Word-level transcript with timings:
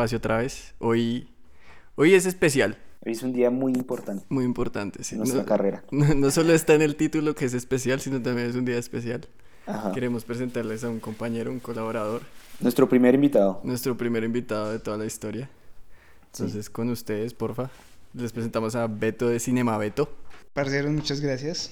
espacio 0.00 0.18
otra 0.18 0.38
vez. 0.38 0.74
Hoy, 0.78 1.28
hoy 1.96 2.14
es 2.14 2.24
especial, 2.26 2.76
Hoy 3.04 3.12
es 3.12 3.22
un 3.22 3.32
día 3.32 3.50
muy 3.50 3.72
importante 3.72 4.24
muy 4.28 4.44
importante. 4.44 5.02
sí. 5.04 5.14
en 5.14 5.20
nuestra 5.20 5.40
No, 5.40 5.46
carrera. 5.46 5.82
no, 5.90 6.14
no 6.14 6.30
solo 6.30 6.52
está 6.54 6.74
en 6.74 6.82
el 6.82 6.96
título 6.96 7.34
que 7.34 7.44
es 7.46 7.54
especial, 7.54 8.00
sino 8.00 8.20
también 8.22 8.48
es 8.48 8.56
un 8.56 8.64
día 8.64 8.78
especial. 8.78 9.26
Ajá. 9.66 9.92
Queremos 9.92 10.24
presentarles 10.24 10.84
a 10.84 10.88
un 10.90 11.00
compañero, 11.00 11.50
un 11.52 11.60
colaborador, 11.60 12.22
Nuestro 12.60 12.88
primer 12.88 13.14
invitado. 13.14 13.60
nuestro 13.64 13.96
primer 13.96 14.24
invitado 14.24 14.70
de 14.72 14.78
toda 14.78 14.96
la 14.98 15.04
historia. 15.06 15.48
Entonces, 16.32 16.68
con 16.70 16.88
ustedes, 16.90 17.34
porfa, 17.34 17.70
les 18.14 18.32
presentamos 18.32 18.74
a 18.76 18.86
Beto 18.86 19.28
de 19.28 19.38
Cinema 19.40 19.76
Beto. 19.78 20.08
Parceros, 20.54 20.90
muchas 20.92 21.20
gracias. 21.20 21.70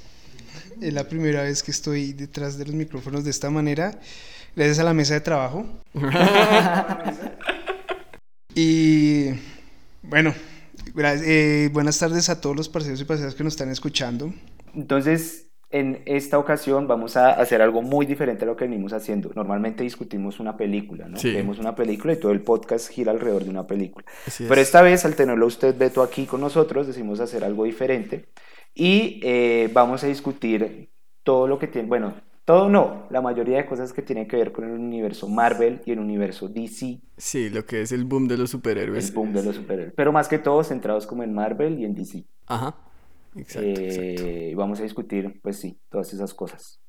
Es 0.80 0.92
la 0.92 1.08
primera 1.08 1.42
vez 1.42 1.62
que 1.62 1.70
estoy 1.70 2.12
detrás 2.12 2.58
de 2.58 2.64
los 2.66 2.74
micrófonos 2.74 3.24
de 3.24 3.30
esta 3.30 3.50
manera, 3.50 3.98
gracias 4.56 4.78
a 4.78 4.84
la 4.84 4.94
mesa 4.94 5.14
de 5.14 5.20
trabajo. 5.20 5.66
y 8.60 9.30
bueno, 10.02 10.34
eh, 10.96 11.70
buenas 11.72 11.96
tardes 11.96 12.28
a 12.28 12.40
todos 12.40 12.56
los 12.56 12.68
parceros 12.68 13.00
y 13.00 13.04
parceras 13.04 13.36
que 13.36 13.44
nos 13.44 13.52
están 13.52 13.70
escuchando. 13.70 14.34
Entonces, 14.74 15.52
en 15.70 16.02
esta 16.06 16.40
ocasión 16.40 16.88
vamos 16.88 17.16
a 17.16 17.30
hacer 17.30 17.62
algo 17.62 17.82
muy 17.82 18.04
diferente 18.04 18.44
a 18.44 18.48
lo 18.48 18.56
que 18.56 18.64
venimos 18.64 18.92
haciendo. 18.92 19.30
Normalmente 19.36 19.84
discutimos 19.84 20.40
una 20.40 20.56
película, 20.56 21.06
¿no? 21.06 21.18
Sí. 21.18 21.32
Vemos 21.34 21.60
una 21.60 21.76
película 21.76 22.14
y 22.14 22.16
todo 22.16 22.32
el 22.32 22.40
podcast 22.40 22.90
gira 22.90 23.12
alrededor 23.12 23.44
de 23.44 23.50
una 23.50 23.64
película. 23.64 24.04
Así 24.26 24.44
Pero 24.48 24.60
es. 24.60 24.66
esta 24.66 24.82
vez, 24.82 25.04
al 25.04 25.14
tenerlo 25.14 25.46
usted, 25.46 25.78
Beto, 25.78 26.02
aquí 26.02 26.26
con 26.26 26.40
nosotros, 26.40 26.88
decidimos 26.88 27.20
hacer 27.20 27.44
algo 27.44 27.62
diferente 27.62 28.26
y 28.74 29.20
eh, 29.22 29.70
vamos 29.72 30.02
a 30.02 30.08
discutir 30.08 30.90
todo 31.22 31.46
lo 31.46 31.60
que 31.60 31.68
tiene, 31.68 31.86
bueno, 31.86 32.14
todo 32.48 32.68
no, 32.68 33.06
la 33.10 33.20
mayoría 33.20 33.58
de 33.58 33.66
cosas 33.66 33.92
que 33.92 34.02
tienen 34.02 34.26
que 34.28 34.36
ver 34.36 34.52
con 34.52 34.64
el 34.64 34.72
universo 34.72 35.28
Marvel 35.28 35.82
y 35.84 35.92
el 35.92 35.98
universo 36.00 36.48
DC, 36.48 37.00
Sí, 37.16 37.50
lo 37.50 37.66
que 37.66 37.82
es 37.82 37.92
el 37.92 38.04
boom 38.04 38.28
de 38.28 38.36
los 38.38 38.54
el 38.94 39.08
superhéroes. 39.08 39.12
boom 39.12 39.32
de 39.32 39.42
los 39.42 39.56
superhéroes, 39.56 39.94
pero 39.96 40.12
más 40.12 40.28
que 40.28 40.38
todo 40.38 40.62
centrados 40.64 41.06
como 41.06 41.22
en 41.22 41.32
Marvel 41.34 41.78
y 41.78 41.84
en 41.84 41.94
DC. 41.94 42.26
Ajá. 42.46 42.74
Exacto, 43.34 43.80
exacto. 43.82 44.22
Eh, 44.22 44.50
y 44.52 44.54
vamos 44.54 44.80
a 44.80 44.82
discutir, 44.84 45.40
pues 45.42 45.58
sí, 45.58 45.80
todas 45.88 46.12
esas 46.12 46.34
cosas. 46.34 46.80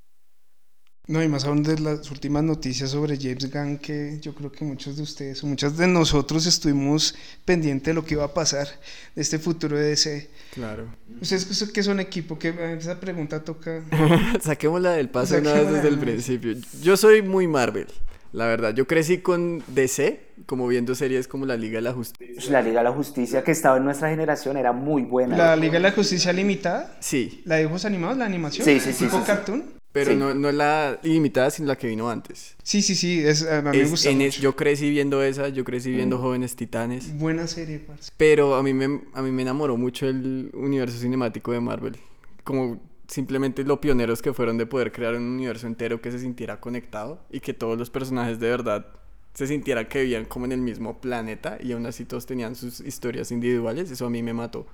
No, 1.10 1.24
y 1.24 1.28
más 1.28 1.44
aún 1.46 1.64
de 1.64 1.80
las 1.80 2.12
últimas 2.12 2.44
noticias 2.44 2.92
sobre 2.92 3.18
James 3.18 3.52
Gunn, 3.52 3.80
que 3.80 4.20
yo 4.22 4.36
creo 4.36 4.52
que 4.52 4.64
muchos 4.64 4.96
de 4.96 5.02
ustedes 5.02 5.44
o 5.44 5.48
muchos 5.48 5.76
de 5.76 5.88
nosotros 5.88 6.46
estuvimos 6.46 7.16
pendientes 7.46 7.88
de 7.88 7.94
lo 7.96 8.06
que 8.06 8.14
iba 8.14 8.24
a 8.26 8.32
pasar 8.32 8.68
de 9.16 9.22
este 9.24 9.40
futuro 9.40 9.76
de 9.76 9.86
DC. 9.90 10.30
Claro. 10.54 10.86
¿Ustedes 11.20 11.72
qué- 11.74 11.82
son 11.82 12.00
equipo? 12.00 12.38
que 12.38 12.54
Esa 12.78 13.00
pregunta 13.00 13.44
toca... 13.44 13.82
Saquémosla 14.40 14.92
del 14.92 15.10
paso 15.10 15.34
una 15.40 15.46
vez 15.46 15.52
Saquémosla 15.54 15.78
desde 15.82 15.90
el 15.90 15.98
principio. 16.00 16.54
Yo 16.84 16.96
soy 16.96 17.24
muy 17.24 17.48
Marvel, 17.48 17.88
la 18.32 18.46
verdad. 18.46 18.76
Yo 18.76 18.86
crecí 18.86 19.18
con 19.18 19.64
DC, 19.68 20.22
como 20.46 20.68
viendo 20.68 20.94
series 20.94 21.28
como 21.28 21.48
La 21.48 21.58
Liga 21.58 21.78
de 21.78 21.82
la 21.82 21.94
Justicia. 21.94 22.52
La 22.52 22.62
Liga 22.62 22.82
de 22.82 22.84
la 22.84 22.92
Justicia 22.92 23.44
que 23.44 23.50
estaba 23.52 23.78
en 23.78 23.84
nuestra 23.86 24.12
generación 24.12 24.58
era 24.58 24.74
muy 24.74 25.02
buena. 25.02 25.36
La 25.36 25.56
Liga 25.56 25.74
de 25.74 25.80
la 25.80 25.92
Justicia 25.92 26.32
Limitada, 26.32 26.98
Sí, 27.00 27.42
la 27.46 27.56
de 27.56 27.62
dibujos 27.62 27.86
animados, 27.86 28.16
la 28.16 28.26
animación, 28.26 28.64
Sí, 28.64 28.80
sí, 28.80 28.94
sí, 28.94 29.06
tipo 29.06 29.16
sí, 29.18 29.22
sí. 29.22 29.26
cartoon. 29.26 29.79
Pero 29.92 30.12
Sí. 30.12 30.18
no, 30.18 30.34
no 30.34 30.52
la 30.52 31.00
ilimitada, 31.04 31.50
sino 31.50 31.68
la 31.68 31.78
que 31.78 31.88
vino 31.88 32.10
antes. 32.10 32.56
Sí, 32.64 32.82
sí, 32.82 32.96
sí, 32.96 33.20
es, 33.26 33.44
a 33.46 33.62
mí 33.62 33.70
me 33.72 33.82
Es- 33.82 33.90
gusta 33.90 34.10
en 34.10 34.22
es- 34.22 34.36
mucho. 34.36 34.42
yo 34.44 34.56
crecí 34.56 34.90
viendo 34.90 35.24
esa, 35.24 35.50
yo 35.50 35.64
crecí 35.66 35.92
viendo 35.92 36.18
Mm. 36.18 36.22
Jóvenes 36.22 36.56
Titanes. 36.56 37.18
Buena 37.18 37.48
serie, 37.48 37.80
parce. 37.80 38.12
Pero 38.18 38.56
a 38.56 38.64
mí, 38.64 38.74
me, 38.74 39.02
a 39.14 39.22
mí 39.22 39.32
me 39.32 39.42
enamoró 39.42 39.78
mucho 39.78 40.08
el 40.08 40.52
universo 40.54 40.98
cinemático 41.00 41.52
de 41.52 41.60
Marvel. 41.60 41.98
Como 42.44 42.80
simplemente 43.08 43.64
lo 43.64 43.82
pioneros 43.82 44.22
que 44.22 44.34
fueron 44.34 44.58
de 44.60 44.68
poder 44.68 44.92
crear 44.92 45.16
un 45.16 45.24
universo 45.24 45.66
entero 45.66 46.00
que 46.00 46.12
se 46.12 46.20
sintiera 46.20 46.60
conectado 46.60 47.20
y 47.32 47.40
que 47.40 47.54
todos 47.56 47.78
los 47.78 47.90
personajes 47.90 48.40
de 48.40 48.50
verdad 48.50 48.86
se 49.34 49.48
sintieran 49.48 49.88
que 49.88 50.02
vivían 50.02 50.26
como 50.26 50.46
en 50.46 50.52
el 50.52 50.60
mismo 50.62 51.02
planeta 51.02 51.58
y 51.62 51.72
aún 51.72 51.86
así 51.88 52.06
todos 52.06 52.26
tenían 52.28 52.56
sus 52.56 52.80
historias 52.82 53.32
individuales. 53.32 53.90
Eso 53.90 54.06
a 54.06 54.10
mí 54.12 54.22
me 54.22 54.34
mató. 54.34 54.68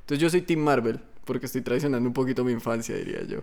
Entonces 0.00 0.20
yo 0.20 0.28
soy 0.28 0.42
Team 0.42 0.60
Marvel 0.60 1.00
porque 1.24 1.46
estoy 1.46 1.62
traicionando 1.62 2.06
un 2.08 2.12
poquito 2.14 2.44
mi 2.44 2.52
infancia, 2.52 2.94
diría 2.96 3.22
yo. 3.24 3.42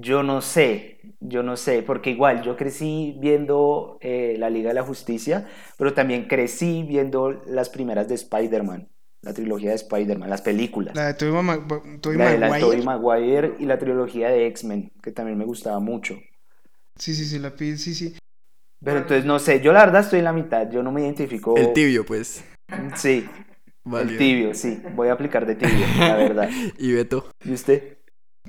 Yo 0.00 0.22
no 0.22 0.40
sé, 0.40 1.00
yo 1.20 1.42
no 1.42 1.56
sé, 1.56 1.82
porque 1.82 2.10
igual 2.10 2.42
yo 2.42 2.56
crecí 2.56 3.16
viendo 3.18 3.98
eh, 4.00 4.36
la 4.38 4.50
Liga 4.50 4.68
de 4.68 4.74
la 4.74 4.82
Justicia, 4.82 5.46
pero 5.76 5.94
también 5.94 6.26
crecí 6.28 6.84
viendo 6.86 7.30
las 7.46 7.68
primeras 7.70 8.06
de 8.08 8.14
Spider-Man, 8.14 8.88
la 9.22 9.32
trilogía 9.32 9.70
de 9.70 9.76
Spider-Man, 9.76 10.28
las 10.30 10.42
películas. 10.42 10.94
La 10.94 11.06
de 11.06 11.14
Tobey 11.14 11.42
Ma- 11.42 11.66
Tobey 12.00 12.18
La 12.18 12.30
de 12.30 12.38
la 12.38 12.48
Maguire. 12.50 12.82
Tobey 12.82 12.82
Maguire 12.84 13.54
y 13.58 13.66
la 13.66 13.78
trilogía 13.78 14.28
de 14.28 14.46
X-Men, 14.46 14.92
que 15.02 15.10
también 15.12 15.38
me 15.38 15.44
gustaba 15.44 15.80
mucho. 15.80 16.18
Sí, 16.96 17.14
sí, 17.14 17.24
sí, 17.24 17.38
la 17.38 17.52
sí, 17.56 17.76
sí. 17.76 18.16
Pero 18.84 18.98
entonces 18.98 19.24
no 19.24 19.38
sé, 19.38 19.60
yo 19.60 19.72
la 19.72 19.84
verdad 19.84 20.02
estoy 20.02 20.20
en 20.20 20.24
la 20.24 20.32
mitad, 20.32 20.70
yo 20.70 20.82
no 20.82 20.92
me 20.92 21.02
identifico. 21.02 21.56
El 21.56 21.72
tibio, 21.72 22.04
pues. 22.04 22.44
Sí, 22.96 23.28
Válido. 23.84 24.12
el 24.12 24.18
tibio, 24.18 24.54
sí, 24.54 24.80
voy 24.94 25.08
a 25.08 25.12
aplicar 25.14 25.46
de 25.46 25.54
tibio, 25.54 25.86
la 25.98 26.16
verdad. 26.16 26.50
Y 26.78 26.92
Beto. 26.92 27.26
¿Y 27.44 27.52
usted? 27.52 27.97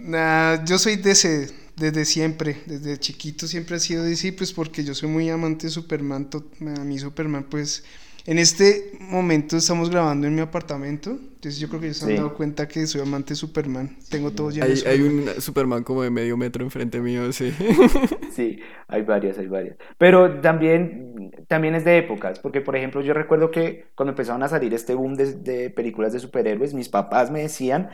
Nah, 0.01 0.63
yo 0.65 0.77
soy 0.77 0.95
DC 0.97 1.47
desde 1.75 2.05
siempre, 2.05 2.57
desde 2.65 2.97
chiquito 2.99 3.47
siempre 3.47 3.77
he 3.77 3.79
sido 3.79 4.03
DC, 4.03 4.33
pues 4.33 4.53
porque 4.53 4.83
yo 4.83 4.93
soy 4.93 5.09
muy 5.09 5.29
amante 5.29 5.67
de 5.67 5.71
Superman, 5.71 6.29
a 6.77 6.83
mí 6.83 6.99
Superman, 6.99 7.45
pues 7.49 7.83
en 8.25 8.37
este 8.37 8.91
momento 8.99 9.57
estamos 9.57 9.89
grabando 9.89 10.27
en 10.27 10.35
mi 10.35 10.41
apartamento, 10.41 11.11
entonces 11.11 11.59
yo 11.59 11.67
creo 11.69 11.81
que 11.81 11.87
ya 11.87 11.93
se 11.93 12.05
han 12.05 12.15
Sí. 12.15 12.15
dado 12.15 12.33
cuenta 12.33 12.67
que 12.67 12.85
soy 12.87 13.01
amante 13.01 13.29
de 13.29 13.35
Superman, 13.37 13.97
tengo 14.09 14.31
todo 14.33 14.51
lleno 14.51 14.73
de 14.73 14.73
Hay, 14.73 14.83
hay 14.85 14.99
Superman. 14.99 15.35
un 15.35 15.41
Superman 15.41 15.83
como 15.83 16.03
de 16.03 16.09
medio 16.11 16.37
metro 16.37 16.63
enfrente 16.63 16.99
mío, 17.01 17.31
sí. 17.33 17.53
Sí, 18.27 18.59
hay 18.87 19.01
varias, 19.01 19.37
hay 19.39 19.47
varias. 19.47 19.77
Pero 19.97 20.39
también, 20.41 21.31
también 21.47 21.73
es 21.73 21.83
de 21.83 21.97
épocas, 21.97 22.39
porque 22.39 22.61
por 22.61 22.75
ejemplo 22.75 23.01
yo 23.01 23.13
recuerdo 23.13 23.49
que 23.49 23.91
cuando 23.95 24.11
empezaron 24.11 24.43
a 24.43 24.47
salir 24.47 24.73
este 24.73 24.93
boom 24.93 25.15
de, 25.15 25.33
de 25.33 25.69
películas 25.71 26.13
de 26.13 26.19
superhéroes, 26.19 26.73
mis 26.75 26.89
papás 26.89 27.31
me 27.31 27.41
decían 27.41 27.89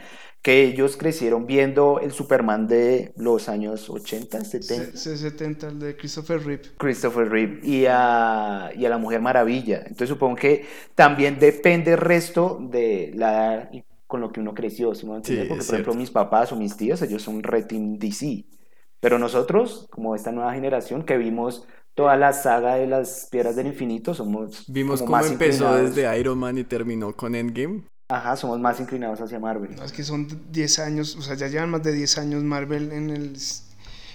que 0.45 0.63
ellos 0.63 0.95
crecieron 0.95 1.47
viendo 1.47 1.99
el 1.99 2.11
Superman 2.11 2.67
de 2.67 3.11
los 3.17 3.49
años 3.49 3.89
80, 3.89 4.45
70. 4.45 4.91
C- 4.97 5.15
C70, 5.17 5.67
el 5.69 5.79
de 5.79 5.97
Christopher 5.97 6.43
Reeve. 6.45 6.61
Christopher 6.77 7.29
Reeve 7.29 7.59
y 7.63 7.85
a, 7.87 8.69
y 8.75 8.85
a 8.85 8.89
la 8.89 8.97
Mujer 8.97 9.21
Maravilla. 9.21 9.79
Entonces 9.79 10.09
supongo 10.09 10.35
que 10.35 10.65
también 10.93 11.39
depende 11.39 11.91
el 11.93 11.97
resto 11.97 12.59
de 12.61 13.11
la 13.15 13.69
con 14.07 14.21
lo 14.21 14.31
que 14.31 14.39
uno 14.39 14.53
creció, 14.53 14.93
¿sí 14.93 15.07
me? 15.07 15.23
Sí, 15.23 15.35
Porque 15.47 15.63
por 15.63 15.75
ejemplo 15.75 15.93
mis 15.95 16.11
papás 16.11 16.51
o 16.51 16.55
mis 16.55 16.77
tíos, 16.77 17.01
ellos 17.01 17.23
son 17.23 17.41
re 17.43 17.63
team 17.63 17.97
DC. 17.97 18.45
Pero 18.99 19.17
nosotros, 19.19 19.87
como 19.91 20.15
esta 20.15 20.31
nueva 20.31 20.53
generación 20.53 21.03
que 21.05 21.17
vimos 21.17 21.67
toda 21.95 22.15
la 22.17 22.33
saga 22.33 22.75
de 22.75 22.87
las 22.87 23.27
Piedras 23.31 23.55
del 23.55 23.67
Infinito, 23.67 24.13
somos 24.13 24.65
Vimos 24.67 24.99
como 24.99 25.07
cómo 25.07 25.17
más 25.17 25.31
empezó 25.31 25.73
desde 25.73 26.19
Iron 26.19 26.37
Man 26.37 26.57
y 26.59 26.63
terminó 26.63 27.15
con 27.15 27.33
Endgame. 27.35 27.83
Ajá, 28.07 28.35
somos 28.35 28.59
más 28.59 28.79
inclinados 28.79 29.19
hacia 29.21 29.39
Marvel. 29.39 29.75
No, 29.75 29.83
es 29.83 29.91
que 29.91 30.03
son 30.03 30.27
10 30.51 30.79
años, 30.79 31.15
o 31.15 31.21
sea, 31.23 31.35
ya 31.35 31.47
llevan 31.47 31.71
más 31.71 31.81
de 31.83 31.91
10 31.91 32.17
años 32.19 32.43
Marvel 32.43 32.91
en 32.91 33.09
el, 33.09 33.35
s- 33.35 33.63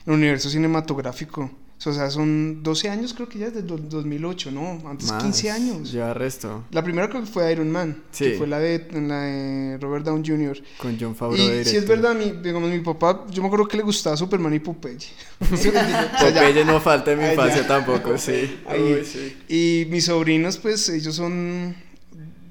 en 0.07 0.13
el 0.13 0.19
universo 0.21 0.49
cinematográfico. 0.49 1.51
O 1.85 1.93
sea, 1.95 2.11
son 2.11 2.63
12 2.63 2.91
años 2.91 3.15
creo 3.15 3.27
que 3.29 3.39
ya 3.39 3.47
desde 3.47 3.61
el 3.61 3.89
2008, 3.89 4.51
¿no? 4.51 4.83
Antes 4.87 5.11
15 5.11 5.49
Más, 5.49 5.57
años. 5.57 5.91
Ya 5.93 6.13
resto. 6.13 6.63
La 6.73 6.85
primera 6.85 7.09
creo 7.09 7.23
que 7.23 7.27
fue 7.27 7.51
Iron 7.51 7.71
Man, 7.71 8.03
Sí. 8.13 8.25
que 8.33 8.37
fue 8.37 8.47
la 8.47 8.59
de, 8.61 8.87
la 8.93 9.23
de 9.23 9.79
Robert 9.81 10.05
Downey 10.05 10.23
Jr. 10.31 10.63
Con 10.77 10.99
John 11.01 11.17
Favreau 11.17 11.43
Y 11.43 11.49
de 11.51 11.65
si 11.65 11.77
es 11.79 11.89
verdad, 11.89 12.15
mi, 12.15 12.33
digamos, 12.33 12.69
mi 12.71 12.81
papá, 12.81 13.25
yo 13.31 13.41
me 13.41 13.47
acuerdo 13.49 13.67
que 13.67 13.79
le 13.79 13.83
gustaba 13.83 14.15
Superman 14.15 14.53
y 14.55 14.59
Popeye. 14.61 14.99
Popeye 15.41 16.65
no 16.67 16.81
falta 16.81 17.13
en 17.13 17.19
mi 17.19 17.25
infancia 17.29 17.67
tampoco, 17.67 18.17
sí. 18.19 18.61
Ahí. 18.69 18.99
Uy, 19.01 19.05
sí. 19.05 19.37
Y 19.49 19.87
mis 19.91 20.05
sobrinos, 20.05 20.59
pues 20.59 20.87
ellos 20.91 21.15
son, 21.17 21.75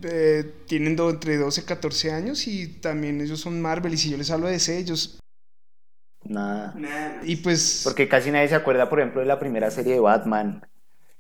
eh, 0.03 0.51
tienen 0.67 0.95
do- 0.95 1.09
entre 1.09 1.37
12 1.37 1.61
y 1.61 1.63
14 1.63 2.11
años 2.11 2.47
y 2.47 2.67
también 2.67 3.21
ellos 3.21 3.39
son 3.39 3.61
Marvel. 3.61 3.93
Y 3.93 3.97
si 3.97 4.09
yo 4.09 4.17
les 4.17 4.29
hablo 4.31 4.47
de 4.47 4.55
ese, 4.55 4.77
ellos... 4.77 5.19
Nada. 6.23 6.75
Y 7.23 7.37
pues... 7.37 7.81
Porque 7.83 8.07
casi 8.07 8.29
nadie 8.31 8.47
se 8.49 8.55
acuerda, 8.55 8.89
por 8.89 8.99
ejemplo, 8.99 9.21
de 9.21 9.27
la 9.27 9.39
primera 9.39 9.71
serie 9.71 9.93
de 9.93 9.99
Batman, 9.99 10.67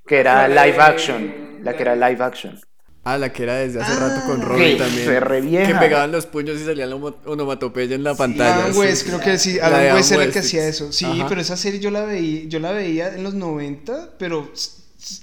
que 0.05 0.17
era 0.19 0.47
live 0.47 0.77
action, 0.79 1.59
la 1.63 1.75
que 1.75 1.81
era 1.83 1.95
live 1.95 2.23
action. 2.23 2.59
Ah, 3.05 3.17
la 3.17 3.31
que 3.31 3.43
era 3.43 3.55
desde 3.55 3.81
hace 3.81 3.93
Ah, 3.93 4.07
rato 4.09 4.27
con 4.27 4.41
Robin 4.41 4.73
que 4.77 4.83
también. 4.83 5.21
re. 5.21 5.41
Que 5.65 5.75
pegaban 5.79 6.11
los 6.11 6.25
puños 6.25 6.59
y 6.59 6.65
salía 6.65 6.85
la 6.85 6.95
onomatopeya 6.97 7.95
en 7.95 8.03
la 8.03 8.13
pantalla. 8.13 8.55
Adam 8.57 8.73
sí. 8.73 8.79
West, 8.79 9.07
creo 9.07 9.19
que 9.21 9.37
sí, 9.37 9.57
Adam 9.59 9.95
West 9.95 10.11
era 10.11 10.23
el 10.25 10.31
que 10.33 10.39
hacía 10.39 10.67
eso. 10.67 10.91
Sí, 10.91 11.05
Ajá. 11.05 11.25
pero 11.29 11.39
esa 11.41 11.55
serie 11.55 11.79
yo 11.79 11.91
la 11.91 12.03
veía, 12.03 12.43
yo 12.49 12.59
la 12.59 12.71
veía 12.73 13.15
en 13.15 13.23
los 13.23 13.33
90, 13.33 14.15
pero 14.19 14.51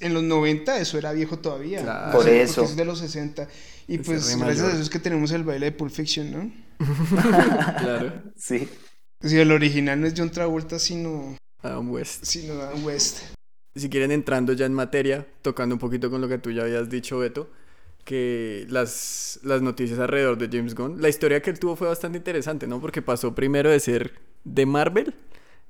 en 0.01 0.15
los 0.15 0.23
90 0.23 0.79
eso 0.79 0.99
era 0.99 1.13
viejo 1.13 1.39
todavía. 1.39 1.83
Claro. 1.83 2.13
Por 2.13 2.29
eso. 2.29 2.63
es 2.63 2.77
de 2.77 2.85
los 2.85 2.99
60. 2.99 3.49
Y 3.89 3.95
Ese 3.95 4.05
pues 4.05 4.37
gracias 4.37 4.67
a 4.67 4.73
eso 4.73 4.83
es 4.83 4.91
que 4.91 4.99
tenemos 4.99 5.31
el 5.33 5.45
baile 5.45 5.67
de 5.67 5.73
Pulp 5.73 5.93
Fiction, 5.93 6.31
¿no? 6.33 6.53
Claro. 7.79 8.23
Sí. 8.37 8.69
Sí, 9.23 9.39
el 9.39 9.51
original 9.51 10.01
no 10.01 10.07
es 10.07 10.15
John 10.17 10.31
Travolta, 10.31 10.79
sino, 10.79 11.37
Adam 11.63 11.91
West. 11.91 12.25
sino 12.25 12.55
Adam 12.61 12.85
West. 12.85 13.23
Si 13.75 13.89
quieren 13.89 14.13
entrando 14.13 14.53
ya 14.53 14.67
en 14.67 14.75
materia, 14.75 15.27
tocando 15.43 15.75
un 15.75 15.79
poquito 15.79 16.11
con 16.11 16.21
lo 16.21 16.29
que 16.29 16.39
tú 16.39 16.51
ya 16.51 16.63
habías 16.63 16.89
dicho, 16.89 17.19
Beto, 17.19 17.51
que 18.05 18.67
las, 18.69 19.41
las 19.43 19.63
noticias 19.63 19.99
alrededor 19.99 20.39
de 20.39 20.49
James 20.55 20.75
Gunn, 20.75 21.01
la 21.01 21.09
historia 21.09 21.43
que 21.43 21.51
él 21.51 21.59
tuvo 21.59 21.77
fue 21.77 21.89
bastante 21.89 22.19
interesante, 22.19 22.67
¿no? 22.67 22.81
Porque 22.81 23.03
pasó 23.03 23.35
primero 23.35 23.71
de 23.71 23.81
ser 23.81 24.15
de 24.45 24.65
Marvel 24.65 25.15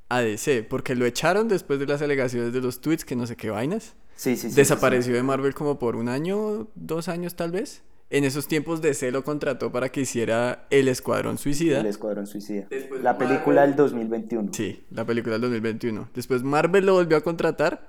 a 0.09 0.21
DC, 0.21 0.63
porque 0.65 0.95
lo 0.95 1.07
echaron 1.07 1.49
después 1.49 1.79
de 1.79 1.87
las 1.87 2.03
alegaciones 2.03 2.53
de 2.53 2.61
los 2.61 2.81
tweets, 2.81 3.05
que 3.05 3.17
no 3.17 3.27
sé 3.27 3.37
qué 3.37 3.51
vainas. 3.51 3.95
Sí, 4.15 4.37
sí, 4.37 4.51
sí. 4.51 4.57
Desapareció 4.57 5.15
de 5.15 5.23
Marvel 5.23 5.55
como 5.55 5.79
por 5.79 5.97
un 5.97 6.09
año, 6.09 6.69
dos 6.75 7.09
años 7.09 7.35
tal 7.35 7.51
vez. 7.51 7.83
En 8.09 8.23
esos 8.23 8.47
tiempos 8.47 8.81
DC 8.83 9.11
lo 9.11 9.25
contrató 9.25 9.73
para 9.73 9.89
que 9.89 10.03
hiciera 10.03 10.69
El 10.71 10.87
Escuadrón 10.87 11.39
Suicida. 11.39 11.81
El 11.81 11.87
Escuadrón 11.87 12.29
Suicida. 12.29 12.69
la 13.03 13.19
película 13.19 13.63
del 13.63 13.75
2021. 13.75 14.51
Sí, 14.53 14.85
la 14.91 15.05
película 15.05 15.35
del 15.35 15.43
2021. 15.43 16.09
Después 16.15 16.45
Marvel 16.45 16.87
lo 16.87 16.95
volvió 16.95 17.17
a 17.17 17.21
contratar 17.21 17.89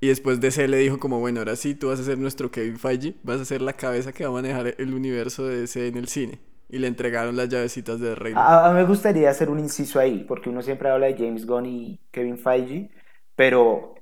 y 0.00 0.08
después 0.08 0.40
DC 0.40 0.66
le 0.68 0.78
dijo 0.78 0.98
como, 0.98 1.20
bueno, 1.20 1.40
ahora 1.40 1.54
sí, 1.56 1.74
tú 1.74 1.88
vas 1.88 2.00
a 2.00 2.04
ser 2.04 2.18
nuestro 2.18 2.50
Kevin 2.50 2.78
Feige, 2.78 3.14
vas 3.22 3.40
a 3.40 3.44
ser 3.44 3.60
la 3.60 3.74
cabeza 3.74 4.12
que 4.12 4.24
va 4.24 4.30
a 4.30 4.32
manejar 4.32 4.74
el 4.78 4.94
universo 4.94 5.46
de 5.46 5.60
DC 5.60 5.86
en 5.86 5.98
el 5.98 6.08
cine. 6.08 6.40
Y 6.72 6.78
le 6.78 6.88
entregaron 6.88 7.36
las 7.36 7.48
llavecitas 7.48 8.00
de 8.00 8.16
Rey. 8.16 8.32
A, 8.34 8.66
a 8.66 8.72
mí 8.72 8.80
me 8.80 8.84
gustaría 8.84 9.30
hacer 9.30 9.48
un 9.48 9.60
inciso 9.60 10.00
ahí, 10.00 10.24
porque 10.26 10.48
uno 10.48 10.62
siempre 10.62 10.88
habla 10.88 11.06
de 11.06 11.14
James 11.14 11.46
Gunn 11.46 11.66
y 11.66 12.00
Kevin 12.10 12.38
Feige, 12.38 12.90
pero 13.36 13.94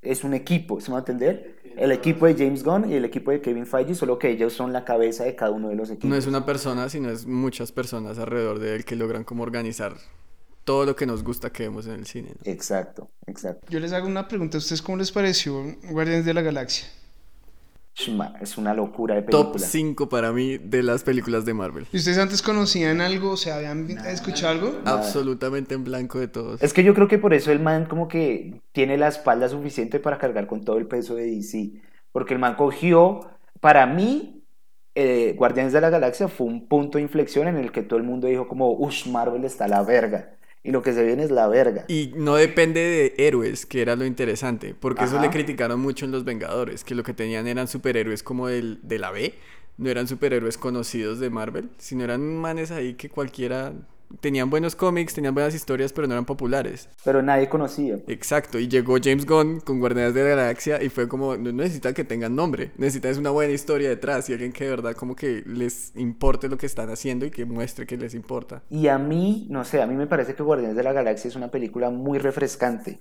es 0.00 0.24
un 0.24 0.32
equipo, 0.32 0.80
¿se 0.80 0.90
me 0.90 0.92
va 0.94 0.98
a 0.98 1.00
entender? 1.00 1.58
El 1.76 1.92
equipo 1.92 2.26
de 2.26 2.34
James 2.34 2.64
Gunn 2.64 2.90
y 2.90 2.94
el 2.94 3.04
equipo 3.04 3.30
de 3.30 3.40
Kevin 3.40 3.66
Feige, 3.66 3.94
solo 3.94 4.18
que 4.18 4.30
ellos 4.30 4.52
son 4.52 4.72
la 4.72 4.84
cabeza 4.84 5.24
de 5.24 5.34
cada 5.34 5.50
uno 5.50 5.68
de 5.68 5.74
los 5.74 5.90
equipos. 5.90 6.10
No 6.10 6.16
es 6.16 6.26
una 6.26 6.46
persona, 6.46 6.88
sino 6.88 7.10
es 7.10 7.26
muchas 7.26 7.72
personas 7.72 8.18
alrededor 8.18 8.58
de 8.58 8.76
él 8.76 8.84
que 8.84 8.96
logran 8.96 9.24
como 9.24 9.42
organizar 9.42 9.94
todo 10.64 10.84
lo 10.84 10.94
que 10.94 11.06
nos 11.06 11.24
gusta 11.24 11.50
que 11.50 11.64
vemos 11.64 11.86
en 11.86 11.94
el 11.94 12.06
cine. 12.06 12.28
¿no? 12.28 12.52
Exacto, 12.52 13.10
exacto. 13.26 13.66
Yo 13.70 13.80
les 13.80 13.92
hago 13.92 14.06
una 14.06 14.28
pregunta, 14.28 14.58
¿a 14.58 14.60
ustedes 14.60 14.82
cómo 14.82 14.98
les 14.98 15.10
pareció 15.10 15.64
Guardianes 15.90 16.26
de 16.26 16.34
la 16.34 16.42
Galaxia? 16.42 16.86
Es 18.40 18.56
una 18.56 18.74
locura 18.74 19.16
de 19.16 19.22
película. 19.22 19.52
Top 19.52 19.58
5 19.58 20.08
para 20.08 20.32
mí 20.32 20.56
de 20.56 20.84
las 20.84 21.02
películas 21.02 21.44
de 21.44 21.54
Marvel. 21.54 21.86
¿Y 21.92 21.96
ustedes 21.96 22.18
antes 22.18 22.42
conocían 22.42 23.00
algo? 23.00 23.30
O 23.30 23.36
sea, 23.36 23.56
¿habían 23.56 23.88
nada, 23.88 24.12
escuchado 24.12 24.52
algo? 24.52 24.80
Nada. 24.84 24.98
Absolutamente 24.98 25.74
en 25.74 25.82
blanco 25.82 26.20
de 26.20 26.28
todos. 26.28 26.62
Es 26.62 26.72
que 26.72 26.84
yo 26.84 26.94
creo 26.94 27.08
que 27.08 27.18
por 27.18 27.34
eso 27.34 27.50
el 27.50 27.58
man 27.58 27.86
como 27.86 28.06
que 28.06 28.60
tiene 28.72 28.96
la 28.96 29.08
espalda 29.08 29.48
suficiente 29.48 29.98
para 29.98 30.18
cargar 30.18 30.46
con 30.46 30.64
todo 30.64 30.78
el 30.78 30.86
peso 30.86 31.16
de 31.16 31.24
DC. 31.26 31.72
Porque 32.12 32.34
el 32.34 32.40
man 32.40 32.54
cogió, 32.54 33.30
para 33.60 33.84
mí, 33.86 34.44
eh, 34.94 35.34
Guardianes 35.36 35.72
de 35.72 35.80
la 35.80 35.90
Galaxia 35.90 36.28
fue 36.28 36.46
un 36.46 36.68
punto 36.68 36.98
de 36.98 37.02
inflexión 37.02 37.48
en 37.48 37.56
el 37.56 37.72
que 37.72 37.82
todo 37.82 37.98
el 37.98 38.04
mundo 38.04 38.28
dijo 38.28 38.46
como, 38.46 38.70
uff, 38.70 39.06
Marvel 39.08 39.44
está 39.44 39.64
a 39.64 39.68
la 39.68 39.82
verga. 39.82 40.37
Y 40.62 40.72
lo 40.72 40.82
que 40.82 40.92
se 40.92 41.04
viene 41.04 41.22
es 41.22 41.30
la 41.30 41.48
verga. 41.48 41.84
Y 41.88 42.12
no 42.16 42.34
depende 42.34 42.80
de 42.80 43.14
héroes, 43.26 43.64
que 43.64 43.80
era 43.80 43.96
lo 43.96 44.04
interesante. 44.04 44.74
Porque 44.78 45.04
Ajá. 45.04 45.14
eso 45.14 45.22
le 45.22 45.30
criticaron 45.30 45.80
mucho 45.80 46.04
en 46.04 46.10
Los 46.10 46.24
Vengadores, 46.24 46.84
que 46.84 46.94
lo 46.94 47.02
que 47.02 47.14
tenían 47.14 47.46
eran 47.46 47.68
superhéroes 47.68 48.22
como 48.22 48.48
del, 48.48 48.80
de 48.82 48.98
la 48.98 49.10
B. 49.10 49.34
No 49.76 49.88
eran 49.88 50.08
superhéroes 50.08 50.58
conocidos 50.58 51.20
de 51.20 51.30
Marvel, 51.30 51.70
sino 51.78 52.02
eran 52.02 52.36
manes 52.36 52.72
ahí 52.72 52.94
que 52.94 53.08
cualquiera 53.08 53.72
tenían 54.20 54.50
buenos 54.50 54.76
cómics, 54.76 55.14
tenían 55.14 55.34
buenas 55.34 55.54
historias, 55.54 55.92
pero 55.92 56.06
no 56.06 56.14
eran 56.14 56.24
populares. 56.24 56.88
Pero 57.04 57.22
nadie 57.22 57.48
conocía. 57.48 57.98
Exacto, 58.06 58.58
y 58.58 58.68
llegó 58.68 58.96
James 59.02 59.26
Gunn 59.26 59.60
con 59.60 59.80
Guardianes 59.80 60.14
de 60.14 60.22
la 60.22 60.30
Galaxia 60.30 60.82
y 60.82 60.88
fue 60.88 61.08
como, 61.08 61.36
no 61.36 61.52
necesitan 61.52 61.94
que 61.94 62.04
tengan 62.04 62.34
nombre, 62.34 62.72
necesitan 62.76 63.18
una 63.18 63.30
buena 63.30 63.52
historia 63.52 63.88
detrás 63.88 64.28
y 64.28 64.32
alguien 64.32 64.52
que 64.52 64.64
de 64.64 64.70
verdad 64.70 64.94
como 64.94 65.16
que 65.16 65.42
les 65.46 65.92
importe 65.96 66.48
lo 66.48 66.58
que 66.58 66.66
están 66.66 66.90
haciendo 66.90 67.26
y 67.26 67.30
que 67.30 67.44
muestre 67.44 67.86
que 67.86 67.96
les 67.96 68.14
importa. 68.14 68.62
Y 68.70 68.88
a 68.88 68.98
mí, 68.98 69.46
no 69.50 69.64
sé, 69.64 69.82
a 69.82 69.86
mí 69.86 69.94
me 69.94 70.06
parece 70.06 70.34
que 70.34 70.42
Guardianes 70.42 70.76
de 70.76 70.82
la 70.82 70.92
Galaxia 70.92 71.28
es 71.28 71.36
una 71.36 71.50
película 71.50 71.90
muy 71.90 72.18
refrescante 72.18 73.00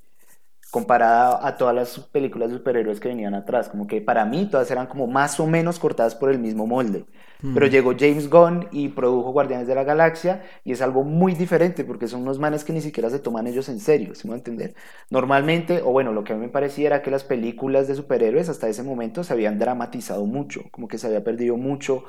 comparada 0.71 1.47
a 1.47 1.55
todas 1.55 1.73
las 1.73 1.99
películas 1.99 2.49
de 2.49 2.57
superhéroes 2.57 2.99
que 2.99 3.07
venían 3.07 3.33
atrás, 3.33 3.69
como 3.69 3.87
que 3.87 4.01
para 4.01 4.25
mí 4.25 4.47
todas 4.51 4.69
eran 4.69 4.87
como 4.87 5.07
más 5.07 5.39
o 5.39 5.47
menos 5.47 5.79
cortadas 5.79 6.15
por 6.15 6.29
el 6.29 6.39
mismo 6.39 6.67
molde. 6.67 7.05
Mm. 7.41 7.53
Pero 7.53 7.67
llegó 7.67 7.93
James 7.97 8.29
Gunn 8.29 8.67
y 8.71 8.89
produjo 8.89 9.31
Guardianes 9.31 9.67
de 9.67 9.75
la 9.75 9.83
Galaxia 9.83 10.43
y 10.65 10.71
es 10.71 10.81
algo 10.81 11.03
muy 11.03 11.35
diferente 11.35 11.85
porque 11.85 12.07
son 12.07 12.21
unos 12.21 12.39
manes 12.39 12.63
que 12.63 12.73
ni 12.73 12.81
siquiera 12.81 13.09
se 13.09 13.19
toman 13.19 13.47
ellos 13.47 13.69
en 13.69 13.79
serio, 13.79 14.15
¿sí 14.15 14.27
me 14.27 14.33
a 14.33 14.37
entender? 14.37 14.75
Normalmente, 15.09 15.81
o 15.81 15.91
bueno, 15.91 16.11
lo 16.11 16.23
que 16.23 16.33
a 16.33 16.35
mí 16.35 16.41
me 16.41 16.49
parecía 16.49 16.87
era 16.87 17.01
que 17.01 17.11
las 17.11 17.23
películas 17.23 17.87
de 17.87 17.95
superhéroes 17.95 18.49
hasta 18.49 18.67
ese 18.67 18.83
momento 18.83 19.23
se 19.23 19.33
habían 19.33 19.59
dramatizado 19.59 20.25
mucho, 20.25 20.63
como 20.71 20.87
que 20.87 20.97
se 20.97 21.07
había 21.07 21.23
perdido 21.23 21.55
mucho 21.57 22.03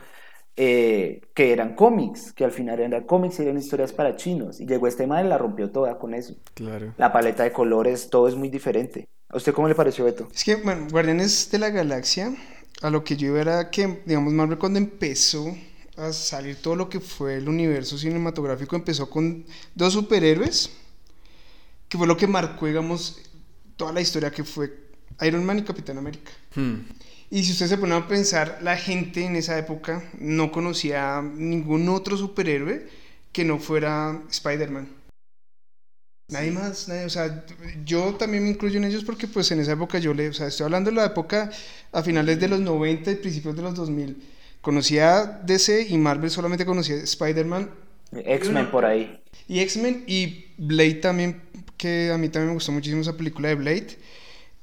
eh, 0.60 1.20
que 1.34 1.52
eran 1.52 1.76
cómics, 1.76 2.32
que 2.32 2.44
al 2.44 2.50
final 2.50 2.80
eran 2.80 3.04
cómics 3.04 3.38
y 3.38 3.42
eran 3.42 3.56
historias 3.56 3.92
para 3.92 4.16
chinos. 4.16 4.58
Y 4.58 4.66
llegó 4.66 4.88
este 4.88 5.06
man 5.06 5.24
y 5.24 5.28
la 5.28 5.38
rompió 5.38 5.70
toda 5.70 6.00
con 6.00 6.14
eso. 6.14 6.34
Claro. 6.54 6.94
La 6.98 7.12
paleta 7.12 7.44
de 7.44 7.52
colores, 7.52 8.10
todo 8.10 8.26
es 8.26 8.34
muy 8.34 8.48
diferente. 8.48 9.06
¿A 9.28 9.36
usted 9.36 9.54
cómo 9.54 9.68
le 9.68 9.76
pareció, 9.76 10.04
Beto? 10.04 10.26
Es 10.34 10.42
que, 10.42 10.56
bueno, 10.56 10.88
Guardianes 10.90 11.48
de 11.52 11.60
la 11.60 11.70
Galaxia, 11.70 12.34
a 12.82 12.90
lo 12.90 13.04
que 13.04 13.16
yo 13.16 13.28
iba 13.28 13.40
era 13.40 13.70
que, 13.70 14.02
digamos, 14.04 14.32
Marvel 14.32 14.58
cuando 14.58 14.80
empezó 14.80 15.56
a 15.96 16.12
salir 16.12 16.56
todo 16.56 16.74
lo 16.74 16.88
que 16.88 16.98
fue 16.98 17.36
el 17.36 17.48
universo 17.48 17.96
cinematográfico, 17.96 18.74
empezó 18.74 19.08
con 19.08 19.44
dos 19.76 19.92
superhéroes, 19.92 20.72
que 21.88 21.96
fue 21.96 22.08
lo 22.08 22.16
que 22.16 22.26
marcó, 22.26 22.66
digamos, 22.66 23.20
toda 23.76 23.92
la 23.92 24.00
historia 24.00 24.32
que 24.32 24.42
fue 24.42 24.72
Iron 25.20 25.46
Man 25.46 25.60
y 25.60 25.62
Capitán 25.62 25.98
América. 25.98 26.32
Hmm. 26.56 26.78
Y 27.30 27.44
si 27.44 27.52
usted 27.52 27.66
se 27.66 27.78
pone 27.78 27.94
a 27.94 28.08
pensar, 28.08 28.58
la 28.62 28.76
gente 28.76 29.24
en 29.24 29.36
esa 29.36 29.58
época 29.58 30.02
no 30.18 30.50
conocía 30.50 31.22
ningún 31.22 31.88
otro 31.88 32.16
superhéroe 32.16 32.86
que 33.32 33.44
no 33.44 33.58
fuera 33.58 34.22
Spider-Man. 34.30 34.88
Nadie 36.30 36.50
más, 36.50 36.88
nadie, 36.88 37.06
o 37.06 37.10
sea, 37.10 37.44
yo 37.84 38.14
también 38.14 38.44
me 38.44 38.50
incluyo 38.50 38.78
en 38.78 38.84
ellos 38.84 39.02
porque 39.02 39.26
pues 39.26 39.50
en 39.50 39.60
esa 39.60 39.72
época 39.72 39.98
yo 39.98 40.12
le, 40.12 40.28
o 40.28 40.32
sea, 40.34 40.46
estoy 40.46 40.64
hablando 40.64 40.90
de 40.90 40.96
la 40.96 41.06
época 41.06 41.50
a 41.90 42.02
finales 42.02 42.38
de 42.38 42.48
los 42.48 42.60
90 42.60 43.10
y 43.10 43.14
principios 43.16 43.56
de 43.56 43.62
los 43.62 43.74
2000. 43.74 44.22
Conocía 44.60 45.40
DC 45.44 45.86
y 45.88 45.96
Marvel 45.96 46.30
solamente 46.30 46.66
conocía 46.66 46.96
Spider-Man. 46.96 47.70
X-Men 48.12 48.70
por 48.70 48.84
ahí. 48.84 49.20
Y 49.46 49.60
X-Men 49.60 50.04
y 50.06 50.46
Blade 50.58 50.94
también, 50.94 51.42
que 51.76 52.10
a 52.12 52.18
mí 52.18 52.28
también 52.28 52.48
me 52.48 52.54
gustó 52.54 52.72
muchísimo 52.72 53.00
esa 53.00 53.16
película 53.16 53.48
de 53.48 53.54
Blade. 53.54 53.96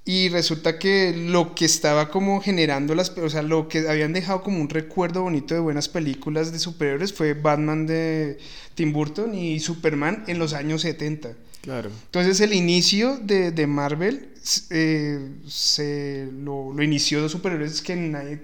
Y 0.07 0.30
resulta 0.30 0.78
que 0.78 1.16
lo 1.18 1.56
que 1.56 1.66
estaba 1.66 2.12
como 2.12 2.40
generando 2.40 2.94
las, 2.94 3.10
o 3.18 3.30
sea, 3.30 3.42
lo 3.42 3.68
que 3.68 3.90
habían 3.90 4.13
dejado 4.13 4.44
como 4.44 4.62
un 4.62 4.69
recuerdo 4.69 5.24
bonito 5.24 5.56
de 5.56 5.60
buenas 5.60 5.90
películas 5.90 6.52
de 6.52 6.60
superhéroes 6.60 7.12
fue 7.12 7.34
Batman 7.34 7.88
de 7.88 8.38
Tim 8.75 8.94
Burton 8.94 9.34
y 9.34 9.60
Superman 9.60 10.24
en 10.28 10.38
los 10.38 10.54
años 10.54 10.84
70. 10.84 11.34
Claro. 11.62 11.90
Entonces 12.06 12.40
el 12.42 12.54
inicio 12.54 13.18
de, 13.18 13.52
de 13.52 13.66
Marvel 13.66 14.30
eh, 14.69 15.31
se 15.48 16.30
lo, 16.31 16.72
lo, 16.72 16.84
inició 16.84 17.24
de 17.24 17.29
superhéroes 17.29 17.82
que 17.82 17.96
nadie 17.96 18.39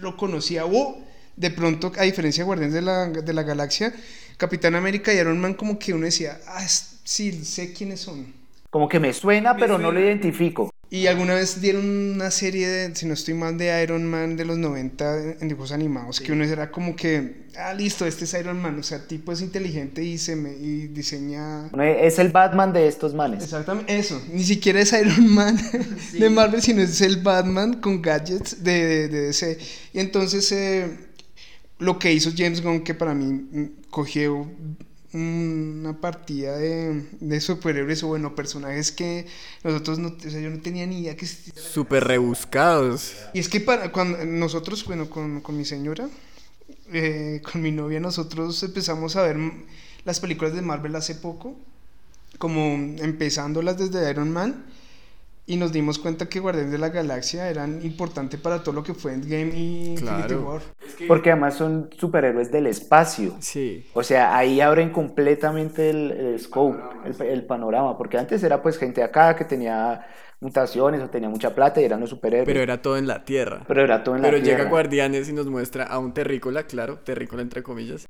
lo 0.00 0.16
conocía. 0.16 0.66
O 0.66 0.98
de 1.36 1.50
pronto, 1.50 1.92
a 1.96 2.02
diferencia 2.02 2.42
de 2.42 2.46
Guardianes 2.46 2.74
de 2.74 2.82
la, 2.82 3.08
de 3.08 3.32
la 3.32 3.44
Galaxia, 3.44 3.94
Capitán 4.36 4.74
América 4.74 5.14
y 5.14 5.18
Iron 5.18 5.40
Man 5.40 5.54
como 5.54 5.78
que 5.78 5.94
uno 5.94 6.06
decía, 6.06 6.40
ah, 6.48 6.66
sí, 6.66 7.44
sé 7.44 7.72
quiénes 7.72 8.00
son. 8.00 8.26
Como 8.70 8.88
que 8.88 8.98
me 8.98 9.12
suena, 9.12 9.54
me 9.54 9.60
pero 9.60 9.74
suena. 9.74 9.88
no 9.88 9.92
lo 9.92 10.00
identifico. 10.00 10.73
Y 10.94 11.08
alguna 11.08 11.34
vez 11.34 11.60
dieron 11.60 11.84
una 12.14 12.30
serie, 12.30 12.68
de, 12.68 12.94
si 12.94 13.04
no 13.04 13.14
estoy 13.14 13.34
mal, 13.34 13.58
de 13.58 13.82
Iron 13.82 14.08
Man 14.08 14.36
de 14.36 14.44
los 14.44 14.58
90 14.58 15.40
en 15.40 15.48
dibujos 15.48 15.72
animados, 15.72 16.18
sí. 16.18 16.22
que 16.22 16.30
uno 16.30 16.44
era 16.44 16.70
como 16.70 16.94
que, 16.94 17.46
ah, 17.58 17.74
listo, 17.74 18.06
este 18.06 18.26
es 18.26 18.34
Iron 18.34 18.62
Man, 18.62 18.78
o 18.78 18.82
sea, 18.84 19.04
tipo 19.04 19.32
es 19.32 19.40
inteligente 19.40 20.04
y, 20.04 20.18
se 20.18 20.36
me, 20.36 20.52
y 20.52 20.86
diseña... 20.86 21.68
Es 21.76 22.20
el 22.20 22.28
Batman 22.28 22.72
de 22.72 22.86
estos 22.86 23.12
manes. 23.12 23.42
Exactamente, 23.42 23.98
eso, 23.98 24.22
ni 24.32 24.44
siquiera 24.44 24.80
es 24.80 24.92
Iron 24.92 25.34
Man 25.34 25.58
sí. 26.12 26.20
de 26.20 26.30
Marvel, 26.30 26.62
sino 26.62 26.80
es 26.80 27.00
el 27.00 27.16
Batman 27.16 27.80
con 27.80 28.00
gadgets 28.00 28.62
de, 28.62 28.86
de, 28.86 29.08
de 29.08 29.20
DC. 29.22 29.58
Y 29.94 29.98
entonces, 29.98 30.52
eh, 30.52 30.96
lo 31.80 31.98
que 31.98 32.12
hizo 32.12 32.30
James 32.36 32.62
Gunn, 32.62 32.84
que 32.84 32.94
para 32.94 33.14
mí 33.14 33.32
mm, 33.32 33.90
cogió 33.90 34.48
una 35.14 36.00
partida 36.00 36.56
de, 36.56 37.06
de, 37.20 37.40
superhéroes 37.40 38.02
o 38.02 38.08
bueno, 38.08 38.34
personajes 38.34 38.90
que 38.90 39.26
nosotros 39.62 39.98
no, 39.98 40.08
o 40.08 40.30
sea, 40.30 40.40
yo 40.40 40.50
no 40.50 40.60
tenía 40.60 40.86
ni 40.86 41.00
idea 41.00 41.16
que 41.16 41.26
Súper 41.26 42.04
rebuscados. 42.04 43.14
Y 43.32 43.38
es 43.38 43.48
que 43.48 43.60
para 43.60 43.92
cuando 43.92 44.24
nosotros, 44.24 44.84
bueno, 44.84 45.08
con, 45.08 45.40
con 45.40 45.56
mi 45.56 45.64
señora, 45.64 46.08
eh, 46.92 47.40
con 47.50 47.62
mi 47.62 47.70
novia, 47.70 48.00
nosotros 48.00 48.62
empezamos 48.62 49.16
a 49.16 49.22
ver 49.22 49.36
las 50.04 50.20
películas 50.20 50.52
de 50.52 50.62
Marvel 50.62 50.96
hace 50.96 51.14
poco, 51.14 51.56
como 52.38 52.74
empezándolas 52.98 53.78
desde 53.78 54.10
Iron 54.10 54.32
Man. 54.32 54.64
Y 55.46 55.56
nos 55.56 55.72
dimos 55.72 55.98
cuenta 55.98 56.26
que 56.26 56.40
Guardianes 56.40 56.72
de 56.72 56.78
la 56.78 56.88
Galaxia 56.88 57.50
eran 57.50 57.84
importantes 57.84 58.40
para 58.40 58.62
todo 58.62 58.74
lo 58.74 58.82
que 58.82 58.94
fue 58.94 59.12
Endgame 59.12 59.52
y 59.54 59.94
claro. 59.96 60.16
Infinity 60.16 60.34
War. 60.42 60.62
Porque 61.06 61.30
además 61.30 61.54
son 61.54 61.90
superhéroes 61.98 62.50
del 62.50 62.66
espacio. 62.66 63.36
Sí. 63.40 63.86
O 63.92 64.02
sea, 64.02 64.36
ahí 64.36 64.62
abren 64.62 64.90
completamente 64.90 65.90
el, 65.90 66.10
el 66.12 66.40
scope, 66.40 66.78
el, 67.04 67.20
el, 67.26 67.44
panorama. 67.44 67.98
Porque 67.98 68.16
antes 68.16 68.42
era 68.42 68.62
pues 68.62 68.78
gente 68.78 69.02
acá 69.02 69.36
que 69.36 69.44
tenía 69.44 70.06
mutaciones 70.40 71.02
o 71.02 71.10
tenía 71.10 71.28
mucha 71.28 71.54
plata 71.54 71.78
y 71.82 71.84
eran 71.84 72.00
los 72.00 72.08
superhéroes. 72.08 72.46
Pero 72.46 72.62
era 72.62 72.80
todo 72.80 72.96
en 72.96 73.06
la 73.06 73.26
Tierra. 73.26 73.64
Pero 73.68 73.82
era 73.82 74.02
todo 74.02 74.16
en 74.16 74.22
la 74.22 74.30
Pero 74.30 74.42
Tierra. 74.42 74.58
llega 74.58 74.70
Guardianes 74.70 75.28
y 75.28 75.34
nos 75.34 75.46
muestra 75.46 75.84
a 75.84 75.98
un 75.98 76.14
terrícola, 76.14 76.66
claro, 76.66 77.00
terrícola 77.00 77.42
entre 77.42 77.62
comillas. 77.62 78.06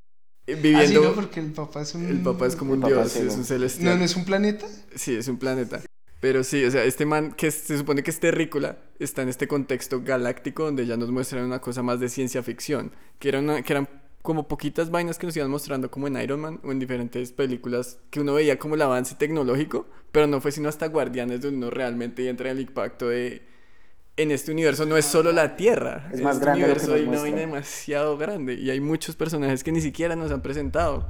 Viviendo... 0.47 0.79
Ah, 0.79 0.87
sí, 0.87 0.95
no, 0.95 1.12
porque 1.14 1.41
el 1.41 1.53
papá 1.53 1.83
es 1.83 1.95
un... 1.97 2.07
El 2.07 2.23
papá 2.23 2.47
es 2.47 2.55
como 2.55 2.75
un 2.75 2.81
dios, 2.81 3.17
es 3.17 3.35
un 3.35 3.45
celestial. 3.45 3.95
¿No, 3.95 3.99
¿No 3.99 4.05
es 4.05 4.14
un 4.14 4.25
planeta? 4.25 4.67
Sí, 4.95 5.17
es 5.17 5.26
un 5.26 5.38
planeta. 5.38 5.81
Pero 6.25 6.43
sí, 6.43 6.64
o 6.64 6.71
sea, 6.71 6.85
este 6.85 7.04
man 7.04 7.33
que 7.33 7.50
se 7.50 7.76
supone 7.76 8.02
que 8.02 8.11
es 8.11 8.19
terrícola 8.19 8.78
está 8.99 9.21
en 9.21 9.28
este 9.28 9.47
contexto 9.47 10.00
galáctico 10.02 10.64
donde 10.64 10.87
ya 10.87 10.97
nos 10.97 11.11
muestran 11.11 11.45
una 11.45 11.61
cosa 11.61 11.83
más 11.83 12.00
de 12.00 12.09
ciencia 12.09 12.43
ficción, 12.43 12.93
que, 13.19 13.28
era 13.28 13.40
una, 13.40 13.61
que 13.61 13.75
eran 13.75 13.87
como 14.23 14.49
poquitas 14.49 14.90
vainas 14.90 15.19
que 15.19 15.26
nos 15.26 15.37
iban 15.37 15.50
mostrando 15.50 15.90
como 15.90 16.07
en 16.07 16.16
Iron 16.16 16.40
Man 16.40 16.61
o 16.64 16.73
en 16.73 16.78
diferentes 16.78 17.31
películas 17.33 17.99
que 18.09 18.21
uno 18.21 18.33
veía 18.33 18.59
como 18.59 18.75
el 18.75 18.81
avance 18.81 19.16
tecnológico, 19.16 19.87
pero 20.12 20.26
no 20.26 20.40
fue 20.40 20.50
sino 20.50 20.71
hasta 20.71 20.88
Guardianes 20.88 21.43
donde 21.43 21.59
uno 21.59 21.69
realmente 21.69 22.26
entra 22.26 22.50
en 22.50 22.57
el 22.57 22.62
impacto 22.62 23.11
de 23.11 23.43
en 24.16 24.31
este 24.31 24.50
universo 24.50 24.87
no 24.87 24.97
es 24.97 25.04
solo 25.04 25.31
la 25.31 25.57
Tierra, 25.57 26.09
Es 26.11 26.23
más 26.23 26.37
este 26.37 26.47
grande 26.47 26.66
lo 26.69 26.73
que 26.73 26.73
universo 26.73 26.87
nos 26.87 26.97
hay 26.97 27.02
una 27.02 27.09
muestra. 27.11 27.31
vaina 27.33 27.40
demasiado 27.43 28.16
grande 28.16 28.54
y 28.54 28.71
hay 28.71 28.81
muchos 28.81 29.14
personajes 29.14 29.62
que 29.62 29.73
ni 29.73 29.83
siquiera 29.83 30.16
nos 30.16 30.33
han 30.33 30.40
presentado, 30.40 31.07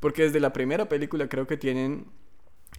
porque 0.00 0.22
desde 0.22 0.40
la 0.40 0.54
primera 0.54 0.88
película 0.88 1.28
creo 1.28 1.46
que 1.46 1.58
tienen 1.58 2.06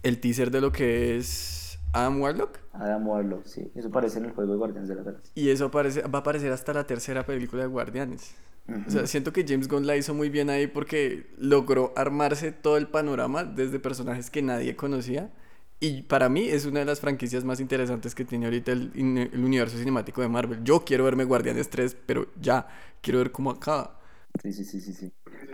el 0.02 0.18
teaser 0.18 0.50
de 0.50 0.60
lo 0.60 0.72
que 0.72 1.16
es 1.18 1.65
Adam 1.96 2.20
Warlock 2.20 2.58
Adam 2.72 3.08
Warlock, 3.08 3.46
sí. 3.46 3.70
Eso 3.74 3.90
parece 3.90 4.18
en 4.18 4.26
el 4.26 4.32
juego 4.32 4.52
de 4.52 4.58
Guardianes 4.58 4.88
de 4.88 4.96
la 4.96 5.02
Galaxia. 5.02 5.32
y 5.34 5.48
eso 5.48 5.66
aparece, 5.66 6.02
va 6.02 6.18
a 6.18 6.20
aparecer 6.20 6.52
hasta 6.52 6.74
la 6.74 6.86
tercera 6.86 7.24
película 7.24 7.62
de 7.62 7.68
Guardianes. 7.68 8.34
O 8.86 8.90
sea, 8.90 9.06
siento 9.06 9.32
que 9.32 9.44
James 9.46 9.68
Gunn 9.68 9.86
la 9.86 9.96
hizo 9.96 10.12
muy 10.12 10.28
bien 10.28 10.50
ahí 10.50 10.66
porque 10.66 11.28
logró 11.38 11.92
armarse 11.94 12.50
todo 12.50 12.76
el 12.76 12.88
panorama 12.88 13.44
desde 13.44 13.78
personajes 13.78 14.28
que 14.28 14.42
nadie 14.42 14.74
conocía. 14.74 15.30
Y 15.78 16.02
para 16.02 16.28
mí 16.28 16.48
es 16.48 16.66
una 16.66 16.80
de 16.80 16.86
las 16.86 17.00
franquicias 17.00 17.44
más 17.44 17.60
interesantes 17.60 18.14
que 18.14 18.24
tiene 18.24 18.46
ahorita 18.46 18.72
el, 18.72 18.90
universo 19.34 19.78
cinemático 19.78 20.20
de 20.20 20.28
Marvel. 20.28 20.64
Yo 20.64 20.84
quiero 20.84 21.04
verme 21.04 21.24
Guardianes 21.24 21.70
3, 21.70 21.96
pero 22.06 22.26
ya, 22.40 22.66
quiero 23.00 23.20
ver 23.20 23.30
cómo 23.30 23.50
acaba. 23.50 24.00
Sí, 24.42 24.52
sí, 24.52 24.64
sí, 24.64 24.80
sí, 24.80 24.92
sí. 24.92 25.12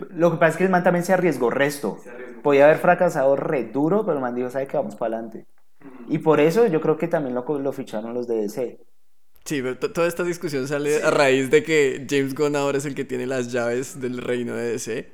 Lo 0.09 0.31
que 0.31 0.37
pasa 0.37 0.51
es 0.53 0.57
que 0.57 0.63
el 0.63 0.71
man 0.71 0.83
también 0.83 1.05
se 1.05 1.13
arriesgó 1.13 1.51
resto. 1.51 1.99
Podía 2.41 2.65
haber 2.65 2.79
fracasado 2.79 3.35
re 3.35 3.65
duro, 3.65 4.05
pero 4.05 4.17
el 4.17 4.21
man 4.21 4.33
dijo, 4.33 4.49
¿sabe 4.49 4.65
que 4.67 4.75
vamos 4.75 4.95
para 4.95 5.17
adelante? 5.17 5.45
Y 6.07 6.19
por 6.19 6.39
eso 6.39 6.67
yo 6.67 6.81
creo 6.81 6.97
que 6.97 7.07
también 7.07 7.35
lo, 7.35 7.43
lo 7.59 7.71
ficharon 7.73 8.13
los 8.13 8.27
de 8.27 8.35
DC. 8.37 8.79
Sí, 9.45 9.61
pero 9.61 9.77
to- 9.77 9.91
toda 9.91 10.07
esta 10.07 10.23
discusión 10.23 10.67
sale 10.67 11.03
a 11.03 11.11
raíz 11.11 11.49
de 11.49 11.63
que 11.63 12.05
James 12.09 12.33
Gunn 12.33 12.55
ahora 12.55 12.77
es 12.77 12.85
el 12.85 12.95
que 12.95 13.03
tiene 13.05 13.25
las 13.27 13.51
llaves 13.51 13.99
del 13.99 14.17
reino 14.19 14.55
de 14.55 14.71
DC. 14.71 15.11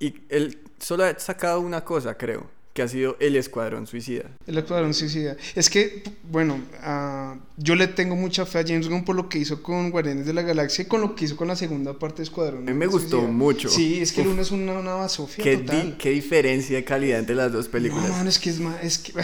Y 0.00 0.14
él 0.30 0.60
solo 0.78 1.04
ha 1.04 1.18
sacado 1.18 1.60
una 1.60 1.84
cosa, 1.84 2.16
creo, 2.16 2.50
que 2.78 2.82
ha 2.84 2.88
sido 2.88 3.16
el 3.18 3.34
Escuadrón 3.34 3.88
Suicida. 3.88 4.30
El 4.46 4.56
Escuadrón 4.56 4.94
Suicida. 4.94 5.36
Es 5.56 5.68
que, 5.68 6.04
bueno, 6.30 6.60
ah, 6.80 7.34
yo 7.56 7.74
le 7.74 7.88
tengo 7.88 8.14
mucha 8.14 8.46
fe 8.46 8.60
a 8.60 8.64
James 8.64 8.88
Gunn 8.88 9.04
por 9.04 9.16
lo 9.16 9.28
que 9.28 9.38
hizo 9.38 9.64
con 9.64 9.90
Guardianes 9.90 10.26
de 10.26 10.32
la 10.32 10.42
Galaxia 10.42 10.82
y 10.82 10.86
con 10.86 11.00
lo 11.00 11.16
que 11.16 11.24
hizo 11.24 11.36
con 11.36 11.48
la 11.48 11.56
segunda 11.56 11.98
parte 11.98 12.18
de 12.18 12.22
Escuadrón. 12.22 12.68
A 12.68 12.70
mí 12.70 12.78
me 12.78 12.86
gustó 12.86 13.16
Suicida. 13.16 13.32
mucho. 13.32 13.68
Sí, 13.68 14.00
es 14.00 14.12
que 14.12 14.20
el 14.20 14.28
Uf. 14.28 14.32
uno 14.34 14.42
es 14.42 14.50
una, 14.52 14.72
una 14.78 14.94
basofia 14.94 15.42
¿Qué, 15.42 15.56
total. 15.56 15.82
di- 15.86 15.92
qué 15.98 16.10
diferencia 16.10 16.76
de 16.76 16.84
calidad 16.84 17.18
entre 17.18 17.34
las 17.34 17.52
dos 17.52 17.64
No, 17.66 17.72
películas. 17.72 18.10
mano, 18.10 18.28
es 18.28 18.38
que 18.38 18.50
es 18.50 18.60
más. 18.60 18.76
Es 18.84 18.98
que... 18.98 19.12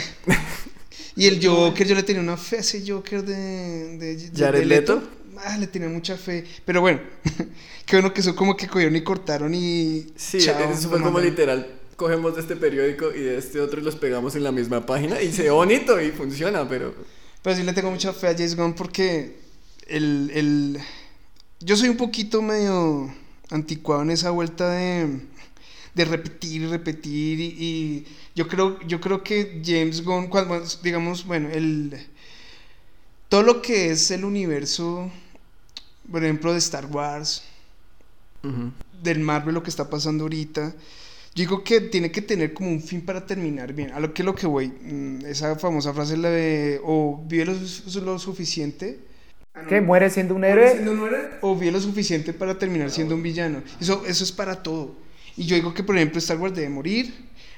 y 1.14 1.26
el 1.28 1.38
Joker, 1.46 1.86
yo 1.86 1.94
le 1.94 2.02
tenía 2.02 2.22
una 2.22 2.36
fe 2.36 2.56
a 2.56 2.60
ese 2.60 2.82
Joker 2.84 3.22
de. 3.24 3.98
de, 3.98 4.16
de- 4.16 4.30
¿Jared 4.36 4.58
de 4.58 4.66
Leto? 4.66 5.00
Ah, 5.44 5.56
le 5.58 5.68
tenía 5.68 5.88
mucha 5.88 6.16
fe. 6.16 6.44
Pero 6.64 6.80
bueno, 6.80 7.00
qué 7.86 7.96
bueno 7.96 8.12
que 8.12 8.20
eso 8.20 8.34
como 8.34 8.56
que 8.56 8.66
cogieron 8.66 8.96
y 8.96 9.02
cortaron 9.04 9.54
y. 9.54 10.06
Sí, 10.16 10.38
chao, 10.38 10.72
eso 10.72 10.88
fue 10.88 11.00
como 11.00 11.20
literal. 11.20 11.68
Cogemos 11.96 12.34
de 12.34 12.40
este 12.40 12.56
periódico 12.56 13.12
y 13.14 13.20
de 13.20 13.38
este 13.38 13.60
otro 13.60 13.80
y 13.80 13.84
los 13.84 13.96
pegamos 13.96 14.34
en 14.34 14.42
la 14.42 14.52
misma 14.52 14.84
página 14.84 15.22
y 15.22 15.32
se 15.32 15.44
ve 15.44 15.50
bonito 15.50 16.00
y 16.00 16.10
funciona, 16.10 16.68
pero 16.68 16.94
Pero 17.42 17.56
sí 17.56 17.62
le 17.62 17.72
tengo 17.72 17.90
mucha 17.90 18.12
fe 18.12 18.28
a 18.28 18.32
James 18.32 18.56
Gunn 18.56 18.74
porque 18.74 19.36
el, 19.86 20.30
el... 20.34 20.78
yo 21.60 21.76
soy 21.76 21.88
un 21.90 21.96
poquito 21.96 22.42
medio 22.42 23.14
anticuado 23.50 24.02
en 24.02 24.10
esa 24.10 24.30
vuelta 24.30 24.70
de, 24.70 25.20
de 25.94 26.04
repetir 26.04 26.62
y 26.62 26.66
repetir 26.66 27.40
y, 27.40 27.44
y 27.58 28.06
yo 28.34 28.48
creo 28.48 28.80
yo 28.86 29.00
creo 29.00 29.22
que 29.22 29.62
James 29.64 30.02
Gunn 30.02 30.28
cuando 30.28 30.62
digamos 30.82 31.24
bueno 31.26 31.48
el 31.50 31.94
todo 33.28 33.42
lo 33.42 33.62
que 33.62 33.90
es 33.90 34.10
el 34.10 34.24
universo 34.24 35.10
por 36.10 36.24
ejemplo 36.24 36.52
de 36.52 36.58
Star 36.58 36.86
Wars 36.86 37.42
del 39.02 39.20
Marvel 39.20 39.54
lo 39.54 39.62
que 39.62 39.70
está 39.70 39.88
pasando 39.88 40.24
ahorita. 40.24 40.74
Yo 41.34 41.40
digo 41.42 41.64
que 41.64 41.80
tiene 41.80 42.12
que 42.12 42.22
tener 42.22 42.52
como 42.54 42.70
un 42.70 42.80
fin 42.80 43.00
para 43.00 43.26
terminar 43.26 43.72
bien. 43.72 43.90
A 43.90 43.98
lo 44.00 44.14
que 44.14 44.22
lo 44.22 44.34
que 44.34 44.46
voy, 44.46 44.68
mm, 44.68 45.26
esa 45.26 45.56
famosa 45.56 45.92
frase 45.92 46.16
la 46.16 46.30
de 46.30 46.80
o 46.84 47.24
vive 47.26 47.44
lo, 47.46 47.54
lo 48.02 48.18
suficiente. 48.18 49.00
¿Qué? 49.68 49.80
¿Muere 49.80 50.10
siendo 50.10 50.34
un 50.34 50.44
héroe? 50.44 50.68
O 51.40 51.56
vive 51.56 51.72
lo 51.72 51.80
suficiente 51.80 52.32
para 52.32 52.56
terminar 52.58 52.90
siendo 52.90 53.14
un 53.14 53.22
villano. 53.22 53.62
Eso, 53.80 54.04
eso 54.06 54.22
es 54.24 54.32
para 54.32 54.62
todo. 54.62 54.96
Y 55.36 55.46
yo 55.46 55.56
digo 55.56 55.74
que, 55.74 55.82
por 55.82 55.96
ejemplo, 55.96 56.18
Star 56.18 56.38
Wars 56.38 56.54
debe 56.54 56.68
morir. 56.68 57.12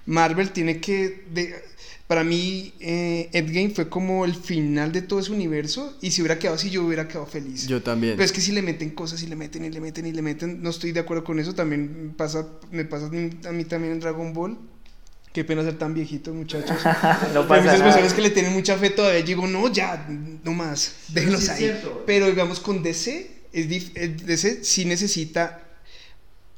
Marvel 0.06 0.50
tiene 0.52 0.80
que. 0.80 1.24
de- 1.34 1.54
para 2.06 2.22
mí, 2.24 2.72
eh, 2.80 3.28
Endgame 3.32 3.70
fue 3.70 3.88
como 3.88 4.24
el 4.24 4.34
final 4.34 4.92
de 4.92 5.02
todo 5.02 5.18
ese 5.20 5.32
universo. 5.32 5.96
Y 6.00 6.10
si 6.12 6.22
hubiera 6.22 6.38
quedado 6.38 6.56
así, 6.56 6.70
yo 6.70 6.84
hubiera 6.84 7.08
quedado 7.08 7.26
feliz. 7.26 7.66
yo 7.66 7.82
también. 7.82 8.14
Pero 8.14 8.24
es 8.24 8.32
que 8.32 8.40
si 8.40 8.52
le 8.52 8.62
meten 8.62 8.90
cosas 8.90 9.22
y 9.22 9.26
le 9.26 9.34
meten 9.36 9.64
y 9.64 9.70
le 9.70 9.80
meten 9.80 10.06
y 10.06 10.12
le 10.12 10.22
meten, 10.22 10.62
no 10.62 10.70
estoy 10.70 10.92
de 10.92 11.00
acuerdo 11.00 11.24
con 11.24 11.38
eso. 11.40 11.54
También 11.54 12.14
pasa, 12.16 12.46
me 12.70 12.84
pasa 12.84 13.06
a 13.06 13.52
mí 13.52 13.64
también 13.64 13.92
en 13.94 14.00
Dragon 14.00 14.32
Ball. 14.32 14.56
Qué 15.32 15.44
pena 15.44 15.62
ser 15.62 15.76
tan 15.78 15.92
viejito, 15.92 16.32
muchachos. 16.32 16.78
No 17.34 17.40
Hay 17.42 17.46
pasa 17.48 17.60
muchas 17.60 17.64
nada. 17.80 17.84
personas 17.84 18.12
que 18.14 18.22
le 18.22 18.30
tienen 18.30 18.52
mucha 18.54 18.76
fe 18.78 18.90
todavía. 18.90 19.20
Yo 19.20 19.26
digo, 19.26 19.46
no, 19.46 19.70
ya, 19.70 20.06
no 20.44 20.52
más, 20.54 20.94
déjenlos 21.08 21.42
sí 21.44 21.50
ahí. 21.50 21.58
cierto. 21.58 22.04
Pero 22.06 22.26
digamos, 22.26 22.60
con 22.60 22.82
DC, 22.82 23.30
es 23.52 23.68
dif- 23.68 23.90
eh, 23.96 24.08
DC 24.24 24.64
sí 24.64 24.84
necesita 24.86 25.65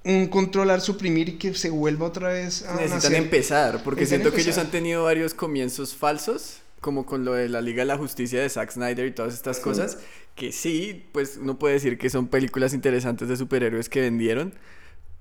un 0.09 0.29
controlar, 0.29 0.81
suprimir 0.81 1.29
y 1.31 1.39
que 1.39 1.55
se 1.55 1.71
vuelva 1.71 2.07
otra 2.07 2.31
vez 2.31 2.65
a 2.67 2.75
Necesitan 2.75 2.91
nacer. 2.91 3.15
empezar, 3.15 3.83
porque 3.85 4.07
Necesitan 4.07 4.07
siento 4.07 4.33
que 4.33 4.41
ellos 4.43 4.57
empezar. 4.57 4.67
han 4.67 4.71
tenido 4.71 5.05
varios 5.05 5.35
comienzos 5.35 5.95
falsos, 5.95 6.61
como 6.81 7.07
con 7.07 7.25
lo 7.25 7.33
de 7.35 7.49
la 7.49 7.61
Liga 7.61 7.83
de 7.83 7.87
la 7.87 7.99
Justicia 7.99 8.41
de 8.41 8.49
Zack 8.49 8.71
Snyder 8.73 9.07
y 9.07 9.13
todas 9.13 9.35
estas 9.35 9.61
cosas, 9.61 9.99
que 10.35 10.53
sí, 10.53 11.09
pues 11.13 11.39
uno 11.43 11.59
puede 11.59 11.75
decir 11.75 11.99
que 11.99 12.11
son 12.11 12.29
películas 12.29 12.75
interesantes 12.75 13.29
de 13.29 13.37
superhéroes 13.37 13.89
que 13.89 14.01
vendieron, 14.03 14.55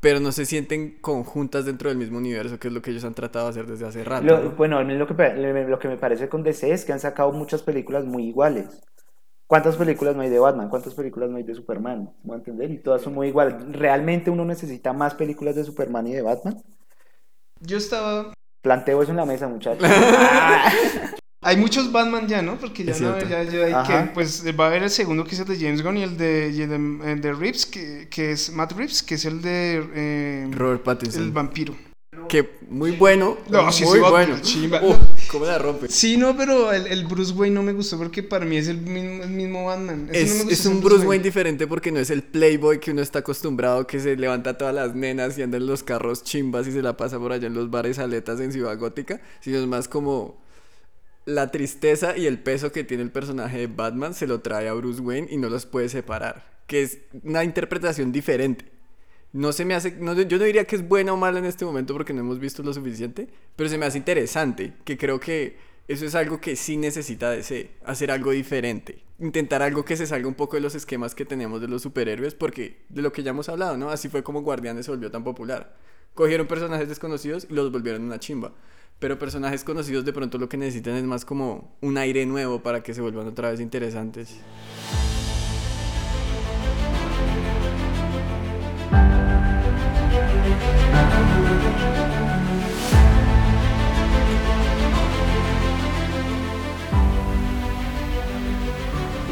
pero 0.02 0.20
no 0.20 0.32
se 0.32 0.46
sienten 0.46 0.98
conjuntas 1.02 1.66
dentro 1.66 1.90
del 1.90 1.98
mismo 2.00 2.18
universo, 2.20 2.60
que 2.60 2.70
es 2.70 2.74
lo 2.74 2.82
que 2.82 2.92
ellos 2.92 3.04
han 3.06 3.16
tratado 3.16 3.46
de 3.48 3.52
hacer 3.52 3.68
desde 3.68 3.88
hace 3.88 4.04
rato. 4.06 4.26
Lo- 4.26 4.40
¿no? 4.40 4.52
bueno, 4.52 4.78
a 4.78 4.84
mí 4.84 4.94
lo 4.96 5.08
que, 5.08 5.14
lo 5.14 5.80
que 5.80 5.88
me 5.88 5.98
parece 5.98 6.30
con 6.30 6.44
DC 6.44 6.72
es 6.72 6.86
que 6.86 6.94
han 6.94 7.00
sacado 7.00 7.32
muchas 7.32 7.64
películas 7.64 8.06
muy 8.06 8.26
iguales. 8.28 8.68
¿Cuántas 9.48 9.78
películas 9.78 10.16
no 10.16 10.22
hay 10.22 10.30
de 10.30 10.40
Batman? 10.40 10.68
¿Cuántas 10.70 10.94
películas 10.94 11.30
no 11.30 11.38
hay 11.38 11.44
de 11.44 11.56
Superman? 11.56 12.04
¿Me 12.24 12.28
voy 12.28 12.36
a 12.36 12.38
entender? 12.40 12.70
Y 12.70 12.80
todas 12.80 13.02
son 13.02 13.14
muy 13.14 13.30
iguales. 13.30 13.56
¿Realmente 13.72 14.30
uno 14.30 14.44
necesita 14.44 14.92
más 14.92 15.16
películas 15.16 15.56
de 15.56 15.64
Superman 15.64 16.06
y 16.08 16.14
de 16.14 16.22
Batman? 16.22 16.62
Yo 17.62 17.78
estaba. 17.78 18.34
Planteo 18.62 19.02
eso 19.02 19.12
en 19.12 19.18
la 19.18 19.26
mesa, 19.26 19.48
muchachos. 19.48 19.88
Ah. 19.90 20.70
Hay 21.42 21.56
muchos 21.56 21.92
Batman 21.94 22.28
ya, 22.28 22.42
¿no? 22.42 22.58
Porque 22.58 22.84
ya, 22.84 22.94
no, 23.00 23.20
ya, 23.20 23.44
ya 23.44 23.66
hay 23.66 23.72
Ajá. 23.72 24.06
que, 24.06 24.12
pues 24.12 24.44
va 24.60 24.66
a 24.66 24.68
haber 24.68 24.84
el 24.84 24.90
segundo 24.90 25.24
que 25.24 25.36
es 25.36 25.40
el 25.40 25.48
de 25.48 25.56
James 25.56 25.82
Gunn 25.82 25.96
y 25.98 26.04
el 26.04 26.18
de, 26.18 26.52
y 26.54 26.62
el 26.64 26.70
de, 26.70 27.12
el 27.12 27.22
de 27.22 27.32
Reeves, 27.32 27.66
que, 27.66 28.10
que 28.10 28.32
es 28.32 28.52
Matt 28.52 28.74
Reeves, 28.74 29.02
que 29.02 29.16
es 29.16 29.24
el 29.24 29.42
de 29.42 29.82
eh, 29.94 30.48
Robert 30.52 30.80
el 30.80 30.84
Pattinson. 30.84 31.34
vampiro. 31.34 31.74
Que 32.28 32.58
muy 32.70 32.92
bueno. 32.92 33.38
No, 33.50 33.72
sí, 33.72 33.86
muy 33.86 34.00
bueno. 34.00 34.36
Cómo 35.32 35.46
la 35.46 35.58
rompe. 35.58 35.88
Sí, 35.90 36.18
no, 36.18 36.36
pero 36.36 36.72
el, 36.72 36.88
el 36.88 37.06
Bruce 37.06 37.34
Wayne 37.34 37.56
no 37.56 37.64
me 37.64 37.74
gustó 37.74 37.98
porque 37.98 38.24
para 38.24 38.46
mí 38.46 38.58
es 38.58 38.68
el 38.68 38.82
mismo, 38.82 39.24
el 39.24 39.30
mismo 39.30 39.66
Batman. 39.66 40.10
Ese 40.12 40.22
Es, 40.22 40.30
no 40.30 40.36
me 40.36 40.44
gustó, 40.44 40.54
es 40.54 40.66
un 40.66 40.82
Bruce 40.82 41.06
Wayne 41.06 41.24
diferente 41.24 41.68
porque 41.68 41.92
no 41.92 42.00
es 42.00 42.10
el 42.10 42.24
playboy 42.24 42.80
que 42.80 42.92
uno 42.92 43.02
está 43.02 43.20
acostumbrado, 43.20 43.88
que 43.88 44.00
se 44.00 44.16
levanta 44.16 44.52
a 44.52 44.58
todas 44.58 44.76
las 44.76 44.96
nenas 44.96 45.38
y 45.38 45.44
anda 45.44 45.58
en 45.58 45.68
los 45.68 45.84
carros 45.84 46.24
chimbas 46.24 46.68
y 46.68 46.72
se 46.72 46.82
la 46.82 46.98
pasa 46.98 47.20
por 47.20 47.32
allá 47.32 47.48
en 47.48 47.54
los 47.54 47.70
bares 47.70 48.00
aletas 48.00 48.40
en 48.40 48.52
Ciudad 48.52 48.78
Gótica, 48.78 49.22
sino 49.40 49.60
es 49.60 49.68
más 49.68 49.88
como 49.88 50.38
la 51.26 51.52
tristeza 51.52 52.18
y 52.18 52.26
el 52.26 52.40
peso 52.40 52.72
que 52.72 52.84
tiene 52.84 53.04
el 53.04 53.12
personaje 53.12 53.60
de 53.60 53.68
Batman 53.68 54.14
se 54.14 54.28
lo 54.28 54.40
trae 54.40 54.70
a 54.70 54.74
Bruce 54.74 55.02
Wayne 55.02 55.28
y 55.30 55.38
no 55.38 55.50
los 55.50 55.66
puede 55.66 55.90
separar, 55.90 56.62
que 56.68 56.84
es 56.84 57.00
una 57.24 57.44
interpretación 57.44 58.12
diferente. 58.12 58.77
No 59.38 59.52
se 59.52 59.66
me 59.66 59.76
hace, 59.76 59.92
no, 59.92 60.20
yo 60.20 60.40
no 60.40 60.46
diría 60.46 60.66
que 60.66 60.76
es 60.76 60.88
buena 60.88 61.14
o 61.14 61.16
mala 61.16 61.38
en 61.38 61.46
este 61.46 61.64
momento 61.64 61.94
porque 61.94 62.12
no 62.12 62.22
hemos 62.22 62.40
visto 62.40 62.64
lo 62.64 62.74
suficiente, 62.74 63.28
pero 63.56 63.70
se 63.70 63.78
me 63.78 63.86
hace 63.86 64.00
interesante, 64.00 64.74
que 64.84 64.98
creo 64.98 65.20
que 65.20 65.58
eso 65.88 66.08
es 66.08 66.16
algo 66.16 66.42
que 66.42 66.56
sí 66.56 66.76
necesita 66.76 67.30
DC, 67.30 67.70
hacer 67.86 68.10
algo 68.10 68.32
diferente, 68.32 69.04
intentar 69.20 69.62
algo 69.62 69.86
que 69.86 69.96
se 69.96 70.08
salga 70.08 70.28
un 70.28 70.34
poco 70.34 70.56
de 70.56 70.62
los 70.62 70.74
esquemas 70.74 71.14
que 71.14 71.24
tenemos 71.24 71.62
de 71.62 71.68
los 71.68 71.84
superhéroes, 71.84 72.34
porque 72.34 72.80
de 72.90 73.04
lo 73.04 73.14
que 73.14 73.22
ya 73.22 73.30
hemos 73.30 73.48
hablado, 73.48 73.78
¿no? 73.78 73.92
Así 73.92 74.10
fue 74.10 74.24
como 74.24 74.42
Guardianes 74.42 74.88
se 74.88 74.92
volvió 74.92 75.12
tan 75.12 75.24
popular. 75.24 75.78
Cogieron 76.16 76.48
personajes 76.48 76.90
desconocidos 76.90 77.46
y 77.48 77.54
los 77.54 77.72
volvieron 77.72 78.02
una 78.06 78.18
chimba. 78.18 78.54
Pero 78.98 79.20
personajes 79.20 79.64
conocidos 79.64 80.04
de 80.04 80.14
pronto 80.14 80.40
lo 80.40 80.50
que 80.50 80.58
necesitan 80.58 80.96
es 80.96 81.04
más 81.04 81.26
como 81.26 81.78
un 81.82 82.00
aire 82.00 82.26
nuevo 82.26 82.64
para 82.64 82.82
que 82.82 82.96
se 82.96 83.02
vuelvan 83.02 83.28
otra 83.28 83.52
vez 83.52 83.60
interesantes. 83.60 84.40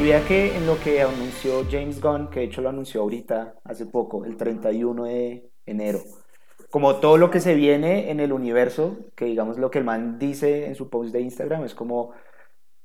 Vea 0.06 0.24
que 0.24 0.56
en 0.56 0.68
lo 0.68 0.78
que 0.78 1.02
anunció 1.02 1.66
James 1.68 2.00
Gunn, 2.00 2.30
que 2.30 2.38
de 2.38 2.46
hecho 2.46 2.62
lo 2.62 2.68
anunció 2.68 3.00
ahorita, 3.00 3.56
hace 3.64 3.86
poco, 3.86 4.24
el 4.24 4.36
31 4.36 5.02
de 5.02 5.50
enero, 5.66 5.98
como 6.70 7.00
todo 7.00 7.16
lo 7.16 7.28
que 7.28 7.40
se 7.40 7.56
viene 7.56 8.12
en 8.12 8.20
el 8.20 8.32
universo, 8.32 8.98
que 9.16 9.24
digamos 9.24 9.58
lo 9.58 9.68
que 9.68 9.78
el 9.78 9.84
man 9.84 10.16
dice 10.20 10.66
en 10.66 10.76
su 10.76 10.90
post 10.90 11.12
de 11.12 11.22
Instagram, 11.22 11.64
es 11.64 11.74
como 11.74 12.12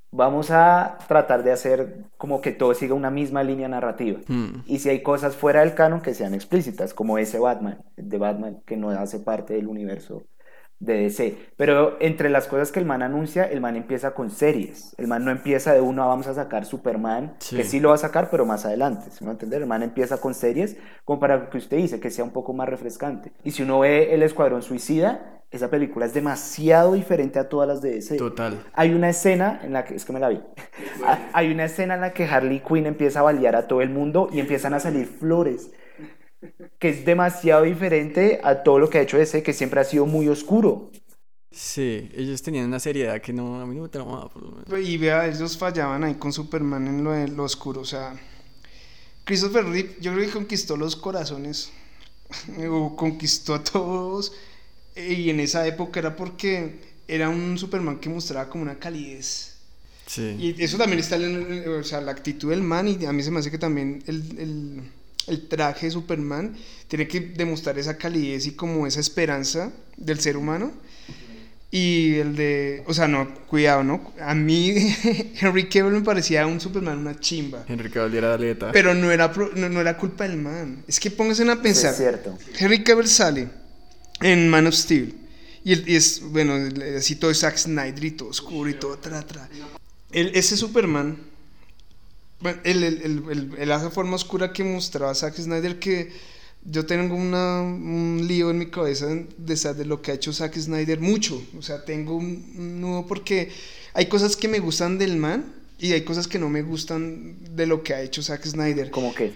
vamos 0.10 0.50
a 0.50 0.98
tratar 1.08 1.44
de 1.44 1.52
hacer 1.52 2.06
como 2.18 2.42
que 2.42 2.54
todo 2.54 2.74
siga 2.74 2.96
una 2.96 3.12
misma 3.12 3.44
línea 3.44 3.68
narrativa. 3.68 4.20
Hmm. 4.28 4.64
Y 4.66 4.80
si 4.80 4.90
hay 4.90 5.04
cosas 5.04 5.36
fuera 5.36 5.60
del 5.60 5.76
canon 5.76 6.02
que 6.02 6.16
sean 6.16 6.34
explícitas, 6.34 6.96
como 6.96 7.20
ese 7.20 7.38
Batman, 7.38 7.84
de 7.98 8.18
Batman, 8.18 8.64
que 8.66 8.78
no 8.78 8.90
hace 8.90 9.20
parte 9.20 9.54
del 9.54 9.68
universo 9.68 10.24
de 10.82 10.96
DC. 11.04 11.38
Pero 11.56 11.96
entre 12.02 12.30
las 12.30 12.48
cosas 12.48 12.72
que 12.72 12.80
el 12.80 12.86
man 12.86 13.02
anuncia, 13.04 13.46
el 13.46 13.62
man 13.62 13.76
empieza 13.76 14.14
con 14.14 14.30
series. 14.32 14.94
El 14.98 15.08
man 15.08 15.24
no 15.24 15.32
empieza 15.32 15.74
de 15.74 15.80
uno, 15.80 16.08
vamos 16.08 16.28
a 16.28 16.34
sacar 16.34 16.66
Superman, 16.66 17.36
Sí. 17.40 17.56
que 17.56 17.64
sí 17.64 17.80
lo 17.80 17.90
va 17.90 17.96
a 17.96 18.00
sacar, 18.00 18.30
pero 18.30 18.46
más 18.46 18.66
adelante. 18.66 19.06
¿sí 19.12 19.24
me 19.24 19.28
va 19.28 19.32
a 19.32 19.34
entender? 19.36 19.62
El 19.62 19.68
man 19.68 19.84
empieza 19.84 20.18
con 20.18 20.34
series 20.34 20.76
como 21.06 21.20
para 21.20 21.38
lo 21.38 21.50
que 21.50 21.60
usted 21.60 21.78
dice, 21.78 22.00
que 22.00 22.10
sea 22.10 22.24
un 22.26 22.32
poco 22.32 22.52
más 22.54 22.68
refrescante. 22.68 23.32
Y 23.44 23.52
si 23.52 23.64
uno 23.64 23.80
ve 23.80 24.14
El 24.14 24.24
Escuadrón 24.24 24.64
Suicida, 24.64 25.38
esa 25.52 25.70
película 25.70 26.06
es 26.06 26.14
demasiado 26.14 26.94
diferente 26.94 27.38
a 27.38 27.48
todas 27.50 27.68
las 27.68 27.82
de 27.82 27.92
DC. 27.92 28.16
Total. 28.18 28.64
Hay 28.74 28.94
una 28.94 29.10
escena 29.10 29.60
en 29.64 29.74
la 29.74 29.84
que, 29.84 29.96
es 29.96 30.06
que 30.06 30.14
me 30.14 30.20
la 30.20 30.30
vi, 30.30 30.42
Ah, 31.06 31.20
hay 31.34 31.52
una 31.52 31.66
escena 31.66 31.96
en 31.96 32.02
la 32.02 32.14
que 32.14 32.26
Harley 32.26 32.62
Quinn 32.62 32.86
empieza 32.86 33.20
a 33.20 33.24
balear 33.24 33.56
a 33.56 33.68
todo 33.68 33.82
el 33.82 33.90
mundo 33.90 34.30
y 34.32 34.40
empiezan 34.40 34.74
a 34.74 34.80
salir 34.80 35.06
flores, 35.08 35.72
que 36.80 36.90
es 36.90 37.06
demasiado 37.06 37.64
diferente 37.64 38.40
a 38.44 38.64
todo 38.64 38.80
lo 38.80 38.90
que 38.90 38.98
ha 38.98 39.02
hecho 39.02 39.18
DC, 39.18 39.44
que 39.44 39.54
siempre 39.54 39.80
ha 39.80 39.84
sido 39.84 40.06
muy 40.06 40.28
oscuro. 40.28 40.92
Sí, 41.52 42.10
ellos 42.16 42.42
tenían 42.42 42.66
una 42.66 42.80
seriedad 42.80 43.22
que 43.22 43.34
no, 43.34 43.60
a 43.60 43.66
mí 43.66 43.76
no 43.76 43.84
me 43.84 43.90
tramaba, 43.90 44.30
por 44.30 44.42
lo 44.42 44.52
menos. 44.52 44.88
Y 44.88 44.98
vea, 44.98 45.28
ellos 45.28 45.58
fallaban 45.58 46.04
ahí 46.04 46.16
con 46.16 46.32
Superman 46.32 46.88
en 46.88 47.04
lo, 47.04 47.12
de 47.12 47.28
lo 47.28 47.44
oscuro. 47.44 47.82
O 47.82 47.86
sea, 47.86 48.16
Christopher 49.26 49.66
Reeve, 49.66 49.98
yo 50.00 50.14
creo 50.14 50.26
que 50.26 50.32
conquistó 50.32 50.78
los 50.78 50.96
corazones. 50.96 51.72
o 52.70 52.96
conquistó 52.96 53.56
a 53.56 53.64
todos. 53.64 54.34
Y 54.96 55.30
en 55.30 55.40
esa 55.40 55.66
época 55.68 56.00
era 56.00 56.16
porque 56.16 56.80
era 57.08 57.30
un 57.30 57.58
Superman 57.58 58.00
que 58.00 58.10
mostraba 58.10 58.50
como 58.50 58.64
una 58.64 58.78
calidez. 58.80 59.58
Sí. 60.06 60.36
Y 60.40 60.64
eso 60.64 60.78
también 60.78 61.00
está 61.00 61.16
en 61.16 61.68
o 61.70 61.84
sea, 61.84 62.02
la 62.02 62.12
actitud 62.12 62.50
del 62.50 62.62
man. 62.62 62.88
Y 62.88 63.06
a 63.06 63.14
mí 63.14 63.24
se 63.24 63.32
me 63.32 63.40
hace 63.40 63.52
que 63.52 63.58
también 63.58 64.04
el, 64.08 64.40
el, 64.40 64.82
el 65.28 65.48
traje 65.48 65.88
de 65.88 65.92
Superman 65.92 66.56
tiene 66.88 67.08
que 67.08 67.20
demostrar 67.20 67.78
esa 67.80 67.98
calidez 67.98 68.46
y 68.48 68.52
como 68.52 68.86
esa 68.88 69.00
esperanza 69.00 69.72
del 69.98 70.20
ser 70.20 70.38
humano. 70.38 70.72
Y 71.74 72.16
el 72.16 72.36
de, 72.36 72.84
o 72.86 72.94
sea, 72.94 73.08
no, 73.08 73.34
cuidado, 73.48 73.82
¿no? 73.82 74.14
A 74.20 74.36
mí 74.36 74.74
Henry 75.40 75.70
Cavill 75.70 75.94
me 75.94 76.02
parecía 76.02 76.46
un 76.46 76.60
Superman 76.60 76.98
una 76.98 77.18
chimba. 77.18 77.64
Enrique 77.70 77.98
Valdiera 77.98 78.28
Daleta. 78.30 78.74
Pero 78.74 78.94
no 78.94 79.10
era, 79.10 79.32
no, 79.56 79.70
no 79.70 79.80
era 79.80 79.96
culpa 79.98 80.28
del 80.28 80.36
man. 80.38 80.84
Es 80.86 81.00
que 81.00 81.10
pónganse 81.12 81.50
a 81.50 81.62
pensar. 81.62 81.92
es 81.92 81.98
cierto. 81.98 82.38
Henry 82.60 82.84
Cavill 82.84 83.08
sale 83.08 83.48
en 84.20 84.50
Man 84.50 84.68
of 84.68 84.74
Steel. 84.76 85.16
Y, 85.64 85.72
el- 85.72 85.88
y 85.88 85.96
es, 85.96 86.22
bueno, 86.22 86.56
así 86.98 87.16
todo 87.16 87.32
es 87.32 87.40
Zack 87.40 87.56
Snyder 87.58 88.04
y 88.04 88.12
todo 88.12 88.30
oscuro 88.30 88.70
y 88.70 88.74
todo 88.74 88.98
tra, 88.98 89.22
tra. 89.26 89.48
El- 90.12 90.36
ese 90.36 90.58
Superman, 90.58 91.18
el, 92.64 92.84
el, 92.84 93.02
el, 93.30 93.54
el- 93.58 93.72
forma 93.90 94.16
oscura 94.16 94.52
que 94.54 94.64
mostraba 94.64 95.14
Zack 95.14 95.36
Snyder, 95.36 95.80
que 95.80 96.12
yo 96.64 96.86
tengo 96.86 97.16
una, 97.16 97.62
un 97.62 98.24
lío 98.28 98.52
en 98.52 98.60
mi 98.60 98.68
cabeza 98.68 99.08
de, 99.08 99.26
de 99.74 99.86
lo 99.86 100.02
que 100.02 100.12
ha 100.12 100.14
hecho 100.16 100.32
Zack 100.32 100.56
Snyder, 100.58 101.00
mucho. 101.00 101.42
O 101.58 101.62
sea, 101.62 101.84
tengo 101.86 102.16
un, 102.16 102.54
un 102.58 102.82
nudo 102.82 103.08
porque 103.08 103.50
hay 103.94 104.06
cosas 104.08 104.36
que 104.36 104.48
me 104.48 104.60
gustan 104.60 104.98
del 104.98 105.18
man 105.18 105.54
y 105.80 105.94
hay 105.94 106.02
cosas 106.02 106.28
que 106.28 106.38
no 106.38 106.50
me 106.50 106.62
gustan 106.62 107.36
de 107.56 107.66
lo 107.66 107.82
que 107.84 107.94
ha 107.96 108.02
hecho 108.02 108.22
Zack 108.22 108.46
Snyder. 108.46 108.92
Como 108.92 109.14
que, 109.16 109.34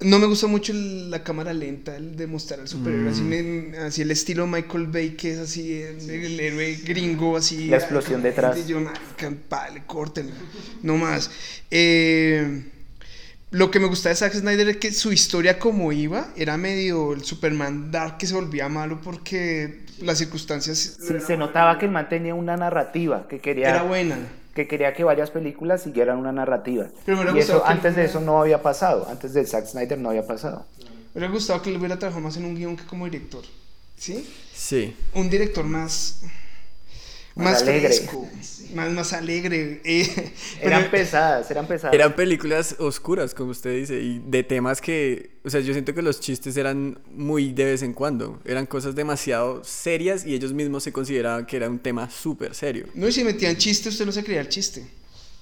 No 0.00 0.18
me 0.18 0.26
gusta 0.26 0.46
mucho 0.46 0.72
el- 0.72 1.10
la 1.10 1.24
cámara 1.24 1.54
lenta, 1.54 1.96
el 1.96 2.16
de 2.16 2.26
mostrar 2.26 2.60
al 2.60 2.68
superhéroe, 2.68 3.10
así, 3.10 3.22
me- 3.22 3.78
así 3.78 4.02
el 4.02 4.10
estilo 4.10 4.46
Michael 4.46 4.88
Bay, 4.88 5.10
que 5.16 5.32
es 5.32 5.38
así, 5.38 5.80
el, 5.80 6.08
el 6.10 6.38
héroe 6.38 6.74
gringo, 6.84 7.36
así. 7.36 7.68
La 7.68 7.78
explosión 7.78 8.16
ay, 8.20 8.24
detrás. 8.24 8.58
y 8.58 8.66
yo, 8.66 8.78
vale, 9.48 9.84
córtenla, 9.86 10.34
no 10.82 10.96
más. 10.98 11.30
Eh, 11.70 12.64
lo 13.50 13.70
que 13.70 13.80
me 13.80 13.86
gustaba 13.86 14.10
de 14.10 14.16
Zack 14.16 14.34
Snyder 14.34 14.68
es 14.68 14.76
que 14.76 14.92
su 14.92 15.12
historia 15.12 15.58
como 15.58 15.90
iba, 15.92 16.28
era 16.36 16.58
medio 16.58 17.14
el 17.14 17.24
Superman 17.24 17.90
Dark 17.90 18.18
que 18.18 18.26
se 18.26 18.34
volvía 18.34 18.68
malo 18.68 19.00
porque 19.02 19.80
las 20.02 20.18
circunstancias 20.18 20.98
sí, 21.00 21.20
se 21.20 21.36
notaba 21.38 21.78
que 21.78 21.86
el 21.86 21.92
man 21.92 22.08
tenía 22.10 22.34
una 22.34 22.56
narrativa, 22.58 23.26
que 23.28 23.36
era 23.36 23.42
quería, 23.42 23.82
buena. 23.84 24.18
Que 24.56 24.66
quería 24.66 24.94
que 24.94 25.04
varias 25.04 25.30
películas 25.30 25.82
siguieran 25.82 26.16
una 26.16 26.32
narrativa. 26.32 26.86
Pero 27.04 27.36
Y 27.36 27.38
eso, 27.38 27.62
antes 27.66 27.94
de 27.94 28.06
eso 28.06 28.20
no 28.20 28.40
había 28.40 28.62
pasado, 28.62 29.06
antes 29.08 29.34
de 29.34 29.44
Zack 29.44 29.66
Snyder 29.66 29.98
no 29.98 30.08
había 30.08 30.26
pasado. 30.26 30.64
Me 30.80 31.20
hubiera 31.20 31.30
gustado 31.32 31.60
que 31.60 31.70
le 31.70 31.76
hubiera 31.76 31.98
trabajado 31.98 32.24
más 32.24 32.38
en 32.38 32.46
un 32.46 32.54
guion 32.54 32.74
que 32.74 32.84
como 32.86 33.04
director, 33.04 33.44
¿sí? 33.96 34.26
Sí. 34.54 34.96
un 35.12 35.28
director 35.28 35.64
más 35.64 36.22
Más 37.36 37.52
más, 37.52 37.62
alegre. 37.62 37.80
fresco, 37.88 38.28
más 38.74 38.90
más 38.92 39.12
alegre. 39.12 39.80
eh, 39.84 40.32
Eran 40.60 40.80
pero- 40.84 40.90
pesadas, 40.90 41.50
eran 41.50 41.66
pesadas. 41.68 41.94
Eran 41.94 42.16
películas 42.16 42.74
oscuras, 42.78 43.34
como 43.34 43.50
usted 43.50 43.76
dice, 43.76 44.00
y 44.00 44.20
de 44.26 44.42
temas 44.42 44.80
que, 44.80 45.30
o 45.44 45.50
sea, 45.50 45.60
yo 45.60 45.72
siento 45.74 45.92
que 45.94 46.00
los 46.02 46.18
chistes 46.18 46.56
eran 46.56 46.98
muy 47.14 47.52
de 47.52 47.66
vez 47.66 47.82
en 47.82 47.92
cuando. 47.92 48.40
Eran 48.46 48.64
cosas 48.66 48.94
demasiado 48.94 49.62
serias 49.64 50.24
y 50.26 50.34
ellos 50.34 50.52
mismos 50.54 50.82
se 50.82 50.92
consideraban 50.92 51.44
que 51.46 51.56
era 51.58 51.68
un 51.68 51.78
tema 51.78 52.08
súper 52.10 52.54
serio. 52.54 52.86
no, 52.94 53.06
y 53.06 53.12
si 53.12 53.22
metían 53.22 53.56
chiste, 53.56 53.90
usted 53.90 54.06
no 54.06 54.12
se 54.12 54.24
creía 54.24 54.40
el 54.40 54.48
chiste. 54.48 54.84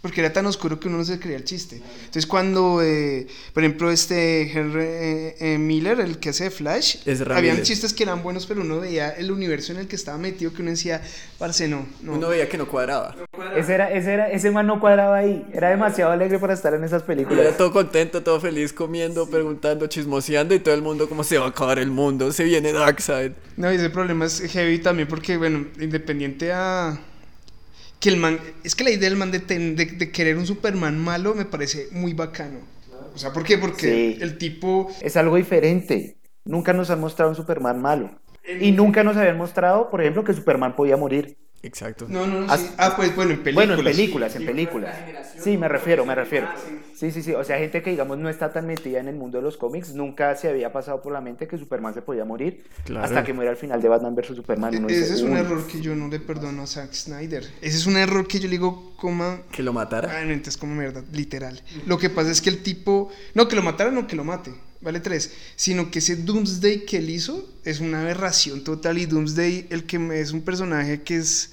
Porque 0.04 0.20
era 0.20 0.34
tan 0.34 0.44
oscuro 0.44 0.78
que 0.78 0.88
uno 0.88 0.98
no 0.98 1.04
se 1.06 1.18
creía 1.18 1.38
el 1.38 1.44
chiste. 1.44 1.76
Entonces, 1.76 2.26
cuando, 2.26 2.82
eh, 2.82 3.26
por 3.54 3.64
ejemplo, 3.64 3.90
este 3.90 4.42
Henry 4.52 4.82
eh, 4.82 5.36
eh, 5.40 5.56
Miller, 5.56 5.98
el 5.98 6.18
que 6.18 6.28
hace 6.28 6.44
de 6.44 6.50
Flash, 6.50 6.98
habían 7.30 7.62
chistes 7.62 7.94
que 7.94 8.02
eran 8.02 8.22
buenos, 8.22 8.44
pero 8.44 8.60
uno 8.60 8.80
veía 8.80 9.08
el 9.12 9.30
universo 9.30 9.72
en 9.72 9.78
el 9.78 9.88
que 9.88 9.96
estaba 9.96 10.18
metido 10.18 10.52
que 10.52 10.60
uno 10.60 10.72
decía, 10.72 11.00
parce, 11.38 11.68
no, 11.68 11.86
no. 12.02 12.12
Uno 12.12 12.28
veía 12.28 12.50
que 12.50 12.58
no 12.58 12.68
cuadraba. 12.68 13.16
Ese, 13.56 13.72
era, 13.72 13.90
ese, 13.90 14.12
era, 14.12 14.30
ese 14.30 14.50
man 14.50 14.66
no 14.66 14.78
cuadraba 14.78 15.16
ahí. 15.16 15.42
Era 15.54 15.70
demasiado 15.70 16.12
alegre 16.12 16.38
para 16.38 16.52
estar 16.52 16.74
en 16.74 16.84
esas 16.84 17.00
Era 17.00 17.06
películas. 17.06 17.56
todo 17.56 17.72
contento, 17.72 18.22
todo 18.22 18.38
feliz, 18.42 18.74
comiendo, 18.74 19.26
preguntando, 19.30 19.86
chismoseando 19.86 20.54
y 20.54 20.58
todo 20.58 20.74
el 20.74 20.82
mundo 20.82 21.08
como 21.08 21.24
se 21.24 21.38
va 21.38 21.46
a 21.46 21.48
acabar 21.48 21.78
el 21.78 21.90
mundo, 21.90 22.30
se 22.30 22.44
viene 22.44 22.74
Darkseid. 22.74 23.32
No, 23.56 23.72
y 23.72 23.76
ese 23.76 23.88
problema 23.88 24.26
es 24.26 24.42
heavy 24.52 24.80
también 24.80 25.08
porque, 25.08 25.38
bueno, 25.38 25.66
independiente 25.80 26.52
a... 26.52 27.00
Que 28.04 28.10
el 28.10 28.18
man... 28.18 28.38
Es 28.64 28.74
que 28.74 28.84
la 28.84 28.90
idea 28.90 29.08
del 29.08 29.16
man 29.18 29.30
de, 29.30 29.40
ten- 29.40 29.76
de, 29.76 29.86
de 29.86 30.12
querer 30.12 30.36
un 30.36 30.46
Superman 30.46 30.98
malo 30.98 31.34
me 31.34 31.46
parece 31.46 31.88
muy 31.90 32.12
bacano. 32.12 32.58
O 33.14 33.16
sea, 33.18 33.32
¿por 33.32 33.44
qué? 33.44 33.56
Porque 33.56 34.16
Sí. 34.16 34.18
el 34.20 34.36
tipo... 34.36 34.90
Es 35.00 35.16
algo 35.16 35.36
diferente. 35.36 36.18
Nunca 36.44 36.74
nos 36.74 36.90
han 36.90 37.00
mostrado 37.00 37.30
un 37.30 37.36
Superman 37.36 37.80
malo. 37.80 38.10
Y 38.60 38.72
nunca 38.72 39.02
nos 39.04 39.16
habían 39.16 39.38
mostrado, 39.38 39.88
por 39.88 40.02
ejemplo, 40.02 40.22
que 40.22 40.34
Superman 40.34 40.76
podía 40.76 40.98
morir. 40.98 41.38
Exacto. 41.64 42.06
No, 42.08 42.26
no, 42.26 42.42
no, 42.42 42.56
sí. 42.56 42.70
Ah, 42.76 42.94
pues 42.94 43.14
bueno, 43.16 43.32
en 43.32 43.42
películas. 43.42 43.68
Bueno, 43.68 43.80
en 43.88 43.96
películas, 43.96 44.36
en 44.36 44.46
películas. 44.46 44.94
Sí, 45.38 45.56
me 45.56 45.66
refiero, 45.68 46.04
me 46.04 46.14
refiero. 46.14 46.46
Sí, 46.94 47.10
sí, 47.10 47.22
sí. 47.22 47.32
O 47.32 47.42
sea, 47.42 47.58
gente 47.58 47.82
que, 47.82 47.90
digamos, 47.90 48.18
no 48.18 48.28
está 48.28 48.52
tan 48.52 48.66
metida 48.66 49.00
en 49.00 49.08
el 49.08 49.16
mundo 49.16 49.38
de 49.38 49.42
los 49.44 49.56
cómics, 49.56 49.94
nunca 49.94 50.36
se 50.36 50.48
había 50.48 50.72
pasado 50.72 51.00
por 51.02 51.12
la 51.12 51.20
mente 51.20 51.48
que 51.48 51.56
Superman 51.58 51.94
se 51.94 52.02
podía 52.02 52.24
morir 52.24 52.64
Claro. 52.84 53.04
hasta 53.06 53.24
que 53.24 53.32
muera 53.32 53.50
al 53.50 53.56
final 53.56 53.80
de 53.80 53.88
Batman 53.88 54.14
vs. 54.14 54.26
Superman. 54.36 54.76
Uno 54.76 54.88
E- 54.88 54.92
Ese 54.92 55.00
dice, 55.00 55.14
es 55.14 55.22
un 55.22 55.32
"Uy". 55.32 55.38
error 55.38 55.66
que 55.66 55.80
yo 55.80 55.94
no 55.96 56.08
le 56.08 56.20
perdono 56.20 56.62
a 56.62 56.66
Zack 56.66 56.92
Snyder. 56.92 57.42
Ese 57.62 57.76
es 57.78 57.86
un 57.86 57.96
error 57.96 58.26
que 58.28 58.38
yo 58.38 58.44
le 58.44 58.52
digo, 58.52 58.94
coma... 58.96 59.40
Que 59.50 59.62
lo 59.62 59.72
matara. 59.72 60.10
Ah, 60.18 60.24
no, 60.24 60.32
entonces 60.32 60.56
como 60.58 60.74
mierda, 60.74 61.02
literal. 61.12 61.60
Lo 61.86 61.98
que 61.98 62.10
pasa 62.10 62.30
es 62.30 62.40
que 62.40 62.50
el 62.50 62.62
tipo, 62.62 63.10
no 63.34 63.48
que 63.48 63.56
lo 63.56 63.62
matara, 63.62 63.90
no 63.90 64.06
que 64.06 64.16
lo 64.16 64.24
mate, 64.24 64.52
vale 64.84 65.00
tres, 65.00 65.32
sino 65.56 65.90
que 65.90 65.98
ese 66.00 66.16
Doomsday 66.16 66.84
que 66.84 66.98
él 66.98 67.10
hizo 67.10 67.48
es 67.64 67.80
una 67.80 68.02
aberración 68.02 68.62
total 68.62 68.98
y 68.98 69.06
Doomsday, 69.06 69.66
el 69.70 69.84
que 69.84 69.96
es 70.20 70.32
un 70.32 70.42
personaje 70.42 71.02
que 71.02 71.16
es, 71.16 71.50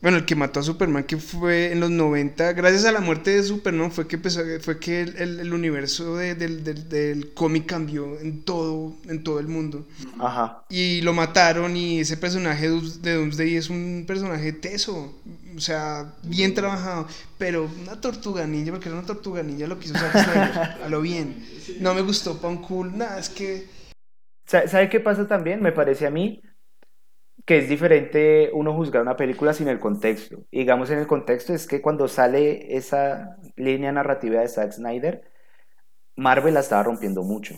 bueno, 0.00 0.16
el 0.16 0.24
que 0.24 0.34
mató 0.34 0.58
a 0.58 0.64
Superman, 0.64 1.04
que 1.04 1.16
fue 1.16 1.70
en 1.70 1.78
los 1.78 1.88
90, 1.90 2.54
gracias 2.54 2.84
a 2.86 2.90
la 2.90 3.00
muerte 3.00 3.30
de 3.30 3.42
Superman 3.44 3.92
fue 3.92 4.08
que 4.08 4.16
empezó, 4.16 4.40
fue 4.60 4.80
que 4.80 5.02
el, 5.02 5.16
el- 5.16 5.38
el 5.40 5.54
universo 5.54 6.16
de- 6.16 6.34
del, 6.34 6.64
del- 6.64 6.88
del 6.88 7.32
cómic 7.34 7.66
cambió 7.66 8.18
en 8.18 8.42
todo, 8.42 8.96
en 9.08 9.22
todo 9.22 9.38
el 9.38 9.46
mundo. 9.46 9.86
Ajá. 10.18 10.64
Y 10.68 11.02
lo 11.02 11.12
mataron 11.12 11.76
y 11.76 12.00
ese 12.00 12.16
personaje 12.16 12.68
de 12.68 13.14
Doomsday 13.14 13.54
es 13.56 13.70
un 13.70 14.02
personaje 14.04 14.52
teso, 14.52 15.14
o 15.56 15.60
sea, 15.60 16.14
bien 16.22 16.54
trabajado, 16.54 17.06
pero 17.38 17.68
una 17.82 18.00
tortuga 18.00 18.46
ninja, 18.46 18.72
porque 18.72 18.88
era 18.88 18.98
una 18.98 19.06
tortuga 19.06 19.42
ninja 19.42 19.66
lo 19.66 19.78
quiso 19.78 19.94
Zack 19.94 20.12
Snyder, 20.12 20.84
a 20.84 20.88
lo 20.88 21.00
bien. 21.00 21.44
No 21.80 21.94
me 21.94 22.02
gustó 22.02 22.40
Pan 22.40 22.58
Cool, 22.62 22.96
nada, 22.96 23.18
es 23.18 23.28
que... 23.28 23.66
Sa- 24.46 24.68
¿Sabe 24.68 24.88
qué 24.88 25.00
pasa 25.00 25.26
también? 25.26 25.62
Me 25.62 25.72
parece 25.72 26.06
a 26.06 26.10
mí 26.10 26.40
que 27.44 27.58
es 27.58 27.68
diferente 27.68 28.50
uno 28.52 28.74
juzgar 28.74 29.02
una 29.02 29.16
película 29.16 29.52
sin 29.52 29.68
el 29.68 29.80
contexto. 29.80 30.44
Y 30.50 30.60
digamos 30.60 30.90
en 30.90 30.98
el 30.98 31.06
contexto 31.06 31.52
es 31.54 31.66
que 31.66 31.82
cuando 31.82 32.06
sale 32.08 32.76
esa 32.76 33.36
línea 33.56 33.90
narrativa 33.92 34.40
de 34.40 34.48
Zack 34.48 34.72
Snyder, 34.72 35.22
Marvel 36.16 36.54
la 36.54 36.60
estaba 36.60 36.84
rompiendo 36.84 37.22
mucho. 37.22 37.54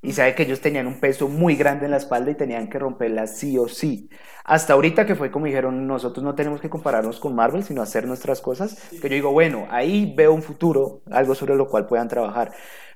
Y 0.00 0.12
sabe 0.12 0.34
que 0.34 0.44
ellos 0.44 0.60
tenían 0.60 0.86
un 0.86 1.00
peso 1.00 1.28
muy 1.28 1.56
grande 1.56 1.86
en 1.86 1.90
la 1.90 1.96
espalda 1.96 2.30
y 2.30 2.36
tenían 2.36 2.68
que 2.68 2.78
romperla 2.78 3.26
sí 3.26 3.58
o 3.58 3.68
sí. 3.68 4.08
Hasta 4.44 4.72
ahorita 4.72 5.04
que 5.06 5.16
fue 5.16 5.30
como 5.30 5.46
dijeron, 5.46 5.86
nosotros 5.86 6.24
no 6.24 6.34
tenemos 6.34 6.60
que 6.60 6.70
compararnos 6.70 7.18
con 7.18 7.34
Marvel, 7.34 7.64
sino 7.64 7.82
hacer 7.82 8.06
nuestras 8.06 8.40
cosas, 8.40 8.78
que 8.90 9.08
yo 9.08 9.14
digo, 9.14 9.32
bueno, 9.32 9.66
ahí 9.70 10.14
veo 10.16 10.32
un 10.32 10.42
futuro, 10.42 11.02
algo 11.10 11.34
sobre 11.34 11.56
lo 11.56 11.68
cual 11.68 11.86
puedan 11.86 12.08
trabajar. 12.08 12.52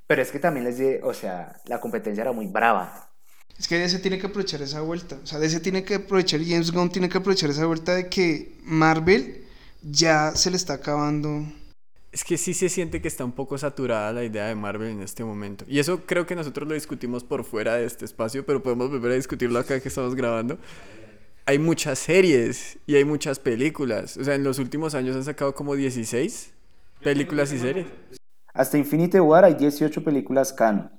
Pero 0.07 0.22
es 0.22 0.31
que 0.31 0.38
también 0.38 0.64
les 0.64 0.79
di, 0.79 0.96
o 1.03 1.12
sea, 1.12 1.61
la 1.66 1.81
competencia 1.81 2.22
era 2.22 2.33
muy 2.33 2.46
brava. 2.46 3.11
Es 3.59 3.68
que 3.68 3.79
DC 3.79 3.98
tiene 3.98 4.18
que 4.18 4.27
aprovechar 4.27 4.62
esa 4.62 4.81
vuelta. 4.81 5.18
O 5.22 5.27
sea, 5.27 5.38
DC 5.38 5.61
tiene 5.61 5.85
que 5.85 5.96
aprovechar, 5.96 6.40
James 6.44 6.72
Gunn 6.72 6.90
tiene 6.90 7.09
que 7.09 7.18
aprovechar 7.18 7.51
esa 7.51 7.66
vuelta 7.66 7.94
de 7.94 8.09
que 8.09 8.59
Marvel 8.62 9.44
ya 9.83 10.33
se 10.35 10.51
le 10.51 10.57
está 10.57 10.75
acabando. 10.75 11.44
Es 12.12 12.25
que 12.25 12.37
sí 12.37 12.53
se 12.53 12.68
siente 12.68 13.01
que 13.01 13.09
está 13.09 13.25
un 13.25 13.33
poco 13.33 13.57
saturada 13.57 14.12
la 14.12 14.22
idea 14.22 14.46
de 14.46 14.55
Marvel 14.55 14.90
en 14.90 15.01
este 15.01 15.25
momento. 15.25 15.64
Y 15.66 15.79
eso 15.79 16.03
creo 16.05 16.27
que 16.27 16.37
nosotros 16.37 16.68
lo 16.68 16.75
discutimos 16.75 17.25
por 17.25 17.42
fuera 17.42 17.77
de 17.77 17.87
este 17.87 18.05
espacio, 18.05 18.44
pero 18.44 18.62
podemos 18.62 18.90
volver 18.90 19.12
a 19.12 19.14
discutirlo 19.14 19.59
acá 19.59 19.81
que 19.81 19.88
estamos 19.88 20.14
grabando. 20.14 20.59
Hay 21.46 21.59
muchas 21.59 21.98
series 21.98 22.79
y 22.87 22.96
hay 22.96 23.07
muchas 23.07 23.38
películas. 23.38 24.18
O 24.18 24.25
sea, 24.25 24.35
en 24.35 24.44
los 24.44 24.59
últimos 24.59 24.94
años 24.94 25.16
han 25.16 25.25
sacado 25.25 25.55
como 25.55 25.75
16 25.75 26.53
películas 27.03 27.51
y 27.53 27.59
series. 27.59 27.87
Hasta 28.53 28.77
Infinity 28.77 29.18
War 29.18 29.46
hay 29.46 29.55
18 29.55 30.05
películas 30.05 30.53
canon. 30.53 30.92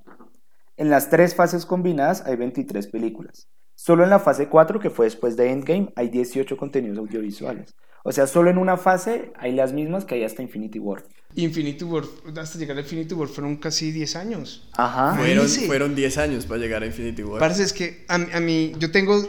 En 0.76 0.89
las 0.89 1.12
tres 1.12 1.36
fases 1.36 1.67
combinadas 1.67 2.23
hay 2.26 2.36
23 2.36 2.88
películas. 2.88 3.47
Solo 3.76 4.04
en 4.04 4.10
la 4.10 4.20
fase 4.20 4.48
4, 4.48 4.80
que 4.80 4.90
fue 4.90 5.06
después 5.06 5.36
de 5.36 5.50
Endgame, 5.52 5.92
hay 5.96 6.10
18 6.10 6.56
contenidos 6.58 6.98
audiovisuales. 7.00 7.74
O 8.06 8.12
sea, 8.12 8.28
solo 8.28 8.50
en 8.50 8.58
una 8.58 8.78
fase 8.78 9.32
hay 9.38 9.54
las 9.54 9.74
mismas 9.74 10.06
que 10.06 10.16
hay 10.16 10.24
hasta 10.24 10.42
Infinity 10.42 10.80
War. 10.80 11.04
Infinity 11.36 11.84
War, 11.86 12.04
hasta 12.38 12.60
llegar 12.60 12.78
a 12.78 12.82
Infinity 12.82 13.14
War 13.16 13.28
fueron 13.28 13.56
casi 13.58 13.92
10 13.92 14.16
años. 14.18 14.68
Ajá. 14.74 15.16
Fueron, 15.16 15.48
fueron 15.48 15.96
10 15.96 16.18
años 16.18 16.46
para 16.46 16.60
llegar 16.60 16.84
a 16.84 16.86
Infinity 16.86 17.24
War. 17.24 17.40
Parece 17.40 17.64
es 17.64 17.74
que 17.74 18.06
a, 18.08 18.18
mí- 18.18 18.28
a 18.34 18.40
mí, 18.40 18.74
yo 18.78 18.92
tengo, 18.92 19.20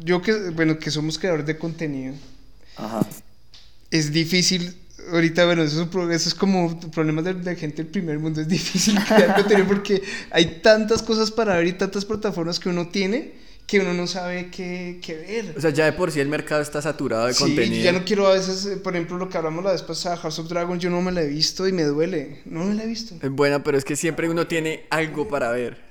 yo 0.00 0.22
que, 0.22 0.50
bueno, 0.50 0.78
que 0.78 0.90
somos 0.90 1.18
creadores 1.18 1.46
de 1.46 1.56
contenido, 1.58 2.14
Ajá. 2.76 3.00
es 3.90 4.12
difícil, 4.12 4.74
ahorita, 5.12 5.46
bueno, 5.46 5.62
eso 5.62 5.82
es, 5.82 5.94
un 5.94 6.12
eso 6.12 6.28
es 6.28 6.34
como 6.34 6.78
problemas 6.90 7.24
de, 7.24 7.34
de 7.34 7.56
gente 7.56 7.82
del 7.82 7.90
primer 7.90 8.18
mundo, 8.18 8.40
es 8.40 8.48
difícil 8.48 8.98
crear 9.04 9.34
contenido 9.34 9.66
porque 9.68 10.02
hay 10.30 10.60
tantas 10.62 11.02
cosas 11.02 11.30
para 11.30 11.56
ver 11.56 11.66
y 11.66 11.72
tantas 11.72 12.04
plataformas 12.04 12.58
que 12.60 12.68
uno 12.68 12.88
tiene 12.88 13.46
que 13.66 13.80
uno 13.80 13.94
no 13.94 14.06
sabe 14.06 14.48
qué, 14.48 15.00
qué 15.02 15.14
ver. 15.16 15.54
O 15.58 15.60
sea, 15.60 15.70
ya 15.70 15.86
de 15.86 15.92
por 15.92 16.12
sí 16.12 16.20
el 16.20 16.28
mercado 16.28 16.62
está 16.62 16.80
saturado 16.80 17.26
de 17.26 17.34
Sí, 17.34 17.40
contenido. 17.42 17.82
ya 17.82 17.90
no 17.90 18.04
quiero 18.04 18.28
a 18.28 18.34
veces, 18.34 18.64
eh, 18.66 18.76
por 18.76 18.94
ejemplo, 18.94 19.16
lo 19.18 19.28
que 19.28 19.36
hablamos 19.36 19.64
la 19.64 19.72
vez 19.72 19.82
pasada, 19.82 20.16
House 20.18 20.38
of 20.38 20.48
Dragon, 20.48 20.78
yo 20.78 20.88
no 20.88 21.02
me 21.02 21.10
la 21.10 21.22
he 21.22 21.26
visto 21.26 21.66
y 21.66 21.72
me 21.72 21.82
duele, 21.82 22.42
no 22.44 22.64
me 22.64 22.74
la 22.74 22.84
he 22.84 22.86
visto. 22.86 23.16
Es 23.20 23.30
buena, 23.30 23.64
pero 23.64 23.76
es 23.76 23.84
que 23.84 23.96
siempre 23.96 24.30
uno 24.30 24.46
tiene 24.46 24.84
algo 24.90 25.26
para 25.26 25.50
ver. 25.50 25.84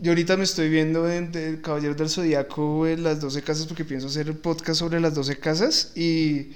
Yo 0.00 0.12
ahorita 0.12 0.36
me 0.36 0.44
estoy 0.44 0.68
viendo 0.68 1.10
en 1.10 1.32
de 1.32 1.60
Caballeros 1.60 1.96
del 1.96 2.08
Zodíaco 2.08 2.86
en 2.86 3.02
las 3.02 3.20
12 3.20 3.42
casas 3.42 3.66
porque 3.66 3.84
pienso 3.84 4.06
hacer 4.06 4.28
el 4.28 4.36
podcast 4.36 4.78
sobre 4.78 5.00
las 5.00 5.12
12 5.12 5.38
casas 5.40 5.90
y, 5.96 6.52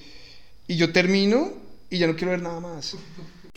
y 0.69 0.77
yo 0.77 0.93
termino 0.93 1.53
y 1.91 1.99
ya 1.99 2.07
no 2.07 2.17
quiero 2.17 2.33
ver 2.33 2.43
nada 2.43 2.61
más. 2.61 2.97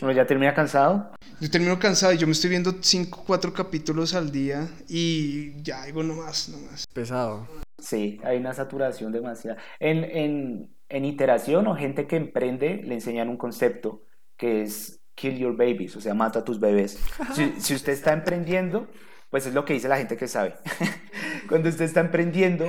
Uno 0.02 0.12
ya 0.12 0.26
termina 0.26 0.54
cansado. 0.54 1.10
Yo 1.40 1.50
termino 1.50 1.78
cansado 1.78 2.12
y 2.12 2.18
yo 2.18 2.26
me 2.26 2.32
estoy 2.32 2.50
viendo 2.50 2.74
5 2.80 3.24
4 3.26 3.52
capítulos 3.52 4.14
al 4.14 4.32
día 4.32 4.68
y 4.88 5.62
ya 5.62 5.84
digo 5.84 6.02
no 6.02 6.14
más, 6.14 6.48
no 6.48 6.58
más. 6.58 6.86
Pesado. 6.86 7.46
Sí, 7.78 8.18
hay 8.24 8.38
una 8.38 8.54
saturación 8.54 9.12
demasiada. 9.12 9.58
En, 9.78 10.04
en, 10.04 10.74
en 10.88 11.04
iteración 11.04 11.66
o 11.66 11.76
gente 11.76 12.06
que 12.06 12.16
emprende 12.16 12.82
le 12.84 12.94
enseñan 12.94 13.28
un 13.28 13.36
concepto 13.36 14.02
que 14.36 14.62
es 14.62 15.00
kill 15.14 15.38
your 15.38 15.56
babies, 15.56 15.96
o 15.96 16.00
sea, 16.00 16.14
mata 16.14 16.40
a 16.40 16.44
tus 16.44 16.60
bebés. 16.60 16.98
Si, 17.34 17.52
si 17.60 17.74
usted 17.74 17.92
está 17.92 18.12
emprendiendo, 18.12 18.88
pues 19.28 19.46
es 19.46 19.54
lo 19.54 19.64
que 19.64 19.74
dice 19.74 19.88
la 19.88 19.98
gente 19.98 20.16
que 20.16 20.28
sabe. 20.28 20.54
Cuando 21.48 21.68
usted 21.68 21.84
está 21.84 22.00
emprendiendo, 22.00 22.66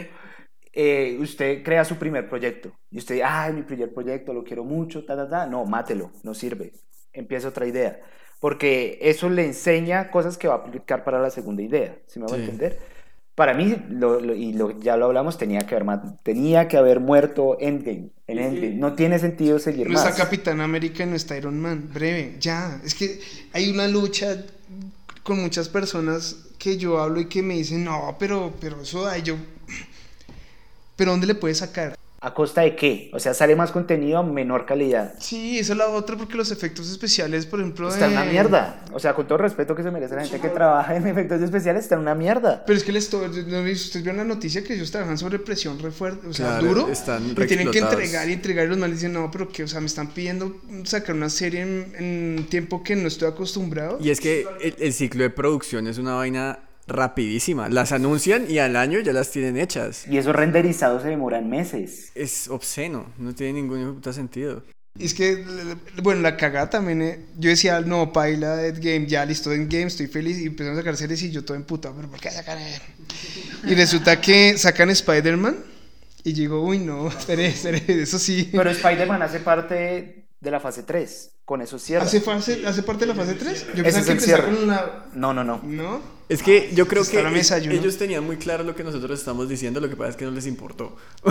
eh, 0.74 1.18
usted 1.20 1.64
crea 1.64 1.84
su 1.86 1.96
primer 1.98 2.30
proyecto 2.30 2.72
y 2.90 2.98
usted 3.00 3.16
dice, 3.16 3.26
ah, 3.26 3.52
mi 3.54 3.62
primer 3.64 3.94
proyecto, 3.94 4.34
lo 4.34 4.44
quiero 4.44 4.64
mucho, 4.64 5.04
ta, 5.06 5.16
ta, 5.16 5.30
ta. 5.30 5.46
No, 5.46 5.66
mátelo, 5.66 6.12
no 6.24 6.34
sirve. 6.34 6.74
Empieza 7.14 7.50
otra 7.50 7.66
idea. 7.68 8.00
Porque 8.40 8.98
eso 9.02 9.30
le 9.30 9.46
enseña 9.46 10.10
cosas 10.10 10.38
que 10.38 10.48
va 10.48 10.56
a 10.56 10.58
aplicar 10.58 11.04
para 11.04 11.20
la 11.20 11.30
segunda 11.30 11.62
idea. 11.62 11.98
¿Sí 12.08 12.20
me 12.20 12.26
va 12.26 12.34
a 12.34 12.38
Sí. 12.38 12.44
entender? 12.44 12.80
Para 13.36 13.54
mí, 13.54 13.76
lo- 13.90 14.20
lo- 14.20 14.36
y 14.36 14.54
lo- 14.54 14.80
ya 14.80 14.98
lo 14.98 15.06
hablamos, 15.06 15.38
tenía 15.38 15.60
que 15.62 15.76
haber, 15.76 16.00
tenía 16.24 16.68
que 16.68 16.78
haber 16.78 17.00
muerto 17.00 17.58
Endgame. 17.60 18.10
En 18.28 18.40
Endgame. 18.40 18.76
No 18.76 18.94
tiene 18.94 19.20
sentido 19.20 19.60
seguir 19.60 19.88
No 19.90 19.94
está 19.96 20.10
más. 20.10 20.18
Capitán 20.18 20.60
América 20.62 21.04
y 21.04 21.08
no 21.08 21.16
está 21.16 21.38
Iron 21.38 21.60
Man, 21.60 21.90
breve, 21.94 22.36
ya. 22.40 22.80
Es 22.84 22.96
que 22.96 23.20
hay 23.54 23.70
una 23.72 23.88
lucha 23.88 24.44
con 25.24 25.40
muchas 25.42 25.70
personas 25.70 26.50
que 26.58 26.78
yo 26.78 27.00
hablo 27.00 27.20
y 27.22 27.26
que 27.26 27.42
me 27.44 27.56
dicen, 27.56 27.84
no, 27.84 28.16
pero, 28.20 28.54
pero 28.60 28.82
eso 28.82 29.04
da, 29.04 29.18
yo, 29.18 29.36
pero 31.02 31.14
¿dónde 31.14 31.26
le 31.26 31.34
puedes 31.34 31.58
sacar? 31.58 31.98
¿A 32.20 32.36
costa 32.36 32.62
de 32.62 32.76
qué? 32.76 33.10
O 33.12 33.20
sea, 33.20 33.34
sale 33.34 33.56
más 33.56 33.72
contenido 33.72 34.20
a 34.20 34.24
menor 34.24 34.68
calidad. 34.68 35.16
Sí, 35.20 35.58
esa 35.58 35.74
es 35.74 35.80
la 35.80 35.88
otra 35.88 36.16
porque 36.16 36.36
los 36.36 36.52
efectos 36.52 36.92
especiales, 36.92 37.48
por 37.48 37.60
ejemplo, 37.60 37.90
Está 37.90 38.06
en 38.06 38.12
una 38.12 38.26
mierda. 38.26 38.86
O 38.94 39.00
sea, 39.00 39.16
con 39.16 39.26
todo 39.26 39.38
el 39.38 39.42
respeto 39.46 39.74
que 39.74 39.82
se 39.82 39.90
merece 39.90 40.14
la 40.14 40.22
gente 40.22 40.40
que 40.40 40.50
trabaja 40.50 40.96
en 40.96 41.08
efectos 41.08 41.42
especiales, 41.42 41.86
está 41.86 41.96
en 41.96 42.02
una 42.02 42.14
mierda. 42.14 42.64
Pero 42.68 42.78
es 42.78 42.84
que 42.84 42.92
les 42.92 43.06
estoy, 43.06 43.22
no, 43.48 43.62
ustedes 43.64 44.04
vieron 44.04 44.18
la 44.18 44.26
noticia 44.26 44.64
que 44.64 44.76
ellos 44.76 44.92
trabajan 44.92 45.18
sobre 45.18 45.40
presión 45.40 45.80
re 45.80 45.90
fuerte, 45.90 46.28
o 46.28 46.34
sea, 46.34 46.60
Claro, 46.60 46.68
duro. 46.68 46.90
están 46.90 47.32
y 47.32 47.34
tienen 47.48 47.72
que 47.72 47.80
entregar 47.80 48.30
y 48.30 48.34
entregar 48.34 48.66
y 48.66 48.70
los 48.70 48.78
manes 48.78 48.98
dicen, 48.98 49.14
no, 49.14 49.32
pero 49.32 49.50
que, 49.50 49.64
o 49.64 49.68
sea, 49.68 49.80
me 49.80 49.88
están 49.88 50.10
pidiendo 50.10 50.56
sacar 50.84 51.16
una 51.16 51.32
serie 51.32 51.62
en, 51.64 52.46
tiempo 52.48 52.84
que 52.84 52.96
no 52.96 53.08
estoy 53.08 53.30
acostumbrado. 53.30 53.98
Y 54.00 54.12
es 54.12 54.20
que 54.20 54.46
el, 54.62 54.76
el 54.78 54.94
ciclo 54.94 55.24
de 55.24 55.32
producción 55.32 55.88
es 55.88 55.98
una 55.98 56.14
vaina 56.14 56.60
rapidísima. 56.88 57.70
Las 57.70 57.92
anuncian 57.92 58.50
y 58.50 58.60
al 58.60 58.76
año 58.76 59.00
ya 59.00 59.14
las 59.14 59.32
tienen 59.32 59.58
hechas. 59.58 60.08
Y 60.08 60.18
esos 60.18 60.36
renderizados 60.36 61.04
se 61.04 61.10
demoran 61.10 61.50
meses. 61.50 62.12
Es 62.16 62.48
obsceno, 62.50 63.06
no 63.18 63.34
tiene 63.34 63.54
ningún 63.54 63.96
puta 63.96 64.14
sentido. 64.14 64.64
Y 64.98 65.06
es 65.06 65.14
que, 65.14 65.46
bueno, 66.04 66.22
la 66.22 66.36
cagada 66.36 66.70
también, 66.70 67.02
eh, 67.02 67.26
yo 67.38 67.50
decía, 67.50 67.80
no, 67.80 68.12
paila, 68.12 68.66
Endgame, 68.68 69.08
ya 69.08 69.26
listo, 69.26 69.52
Endgame, 69.54 69.86
estoy 69.86 70.08
feliz, 70.08 70.38
y 70.40 70.48
empezaron 70.48 70.78
a 70.78 70.82
sacar 70.82 70.98
series 70.98 71.24
y 71.24 71.32
yo 71.32 71.46
todo 71.46 71.56
emputado, 71.56 71.96
pero 71.96 72.10
¿por 72.10 72.20
qué 72.20 72.30
sacan? 72.30 72.60
Y 73.64 73.74
resulta 73.74 74.20
que 74.20 74.58
sacan 74.58 74.90
Spider-Man, 74.90 75.56
y 76.26 76.34
yo 76.34 76.42
digo, 76.42 76.62
uy, 76.62 76.80
no, 76.80 77.08
espere, 77.20 77.48
espere, 77.48 77.82
eso 77.88 78.20
sí. 78.20 78.50
Pero 78.52 78.70
Spider-Man 78.70 79.22
hace 79.22 79.40
parte 79.40 80.21
de 80.42 80.52
la 80.52 80.60
fase 80.60 80.84
3. 80.84 81.32
Con 81.46 81.62
eso 81.62 81.80
cierra. 81.80 82.06
¿Hace, 82.06 82.20
fase, 82.22 82.66
¿Hace 82.66 82.84
parte 82.84 83.06
de 83.06 83.14
la 83.14 83.16
fase 83.16 83.36
3? 83.36 83.68
Yo 83.76 83.84
Ese 83.84 83.84
pensaba 83.84 84.02
es 84.02 84.20
que 84.20 84.20
cierre. 84.20 84.44
con 84.56 84.68
la... 84.68 85.06
No, 85.14 85.34
no, 85.34 85.44
no. 85.44 85.62
¿No? 85.64 86.02
Es 86.30 86.42
que 86.42 86.72
yo 86.74 86.88
creo 86.88 87.04
que 87.04 87.20
ellos 87.70 87.98
tenían 87.98 88.24
muy 88.24 88.38
claro 88.38 88.64
lo 88.64 88.74
que 88.74 88.86
nosotros 88.86 89.20
estamos 89.20 89.50
diciendo, 89.50 89.82
lo 89.82 89.90
que 89.90 89.98
pasa 89.98 90.12
es 90.12 90.16
que 90.16 90.24
no 90.24 90.32
les 90.32 90.48
importó. 90.48 90.96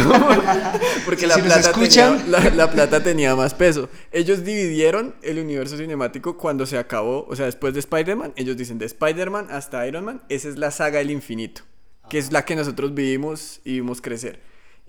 Porque 1.05 1.27
la, 1.27 1.35
Si 1.37 1.41
plata 1.43 1.71
escuchan. 1.71 2.19
tenía, 2.19 2.41
la, 2.41 2.51
la 2.51 2.71
plata 2.71 3.03
tenía 3.03 3.35
más 3.35 3.55
peso. 3.55 3.89
Ellos 4.13 4.45
dividieron 4.45 5.15
el 5.23 5.39
universo 5.39 5.77
cinemático 5.79 6.37
cuando 6.37 6.67
se 6.67 6.77
acabó, 6.79 7.27
o 7.29 7.35
sea, 7.35 7.47
después 7.47 7.73
de 7.75 7.81
Spider-Man, 7.81 8.35
ellos 8.37 8.57
dicen 8.59 8.79
de 8.79 8.85
Spider-Man 8.87 9.47
hasta 9.51 9.87
Iron 9.87 10.05
Man, 10.05 10.23
esa 10.29 10.49
es 10.51 10.59
la 10.59 10.71
saga 10.71 10.99
del 10.99 11.11
infinito, 11.11 11.63
que 12.11 12.19
es 12.19 12.31
la 12.31 12.45
que 12.45 12.55
nosotros 12.55 12.93
vivimos 12.95 13.61
y 13.65 13.75
vimos 13.75 14.03
crecer. 14.03 14.41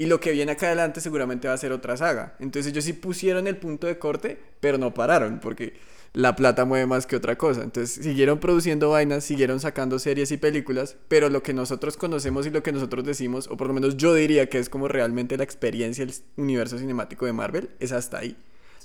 Y 0.01 0.07
lo 0.07 0.19
que 0.19 0.31
viene 0.31 0.53
acá 0.53 0.65
adelante 0.65 0.99
seguramente 0.99 1.47
va 1.47 1.53
a 1.53 1.57
ser 1.59 1.71
otra 1.71 1.95
saga. 1.95 2.35
Entonces 2.39 2.71
ellos 2.71 2.85
sí 2.85 2.93
pusieron 2.93 3.45
el 3.45 3.57
punto 3.57 3.85
de 3.85 3.99
corte, 3.99 4.39
pero 4.59 4.79
no 4.79 4.95
pararon, 4.95 5.39
porque 5.39 5.75
la 6.13 6.35
plata 6.35 6.65
mueve 6.65 6.87
más 6.87 7.05
que 7.05 7.15
otra 7.15 7.37
cosa. 7.37 7.61
Entonces 7.61 8.03
siguieron 8.03 8.39
produciendo 8.39 8.89
vainas, 8.89 9.23
siguieron 9.23 9.59
sacando 9.59 9.99
series 9.99 10.31
y 10.31 10.37
películas, 10.37 10.97
pero 11.07 11.29
lo 11.29 11.43
que 11.43 11.53
nosotros 11.53 11.97
conocemos 11.97 12.47
y 12.47 12.49
lo 12.49 12.63
que 12.63 12.71
nosotros 12.71 13.05
decimos, 13.05 13.47
o 13.47 13.57
por 13.57 13.67
lo 13.67 13.75
menos 13.75 13.95
yo 13.95 14.15
diría 14.15 14.49
que 14.49 14.57
es 14.57 14.69
como 14.69 14.87
realmente 14.87 15.37
la 15.37 15.43
experiencia 15.43 16.03
del 16.03 16.15
universo 16.35 16.79
cinemático 16.79 17.27
de 17.27 17.33
Marvel, 17.33 17.69
es 17.79 17.91
hasta 17.91 18.17
ahí. 18.17 18.35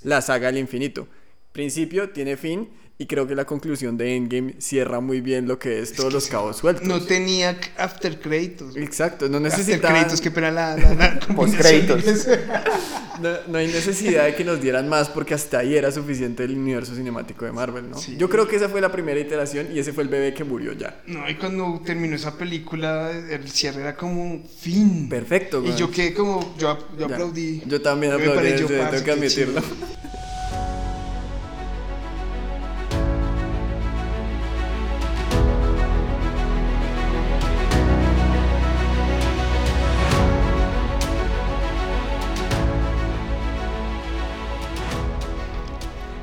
La 0.03 0.21
saga 0.21 0.45
del 0.49 0.59
infinito. 0.59 1.07
Principio 1.51 2.11
tiene 2.11 2.37
fin 2.37 2.69
y 2.99 3.05
creo 3.05 3.27
que 3.27 3.35
la 3.35 3.45
conclusión 3.45 3.95
de 3.97 4.15
Endgame 4.15 4.55
cierra 4.59 4.99
muy 4.99 5.21
bien 5.21 5.47
lo 5.47 5.59
que 5.59 5.79
es 5.79 5.93
todos 5.93 6.11
los 6.11 6.27
cabos 6.27 6.57
sueltos. 6.57 6.87
No 6.87 6.99
tenía 7.01 7.57
after 7.77 8.19
créditos. 8.19 8.75
Exacto, 8.75 9.29
no 9.29 9.37
After 9.37 9.51
necesitaban... 9.51 9.97
créditos, 9.97 10.19
que 10.21 10.31
pena 10.31 10.49
la, 10.51 10.75
la, 10.75 11.19
Postcréditos. 11.35 11.99
inglesa. 11.99 12.39
No, 13.17 13.29
no 13.47 13.57
hay 13.57 13.65
necesidad 13.65 14.25
de 14.25 14.35
que 14.35 14.43
nos 14.43 14.61
dieran 14.61 14.87
más 14.87 15.09
porque 15.09 15.33
hasta 15.33 15.57
ahí 15.57 15.75
era 15.75 15.91
suficiente 15.91 16.43
el 16.43 16.55
universo 16.55 16.93
cinemático 16.93 17.45
de 17.45 17.51
Marvel, 17.51 17.89
¿no? 17.89 17.97
Sí. 17.97 18.15
Yo 18.15 18.29
creo 18.29 18.47
que 18.47 18.57
esa 18.57 18.69
fue 18.69 18.79
la 18.79 18.91
primera 18.91 19.19
iteración 19.19 19.69
y 19.73 19.79
ese 19.79 19.91
fue 19.91 20.03
el 20.03 20.09
bebé 20.09 20.35
que 20.35 20.43
murió 20.43 20.73
ya. 20.73 21.01
No, 21.07 21.27
y 21.27 21.33
cuando 21.33 21.81
terminó 21.83 22.15
esa 22.15 22.37
película, 22.37 23.09
el 23.09 23.49
cierre 23.49 23.81
era 23.81 23.95
como 23.95 24.43
fin. 24.59 25.09
Perfecto, 25.09 25.57
Y 25.63 25.69
güey. 25.69 25.75
yo 25.77 25.89
quedé 25.89 26.13
como, 26.13 26.55
yo, 26.59 26.69
aplaudí. 26.69 27.63
Yo 27.65 27.81
también 27.81 28.13
aplaudí, 28.13 28.51
yo, 28.55 28.67
tengo 28.67 29.03
que 29.03 29.11
admitirlo. 29.11 29.61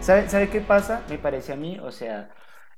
¿Sabe, 0.05 0.29
¿Sabe 0.29 0.51
qué 0.51 0.61
pasa? 0.61 1.03
Me 1.09 1.17
parece 1.17 1.55
a 1.55 1.57
mí, 1.57 1.79
o 1.79 1.91
sea, 1.91 2.29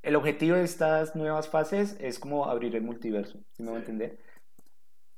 el 0.01 0.15
objetivo 0.15 0.55
de 0.55 0.63
estas 0.63 1.13
nuevas 1.13 1.49
fases 1.49 1.97
es 1.99 2.19
como 2.19 2.45
abrir 2.45 2.73
el 2.77 2.83
multiverso, 2.83 3.43
¿sí 3.51 3.63
me 3.63 3.71
va 3.71 3.75
a 3.75 3.79
entender? 3.81 4.17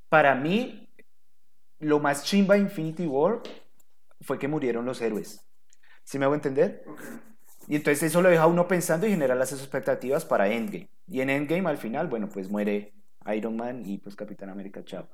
Para 0.09 0.33
mí, 0.33 0.89
lo 1.77 1.99
más 1.99 2.23
chimba 2.23 2.55
de 2.55 2.61
Infinity 2.61 3.05
War 3.05 3.43
fue 4.21 4.39
que 4.39 4.47
murieron 4.47 4.85
los 4.85 4.99
héroes, 5.01 5.47
¿sí 6.03 6.17
me 6.17 6.25
hago 6.25 6.33
entender? 6.33 6.83
Y 7.67 7.75
entonces 7.75 8.01
eso 8.01 8.23
lo 8.23 8.29
deja 8.29 8.47
uno 8.47 8.67
pensando 8.67 9.05
y 9.05 9.11
genera 9.11 9.35
las 9.35 9.51
expectativas 9.51 10.25
para 10.25 10.47
Endgame. 10.47 10.89
Y 11.05 11.21
en 11.21 11.29
Endgame 11.29 11.69
al 11.69 11.77
final, 11.77 12.07
bueno, 12.07 12.27
pues 12.27 12.49
muere 12.49 12.95
Iron 13.35 13.55
Man 13.55 13.83
y 13.85 13.99
pues 13.99 14.15
Capitán 14.15 14.49
América, 14.49 14.83
chao. 14.83 15.07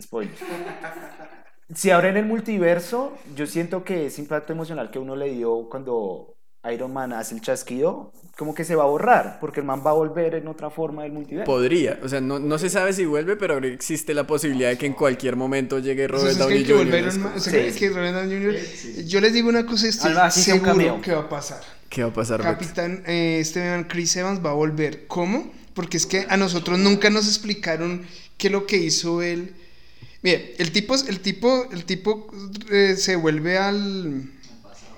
Spoilers. 0.00 0.40
Si 1.72 1.90
ahora 1.90 2.10
en 2.10 2.16
el 2.16 2.26
multiverso, 2.26 3.16
yo 3.36 3.46
siento 3.46 3.84
que 3.84 4.06
ese 4.06 4.20
impacto 4.20 4.52
emocional 4.52 4.90
que 4.90 4.98
uno 4.98 5.16
le 5.16 5.30
dio 5.30 5.68
cuando 5.70 6.34
Iron 6.72 6.92
Man 6.92 7.12
hace 7.12 7.34
el 7.34 7.40
chasquido, 7.40 8.12
como 8.36 8.54
que 8.54 8.64
se 8.64 8.74
va 8.74 8.84
a 8.84 8.86
borrar, 8.86 9.38
porque 9.40 9.60
el 9.60 9.66
man 9.66 9.82
va 9.84 9.90
a 9.90 9.94
volver 9.94 10.34
en 10.34 10.48
otra 10.48 10.70
forma 10.70 11.02
del 11.02 11.12
multiverso. 11.12 11.50
Podría, 11.50 11.98
o 12.02 12.08
sea, 12.08 12.20
no, 12.20 12.38
no 12.38 12.58
se 12.58 12.70
sabe 12.70 12.92
si 12.92 13.04
vuelve, 13.04 13.36
pero 13.36 13.54
ahora 13.54 13.68
existe 13.68 14.14
la 14.14 14.26
posibilidad 14.26 14.70
de 14.70 14.78
que 14.78 14.86
en 14.86 14.94
cualquier 14.94 15.36
momento 15.36 15.78
llegue 15.78 16.08
Robert 16.08 16.36
Downey 16.36 16.64
Jr. 16.64 16.86
Yo 19.06 19.20
les 19.20 19.32
digo 19.32 19.48
una 19.48 19.66
cosa, 19.66 19.88
estoy 19.88 20.14
un 20.14 20.30
seguro 20.30 21.00
que 21.00 21.12
va 21.12 21.20
a 21.20 21.28
pasar. 21.28 21.60
¿Qué 21.88 22.02
va 22.02 22.08
a 22.08 22.12
pasar? 22.12 22.40
Capitán 22.40 23.04
eh, 23.06 23.38
este 23.40 23.60
man, 23.60 23.84
Chris 23.84 24.16
Evans 24.16 24.44
va 24.44 24.50
a 24.50 24.54
volver. 24.54 25.06
¿Cómo? 25.06 25.52
Porque 25.74 25.96
es 25.96 26.06
que 26.06 26.26
a 26.28 26.36
nosotros 26.36 26.78
nunca 26.78 27.10
nos 27.10 27.28
explicaron 27.28 28.04
qué 28.36 28.48
es 28.48 28.52
lo 28.52 28.66
que 28.66 28.78
hizo 28.78 29.22
él. 29.22 29.54
Mire, 30.24 30.54
el 30.58 30.72
tipo, 30.72 30.94
el 30.96 31.20
tipo, 31.20 31.68
el 31.70 31.84
tipo 31.84 32.26
eh, 32.72 32.96
se 32.96 33.14
vuelve 33.14 33.58
al, 33.58 34.24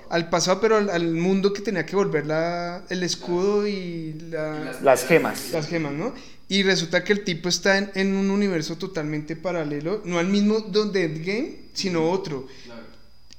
al 0.09 0.29
pasado, 0.29 0.59
pero 0.61 0.77
al, 0.77 0.89
al 0.89 1.11
mundo 1.13 1.51
que 1.51 1.61
tenía 1.61 1.85
que 1.85 1.95
volver 1.97 2.25
la, 2.25 2.83
el 2.89 3.03
escudo 3.03 3.67
y 3.67 4.13
la- 4.31 4.79
Las 4.81 5.05
gemas. 5.05 5.51
las 5.51 5.67
gemas, 5.67 5.91
¿no? 5.93 6.13
Y 6.47 6.63
resulta 6.63 7.03
que 7.03 7.11
el 7.11 7.25
tipo 7.25 7.49
está 7.49 7.77
en, 7.77 7.91
en 7.95 8.15
un 8.15 8.29
universo 8.31 8.77
totalmente 8.77 9.35
paralelo, 9.35 10.01
no 10.05 10.17
al 10.17 10.27
mismo 10.27 10.61
donde 10.61 11.03
Endgame, 11.03 11.55
sino 11.73 12.09
otro. 12.09 12.47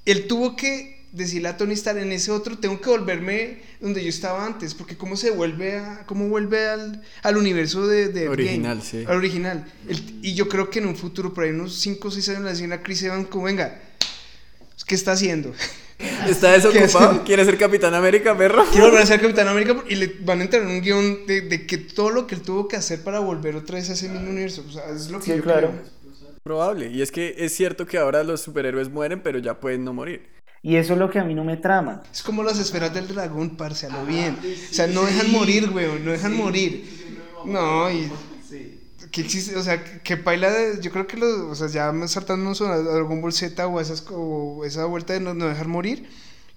Él 0.05 0.27
tuvo 0.27 0.57
que 0.57 0.98
decirle 1.13 1.49
a 1.49 1.57
Tony 1.57 1.73
Stark 1.75 1.99
en 1.99 2.13
ese 2.13 2.31
otro, 2.31 2.59
tengo 2.59 2.81
que 2.81 2.91
volverme 2.91 3.59
donde 3.81 4.03
yo 4.03 4.09
estaba 4.09 4.45
antes, 4.45 4.75
porque 4.75 4.97
cómo 4.97 5.17
se 5.17 5.31
vuelve 5.31 5.79
a, 5.79 6.05
cómo 6.07 6.29
vuelve 6.29 6.69
al, 6.69 7.03
al 7.23 7.37
universo 7.37 7.87
de? 7.87 8.29
Original, 8.29 8.83
sí. 8.83 9.05
Al 9.07 9.17
original. 9.17 9.65
El- 9.89 10.03
y 10.23 10.35
yo 10.35 10.49
creo 10.49 10.69
que 10.71 10.81
en 10.81 10.87
un 10.87 10.97
futuro, 10.97 11.33
por 11.33 11.45
ahí 11.45 11.51
unos 11.51 11.75
5 11.77 12.09
o 12.09 12.11
6 12.11 12.29
años, 12.31 12.43
le 12.43 12.51
decían 12.51 12.73
a 12.73 12.83
Chris 12.83 13.03
Evans, 13.03 13.29
como 13.29 13.45
venga, 13.45 13.81
¿qué 14.87 14.95
está 14.95 15.13
haciendo? 15.13 15.53
¿Está 16.29 16.53
desocupado? 16.53 17.23
¿Quiere 17.27 17.45
ser 17.45 17.59
Capitán 17.59 17.95
América, 17.95 18.37
perro? 18.37 18.65
Quiero 18.71 18.87
volver 18.87 19.03
a 19.03 19.07
ser 19.07 19.21
Capitán 19.21 19.49
América 19.49 19.83
y 19.89 19.97
le 19.97 20.15
van 20.21 20.41
a 20.41 20.45
entrar 20.45 20.63
en 20.63 20.69
un 20.69 20.81
guion 20.81 21.27
de, 21.27 21.41
de 21.41 21.67
que 21.67 21.77
todo 21.79 22.11
lo 22.11 22.27
que 22.27 22.35
él 22.37 22.43
tuvo 22.43 22.69
que 22.69 22.77
hacer 22.77 23.03
para 23.03 23.19
volver 23.19 23.57
otra 23.57 23.77
vez 23.77 23.91
a 23.91 23.95
ese 23.95 24.09
mismo 24.09 24.31
universo. 24.31 24.65
O 24.69 24.71
sea, 24.73 24.89
es 24.91 25.11
lo 25.11 25.19
que 25.19 25.25
Sí, 25.25 25.37
yo 25.37 25.43
claro. 25.43 25.71
creo. 25.71 25.99
Probable. 26.45 26.89
Y 26.91 27.03
es 27.03 27.11
que 27.11 27.35
es 27.39 27.53
cierto 27.55 27.87
que 27.87 27.99
ahora 27.99 28.23
los 28.23 28.41
superhéroes 28.41 28.89
mueren, 28.89 29.23
pero 29.23 29.39
ya 29.39 29.59
pueden 29.61 29.85
no 29.85 29.93
morir. 29.93 30.23
Y 30.63 30.77
eso 30.77 30.95
es 30.95 30.99
lo 30.99 31.09
que 31.11 31.19
a 31.19 31.25
mí 31.25 31.35
no 31.35 31.45
me 31.45 31.57
trama. 31.57 32.03
Es 32.13 32.23
como 32.23 32.43
las 32.43 32.59
esferas 32.59 32.93
del 32.93 33.07
dragón, 33.09 33.57
parce, 33.57 33.87
a 33.87 33.91
lo 33.91 34.05
bien. 34.05 34.37
O 34.71 34.75
sea, 34.75 34.87
no 34.89 35.05
dejan 35.05 35.31
morir, 35.31 35.71
weón, 35.71 36.05
no 36.05 36.11
dejan 36.13 36.37
morir. 36.37 36.85
No, 37.45 37.91
y... 37.91 38.11
Que 39.13 39.21
existe, 39.23 39.57
o 39.57 39.63
sea, 39.63 39.83
que 40.03 40.17
paila 40.17 40.51
de, 40.51 40.83
yo 40.83 40.91
creo 40.91 41.07
que 41.07 41.17
los, 41.17 41.31
o 41.31 41.55
sea, 41.55 41.69
ya 41.69 42.09
saltándonos 42.09 42.61
a 42.61 42.77
Ball 43.05 43.33
Z 43.33 43.67
o, 43.67 43.81
esas, 43.81 44.05
o 44.11 44.65
esa 44.67 44.85
vuelta 44.87 45.13
de 45.15 45.21
no, 45.21 45.33
no 45.33 45.49
dejar 45.49 45.67
morir, 45.69 46.09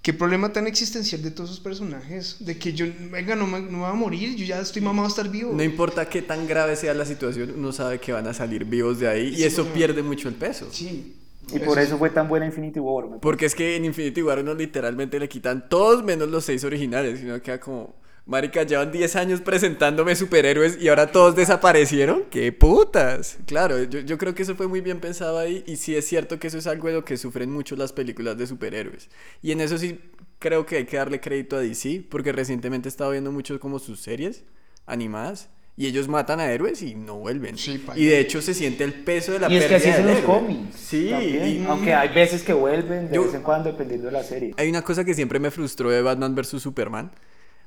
qué 0.02 0.12
problema 0.12 0.52
tan 0.52 0.66
existencial 0.66 1.22
de 1.22 1.30
todos 1.30 1.50
esos 1.50 1.60
personajes, 1.62 2.36
de 2.40 2.58
que 2.58 2.72
yo, 2.74 2.86
venga, 3.10 3.36
no, 3.36 3.46
me- 3.46 3.60
no 3.62 3.70
me 3.70 3.82
va 3.84 3.90
a 3.90 3.94
morir, 3.94 4.34
yo 4.36 4.44
ya 4.44 4.60
estoy 4.60 4.82
mamado 4.82 5.06
a 5.06 5.08
estar 5.08 5.30
vivo. 5.30 5.54
No 5.54 5.62
importa 5.62 6.08
qué 6.10 6.20
tan 6.20 6.46
grave 6.46 6.76
sea 6.76 6.92
la 6.92 7.06
situación, 7.06 7.54
uno 7.56 7.72
sabe 7.72 8.00
que 8.00 8.12
van 8.12 8.26
a 8.26 8.34
salir 8.34 8.64
vivos 8.66 8.98
de 8.98 9.08
ahí 9.08 9.34
y 9.34 9.44
eso 9.44 9.64
pierde 9.66 10.02
mucho 10.02 10.28
el 10.28 10.34
peso. 10.34 10.68
Sí. 10.72 11.14
Y 11.52 11.58
por 11.58 11.78
eso 11.78 11.98
fue 11.98 12.10
tan 12.10 12.28
buena 12.28 12.46
Infinity 12.46 12.80
War. 12.80 13.08
me 13.08 13.18
Porque 13.18 13.46
es 13.46 13.54
que 13.54 13.76
en 13.76 13.84
Infinity 13.84 14.22
War 14.22 14.38
uno 14.38 14.54
literalmente 14.54 15.18
le 15.18 15.28
quitan 15.28 15.68
todos 15.68 16.02
menos 16.02 16.28
los 16.28 16.44
seis 16.44 16.64
originales, 16.64 17.20
y 17.20 17.24
uno 17.24 17.42
queda 17.42 17.58
como, 17.60 17.94
marica, 18.26 18.62
llevan 18.62 18.92
10 18.92 19.16
años 19.16 19.40
presentándome 19.40 20.14
superhéroes 20.14 20.80
y 20.80 20.88
ahora 20.88 21.10
todos 21.10 21.34
desaparecieron. 21.34 22.24
¡Qué 22.30 22.52
putas! 22.52 23.38
Claro, 23.46 23.82
yo, 23.82 24.00
yo 24.00 24.18
creo 24.18 24.34
que 24.34 24.42
eso 24.44 24.54
fue 24.54 24.68
muy 24.68 24.80
bien 24.80 25.00
pensado 25.00 25.38
ahí 25.38 25.64
y 25.66 25.76
sí 25.76 25.96
es 25.96 26.06
cierto 26.06 26.38
que 26.38 26.46
eso 26.46 26.58
es 26.58 26.66
algo 26.66 26.88
de 26.88 26.94
lo 26.94 27.04
que 27.04 27.16
sufren 27.16 27.50
mucho 27.50 27.76
las 27.76 27.92
películas 27.92 28.38
de 28.38 28.46
superhéroes. 28.46 29.08
Y 29.42 29.52
en 29.52 29.60
eso 29.60 29.78
sí 29.78 30.00
creo 30.38 30.66
que 30.66 30.76
hay 30.76 30.84
que 30.84 30.96
darle 30.96 31.20
crédito 31.20 31.56
a 31.56 31.60
DC, 31.60 32.04
porque 32.10 32.32
recientemente 32.32 32.88
he 32.88 32.90
estado 32.90 33.12
viendo 33.12 33.32
mucho 33.32 33.58
como 33.60 33.78
sus 33.78 34.00
series 34.00 34.44
animadas. 34.86 35.48
Y 35.76 35.86
ellos 35.86 36.06
matan 36.06 36.38
a 36.38 36.52
héroes 36.52 36.82
y 36.82 36.94
no 36.94 37.16
vuelven. 37.16 37.56
Sí, 37.56 37.82
y 37.96 38.04
de 38.04 38.20
hecho 38.20 38.42
se 38.42 38.52
siente 38.52 38.84
el 38.84 38.92
peso 38.92 39.32
de 39.32 39.38
la 39.40 39.50
Y 39.50 39.56
es 39.56 39.64
que 39.66 39.74
así 39.76 39.84
pérdida 39.84 39.94
es 39.94 40.00
en 40.00 40.06
del 40.06 40.14
los 40.16 40.24
héroe. 40.24 40.38
cómics. 40.40 40.76
Sí, 40.76 41.08
y- 41.08 41.64
Aunque 41.66 41.94
hay 41.94 42.08
veces 42.14 42.42
que 42.42 42.52
vuelven 42.52 43.08
de 43.08 43.14
Yo- 43.16 43.24
vez 43.24 43.34
en 43.34 43.42
cuando, 43.42 43.70
dependiendo 43.72 44.06
de 44.06 44.12
la 44.12 44.22
serie. 44.22 44.54
Hay 44.58 44.68
una 44.68 44.82
cosa 44.82 45.02
que 45.04 45.14
siempre 45.14 45.38
me 45.40 45.50
frustró 45.50 45.88
de 45.90 46.02
Batman 46.02 46.34
vs. 46.34 46.60
Superman. 46.60 47.10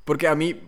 Porque 0.06 0.28
a 0.28 0.36
mí, 0.36 0.60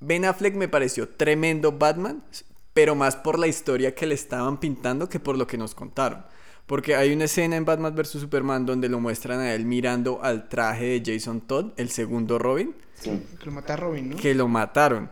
Ben 0.00 0.24
Affleck 0.24 0.54
me 0.54 0.68
pareció 0.68 1.08
tremendo 1.08 1.72
Batman, 1.72 2.24
pero 2.72 2.94
más 2.94 3.16
por 3.16 3.38
la 3.38 3.48
historia 3.48 3.94
que 3.94 4.06
le 4.06 4.14
estaban 4.14 4.58
pintando 4.58 5.08
que 5.10 5.20
por 5.20 5.36
lo 5.36 5.46
que 5.46 5.58
nos 5.58 5.74
contaron. 5.74 6.24
Porque 6.66 6.94
hay 6.94 7.12
una 7.12 7.24
escena 7.24 7.56
en 7.56 7.64
Batman 7.66 7.94
vs. 7.94 8.08
Superman 8.20 8.64
donde 8.64 8.88
lo 8.88 8.98
muestran 9.00 9.40
a 9.40 9.52
él 9.54 9.66
mirando 9.66 10.20
al 10.22 10.48
traje 10.48 11.00
de 11.00 11.02
Jason 11.14 11.42
Todd, 11.42 11.72
el 11.76 11.90
segundo 11.90 12.38
Robin, 12.38 12.74
Sí. 12.94 13.10
Que 13.38 13.46
lo 13.46 13.52
mata 13.52 13.74
a 13.74 13.76
Robin, 13.76 14.10
¿no? 14.10 14.16
que 14.16 14.34
lo 14.34 14.48
mataron. 14.48 15.10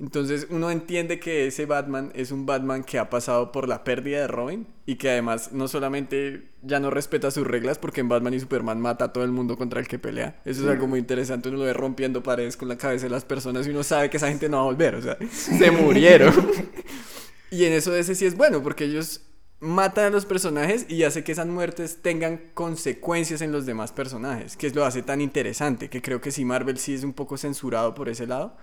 Entonces 0.00 0.46
uno 0.50 0.70
entiende 0.70 1.18
que 1.18 1.48
ese 1.48 1.66
Batman 1.66 2.12
es 2.14 2.30
un 2.30 2.46
Batman 2.46 2.84
que 2.84 2.98
ha 2.98 3.10
pasado 3.10 3.50
por 3.50 3.66
la 3.66 3.82
pérdida 3.82 4.20
de 4.20 4.28
Robin 4.28 4.66
y 4.86 4.94
que 4.94 5.10
además 5.10 5.50
no 5.52 5.66
solamente 5.66 6.44
ya 6.62 6.78
no 6.78 6.90
respeta 6.90 7.32
sus 7.32 7.46
reglas 7.46 7.78
porque 7.78 8.00
en 8.00 8.08
Batman 8.08 8.34
y 8.34 8.40
Superman 8.40 8.80
mata 8.80 9.06
a 9.06 9.12
todo 9.12 9.24
el 9.24 9.32
mundo 9.32 9.58
contra 9.58 9.80
el 9.80 9.88
que 9.88 9.98
pelea. 9.98 10.40
Eso 10.44 10.62
es 10.62 10.68
algo 10.68 10.86
muy 10.86 11.00
interesante, 11.00 11.48
uno 11.48 11.58
lo 11.58 11.64
ve 11.64 11.72
rompiendo 11.72 12.22
paredes 12.22 12.56
con 12.56 12.68
la 12.68 12.78
cabeza 12.78 13.06
de 13.06 13.10
las 13.10 13.24
personas 13.24 13.66
y 13.66 13.70
uno 13.70 13.82
sabe 13.82 14.08
que 14.08 14.18
esa 14.18 14.28
gente 14.28 14.48
no 14.48 14.58
va 14.58 14.62
a 14.62 14.66
volver, 14.66 14.94
o 14.94 15.02
sea, 15.02 15.18
se 15.30 15.70
murieron. 15.72 16.32
y 17.50 17.64
en 17.64 17.72
eso 17.72 17.94
ese 17.96 18.14
sí 18.14 18.24
es 18.24 18.36
bueno 18.36 18.62
porque 18.62 18.84
ellos 18.84 19.22
matan 19.60 20.04
a 20.04 20.10
los 20.10 20.26
personajes 20.26 20.86
y 20.88 21.02
hace 21.02 21.24
que 21.24 21.32
esas 21.32 21.48
muertes 21.48 21.98
tengan 22.02 22.40
consecuencias 22.54 23.40
en 23.40 23.50
los 23.50 23.66
demás 23.66 23.90
personajes, 23.90 24.56
que 24.56 24.68
es 24.68 24.74
lo 24.76 24.84
hace 24.84 25.02
tan 25.02 25.20
interesante, 25.20 25.90
que 25.90 26.00
creo 26.00 26.20
que 26.20 26.30
si 26.30 26.44
Marvel 26.44 26.78
sí 26.78 26.94
es 26.94 27.02
un 27.02 27.12
poco 27.12 27.36
censurado 27.36 27.94
por 27.94 28.08
ese 28.08 28.28
lado. 28.28 28.56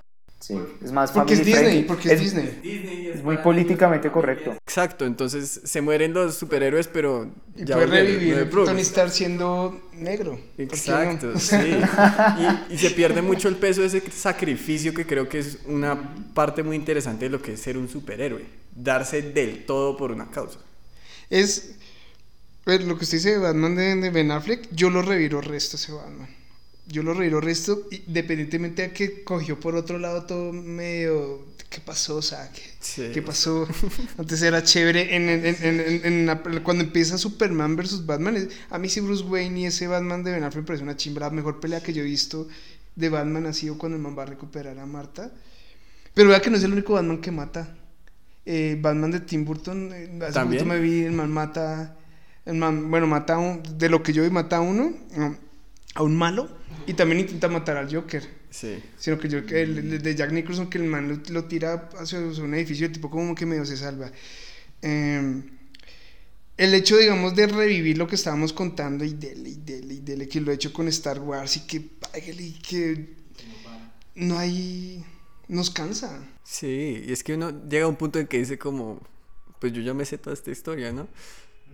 Sí. 0.45 0.53
Es 0.84 0.91
más 0.91 1.12
Porque 1.12 1.34
es 1.34 1.39
Disney, 1.43 1.63
friendly. 1.63 1.84
porque 1.88 2.13
es 2.13 2.19
Disney. 2.19 3.12
Es 3.15 3.23
muy 3.23 3.38
políticamente 3.38 4.12
correcto. 4.12 4.51
Exacto, 4.63 5.03
entonces 5.08 5.62
se 5.63 5.81
mueren 5.81 6.13
los 6.13 6.36
superhéroes, 6.36 6.88
pero 6.88 7.31
Y 7.55 7.65
ya 7.65 7.73
puede 7.77 7.88
revivir 7.88 8.47
no. 8.53 8.63
Tony 8.63 8.81
Stark 8.81 9.10
siendo 9.10 9.89
negro. 9.93 10.39
Exacto, 10.60 11.39
sí. 11.39 11.55
Y, 12.69 12.73
y 12.75 12.77
se 12.77 12.91
pierde 12.91 13.23
mucho 13.23 13.47
el 13.47 13.55
peso 13.55 13.81
de 13.81 13.88
ese 13.88 14.03
sacrificio 14.12 14.93
que 14.93 15.08
creo 15.08 15.27
que 15.27 15.39
es 15.39 15.58
una 15.65 16.15
parte 16.36 16.62
muy 16.62 16.75
interesante 16.75 17.25
de 17.25 17.31
lo 17.31 17.41
que 17.41 17.53
es 17.53 17.60
ser 17.62 17.75
un 17.75 17.89
superhéroe. 17.89 18.45
Darse 18.75 19.23
del 19.23 19.65
todo 19.65 19.97
por 19.97 20.12
una 20.12 20.29
causa. 20.29 20.60
Es 21.31 21.73
pues, 22.63 22.84
lo 22.84 22.99
que 22.99 23.05
usted 23.05 23.17
dice 23.17 23.31
de 23.31 23.38
Batman 23.39 23.75
de, 23.75 23.95
de 23.95 24.10
Ben 24.12 24.29
Affleck, 24.29 24.67
yo 24.71 24.91
lo 24.91 25.01
reviro 25.01 25.41
resto 25.41 25.75
ese 25.75 25.91
Batman. 25.91 26.35
Yo 26.88 27.02
lo 27.04 27.13
reviro 27.13 27.41
resto, 27.41 27.88
independientemente 28.08 28.84
de 28.84 28.91
que 28.93 29.24
cogió 29.24 29.60
por 29.60 29.76
otro 29.76 29.98
lado 30.00 30.24
todo 30.26 30.54
medio. 30.54 31.43
¿Qué 31.69 31.82
pasó? 31.82 32.17
O 32.17 32.21
sea, 32.21 32.52
¿qué, 32.54 32.62
Sí. 32.80 33.10
qué 33.13 33.21
pasó? 33.21 33.67
Antes 34.17 34.41
era 34.43 34.63
chévere. 34.63 35.15
En, 35.15 35.28
en- 35.28 35.45
en- 35.45 35.80
en- 35.80 36.06
en 36.06 36.26
la- 36.28 36.41
cuando 36.63 36.84
empieza 36.84 37.17
Superman 37.17 37.76
versus 37.76 38.06
Batman, 38.06 38.48
a 38.69 38.78
mí 38.78 38.88
sí 38.88 39.00
Bruce 39.02 39.24
Wayne 39.26 39.62
y 39.62 39.65
ese 39.65 39.88
Batman 39.88 40.24
de 40.24 40.32
Ben 40.32 40.43
Affleck 40.43 40.62
me 40.63 40.67
parece 40.67 40.84
una 40.84 40.95
chimba. 40.95 41.21
La 41.21 41.32
mejor 41.32 41.60
pelea 41.60 41.82
que 41.82 41.91
yo 41.91 42.02
he 42.04 42.06
visto 42.06 42.48
de 42.95 43.10
Batman 43.10 43.48
ha 43.48 43.54
sido 43.54 43.78
cuando 43.78 43.98
el 43.98 44.04
man 44.04 44.15
va 44.17 44.24
a 44.24 44.28
recuperar 44.28 44.78
a 44.80 44.86
Marta. 44.86 45.34
Pero 46.13 46.30
vea 46.30 46.39
que 46.41 46.50
no 46.50 46.56
es 46.58 46.63
el 46.63 46.71
único 46.71 46.93
Batman 46.93 47.19
que 47.19 47.32
mata. 47.32 47.76
Eh, 48.45 48.78
Batman 48.80 49.10
de 49.12 49.19
Tim 49.21 49.43
Burton, 49.43 49.89
eh, 49.91 50.19
hace 50.21 50.34
¿También? 50.34 50.67
me 50.67 50.80
vi, 50.80 51.02
el 51.04 51.12
man 51.13 51.32
mata, 51.32 51.98
el 52.45 52.56
man, 52.56 52.89
bueno, 52.91 53.08
mata 53.08 53.34
a 53.34 53.38
un, 53.39 53.63
de 53.78 53.89
lo 53.89 54.04
que 54.04 54.13
yo 54.13 54.21
vi, 54.24 54.30
mata 54.30 54.58
a 54.58 54.62
uno, 54.62 54.93
a 55.95 56.04
un 56.04 56.15
malo, 56.15 56.48
y 56.88 56.93
también 56.93 57.21
intenta 57.21 57.47
matar 57.47 57.77
al 57.77 57.93
Joker. 57.93 58.23
Sí. 58.49 58.81
Sino 58.97 59.17
que 59.17 59.27
yo, 59.27 59.39
el, 59.39 59.77
el 59.77 60.01
de 60.01 60.15
Jack 60.15 60.31
Nicholson, 60.31 60.69
que 60.69 60.77
el 60.77 60.85
man 60.85 61.07
lo, 61.09 61.33
lo 61.33 61.45
tira 61.45 61.89
hacia, 61.97 62.19
un 62.19 62.53
edificio, 62.53 62.85
el 62.85 62.91
tipo 62.91 63.09
como 63.09 63.35
que 63.35 63.45
medio 63.45 63.65
se 63.65 63.77
salva. 63.77 64.11
Eh, 64.81 65.41
el 66.57 66.73
hecho, 66.73 66.97
digamos, 66.97 67.35
de 67.35 67.47
revivir 67.47 67.97
lo 67.97 68.07
que 68.07 68.15
estábamos 68.15 68.53
contando 68.53 69.03
y 69.03 69.13
dele, 69.13 69.49
y 69.49 69.55
dele, 69.55 69.93
y 69.95 69.99
dele, 69.99 70.29
que 70.29 70.39
lo 70.39 70.51
he 70.51 70.55
hecho 70.55 70.71
con 70.71 70.88
Star 70.88 71.19
Wars 71.19 71.57
y 71.57 71.67
que 71.67 71.81
páguele 71.81 72.43
y 72.43 72.51
que 72.53 73.09
no 74.15 74.38
hay... 74.38 75.03
nos 75.49 75.69
cansa. 75.69 76.25
Sí, 76.43 77.03
y 77.05 77.11
es 77.11 77.23
que 77.23 77.33
uno 77.33 77.67
llega 77.67 77.85
a 77.85 77.89
un 77.89 77.97
punto 77.97 78.19
en 78.19 78.27
que 78.27 78.38
dice 78.38 78.57
como, 78.57 79.01
pues 79.59 79.73
yo 79.73 79.81
ya 79.81 79.93
me 79.93 80.05
sé 80.05 80.17
toda 80.17 80.33
esta 80.33 80.51
historia, 80.51 80.93
¿no? 80.93 81.09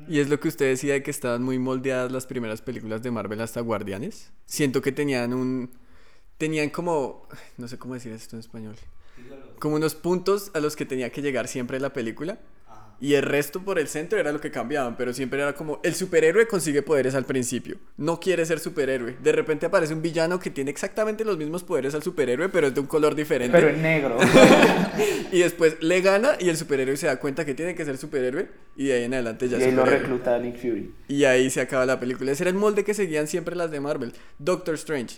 Y 0.07 0.19
es 0.19 0.29
lo 0.29 0.39
que 0.39 0.47
usted 0.47 0.67
decía 0.67 0.93
de 0.93 1.03
que 1.03 1.11
estaban 1.11 1.43
muy 1.43 1.59
moldeadas 1.59 2.11
las 2.11 2.25
primeras 2.25 2.61
películas 2.61 3.01
de 3.01 3.11
Marvel 3.11 3.39
hasta 3.41 3.61
Guardianes. 3.61 4.31
Siento 4.45 4.81
que 4.81 4.91
tenían 4.91 5.33
un... 5.33 5.71
Tenían 6.37 6.69
como... 6.69 7.27
No 7.57 7.67
sé 7.67 7.77
cómo 7.77 7.93
decir 7.93 8.11
esto 8.11 8.35
en 8.35 8.39
español. 8.39 8.75
Como 9.59 9.75
unos 9.75 9.95
puntos 9.95 10.51
a 10.53 10.59
los 10.59 10.75
que 10.75 10.85
tenía 10.85 11.11
que 11.11 11.21
llegar 11.21 11.47
siempre 11.47 11.79
la 11.79 11.93
película. 11.93 12.39
Y 13.01 13.15
el 13.15 13.23
resto 13.23 13.61
por 13.65 13.79
el 13.79 13.87
centro 13.87 14.19
era 14.19 14.31
lo 14.31 14.39
que 14.39 14.51
cambiaban, 14.51 14.95
pero 14.95 15.11
siempre 15.11 15.41
era 15.41 15.53
como 15.53 15.79
el 15.83 15.95
superhéroe 15.95 16.47
consigue 16.47 16.83
poderes 16.83 17.15
al 17.15 17.25
principio, 17.25 17.77
no 17.97 18.19
quiere 18.19 18.45
ser 18.45 18.59
superhéroe. 18.59 19.17
De 19.21 19.31
repente 19.31 19.65
aparece 19.65 19.95
un 19.95 20.03
villano 20.03 20.39
que 20.39 20.51
tiene 20.51 20.69
exactamente 20.69 21.25
los 21.25 21.37
mismos 21.37 21.63
poderes 21.63 21.95
al 21.95 22.03
superhéroe, 22.03 22.49
pero 22.49 22.67
es 22.67 22.75
de 22.75 22.79
un 22.79 22.85
color 22.85 23.15
diferente. 23.15 23.57
Pero 23.57 23.69
en 23.69 23.81
negro. 23.81 24.17
y 25.31 25.39
después 25.39 25.81
le 25.81 26.01
gana 26.01 26.37
y 26.39 26.49
el 26.49 26.57
superhéroe 26.57 26.95
se 26.95 27.07
da 27.07 27.19
cuenta 27.19 27.43
que 27.43 27.55
tiene 27.55 27.73
que 27.73 27.83
ser 27.85 27.97
superhéroe 27.97 28.49
y 28.75 28.85
de 28.85 28.93
ahí 28.93 29.03
en 29.05 29.15
adelante 29.15 29.49
ya 29.49 29.57
y 29.57 29.63
ahí 29.63 29.71
lo 29.71 29.83
recluta 29.83 30.37
Nick 30.37 30.57
Fury. 30.57 30.93
Y 31.07 31.23
ahí 31.23 31.49
se 31.49 31.61
acaba 31.61 31.87
la 31.87 31.99
película. 31.99 32.31
Ese 32.31 32.43
era 32.43 32.51
el 32.51 32.55
molde 32.57 32.83
que 32.83 32.93
seguían 32.93 33.27
siempre 33.27 33.55
las 33.55 33.71
de 33.71 33.79
Marvel. 33.79 34.13
Doctor 34.37 34.75
Strange 34.75 35.17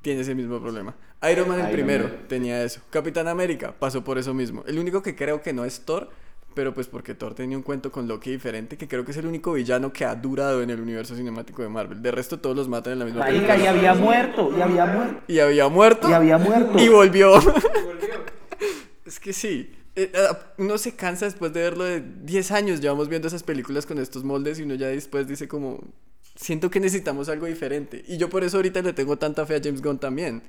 tiene 0.00 0.22
ese 0.22 0.34
mismo 0.34 0.60
problema. 0.60 0.96
Iron 1.30 1.48
Man 1.48 1.60
el 1.60 1.66
Iron 1.66 1.74
primero 1.74 2.04
Man. 2.04 2.24
tenía 2.28 2.64
eso. 2.64 2.80
Capitán 2.90 3.28
América 3.28 3.74
pasó 3.78 4.02
por 4.02 4.18
eso 4.18 4.34
mismo. 4.34 4.64
El 4.66 4.78
único 4.78 5.02
que 5.02 5.14
creo 5.14 5.42
que 5.42 5.52
no 5.52 5.64
es 5.64 5.82
Thor, 5.84 6.10
pero 6.54 6.74
pues 6.74 6.86
porque 6.86 7.14
Thor 7.14 7.34
tenía 7.34 7.56
un 7.56 7.62
cuento 7.62 7.90
con 7.90 8.08
Loki 8.08 8.30
diferente, 8.30 8.76
que 8.76 8.88
creo 8.88 9.04
que 9.04 9.12
es 9.12 9.16
el 9.16 9.26
único 9.26 9.52
villano 9.52 9.92
que 9.92 10.04
ha 10.04 10.14
durado 10.14 10.62
en 10.62 10.70
el 10.70 10.80
universo 10.80 11.14
cinemático 11.16 11.62
de 11.62 11.68
Marvel. 11.68 12.02
De 12.02 12.10
resto 12.10 12.38
todos 12.38 12.56
los 12.56 12.68
matan 12.68 12.94
en 12.94 12.98
la 13.00 13.04
misma 13.04 13.20
Marica, 13.20 13.42
y 13.42 13.46
película. 13.46 13.70
había 13.70 13.94
muerto, 13.94 14.50
y 14.56 14.60
había 14.60 14.86
muerto. 14.86 15.22
Y 15.28 15.38
había 15.38 15.68
muerto. 15.68 16.10
Y 16.10 16.12
había 16.12 16.38
muerto. 16.38 16.78
Y 16.78 16.88
volvió. 16.88 17.34
es 19.06 19.20
que 19.20 19.32
sí. 19.32 19.72
Eh, 19.94 20.10
ah, 20.16 20.38
uno 20.58 20.78
se 20.78 20.96
cansa 20.96 21.26
después 21.26 21.52
de 21.52 21.60
verlo 21.60 21.84
de 21.84 22.00
10 22.00 22.50
años. 22.52 22.80
Llevamos 22.80 23.08
viendo 23.08 23.28
esas 23.28 23.42
películas 23.42 23.86
con 23.86 23.98
estos 23.98 24.24
moldes 24.24 24.58
y 24.58 24.62
uno 24.62 24.74
ya 24.74 24.88
después 24.88 25.26
dice 25.26 25.48
como... 25.48 25.80
Siento 26.34 26.70
que 26.70 26.80
necesitamos 26.80 27.28
algo 27.28 27.46
diferente. 27.46 28.02
Y 28.08 28.16
yo 28.16 28.30
por 28.30 28.42
eso 28.42 28.56
ahorita 28.56 28.80
le 28.80 28.94
tengo 28.94 29.18
tanta 29.18 29.44
fe 29.44 29.56
a 29.56 29.60
James 29.62 29.82
Gunn 29.82 29.98
también. 29.98 30.42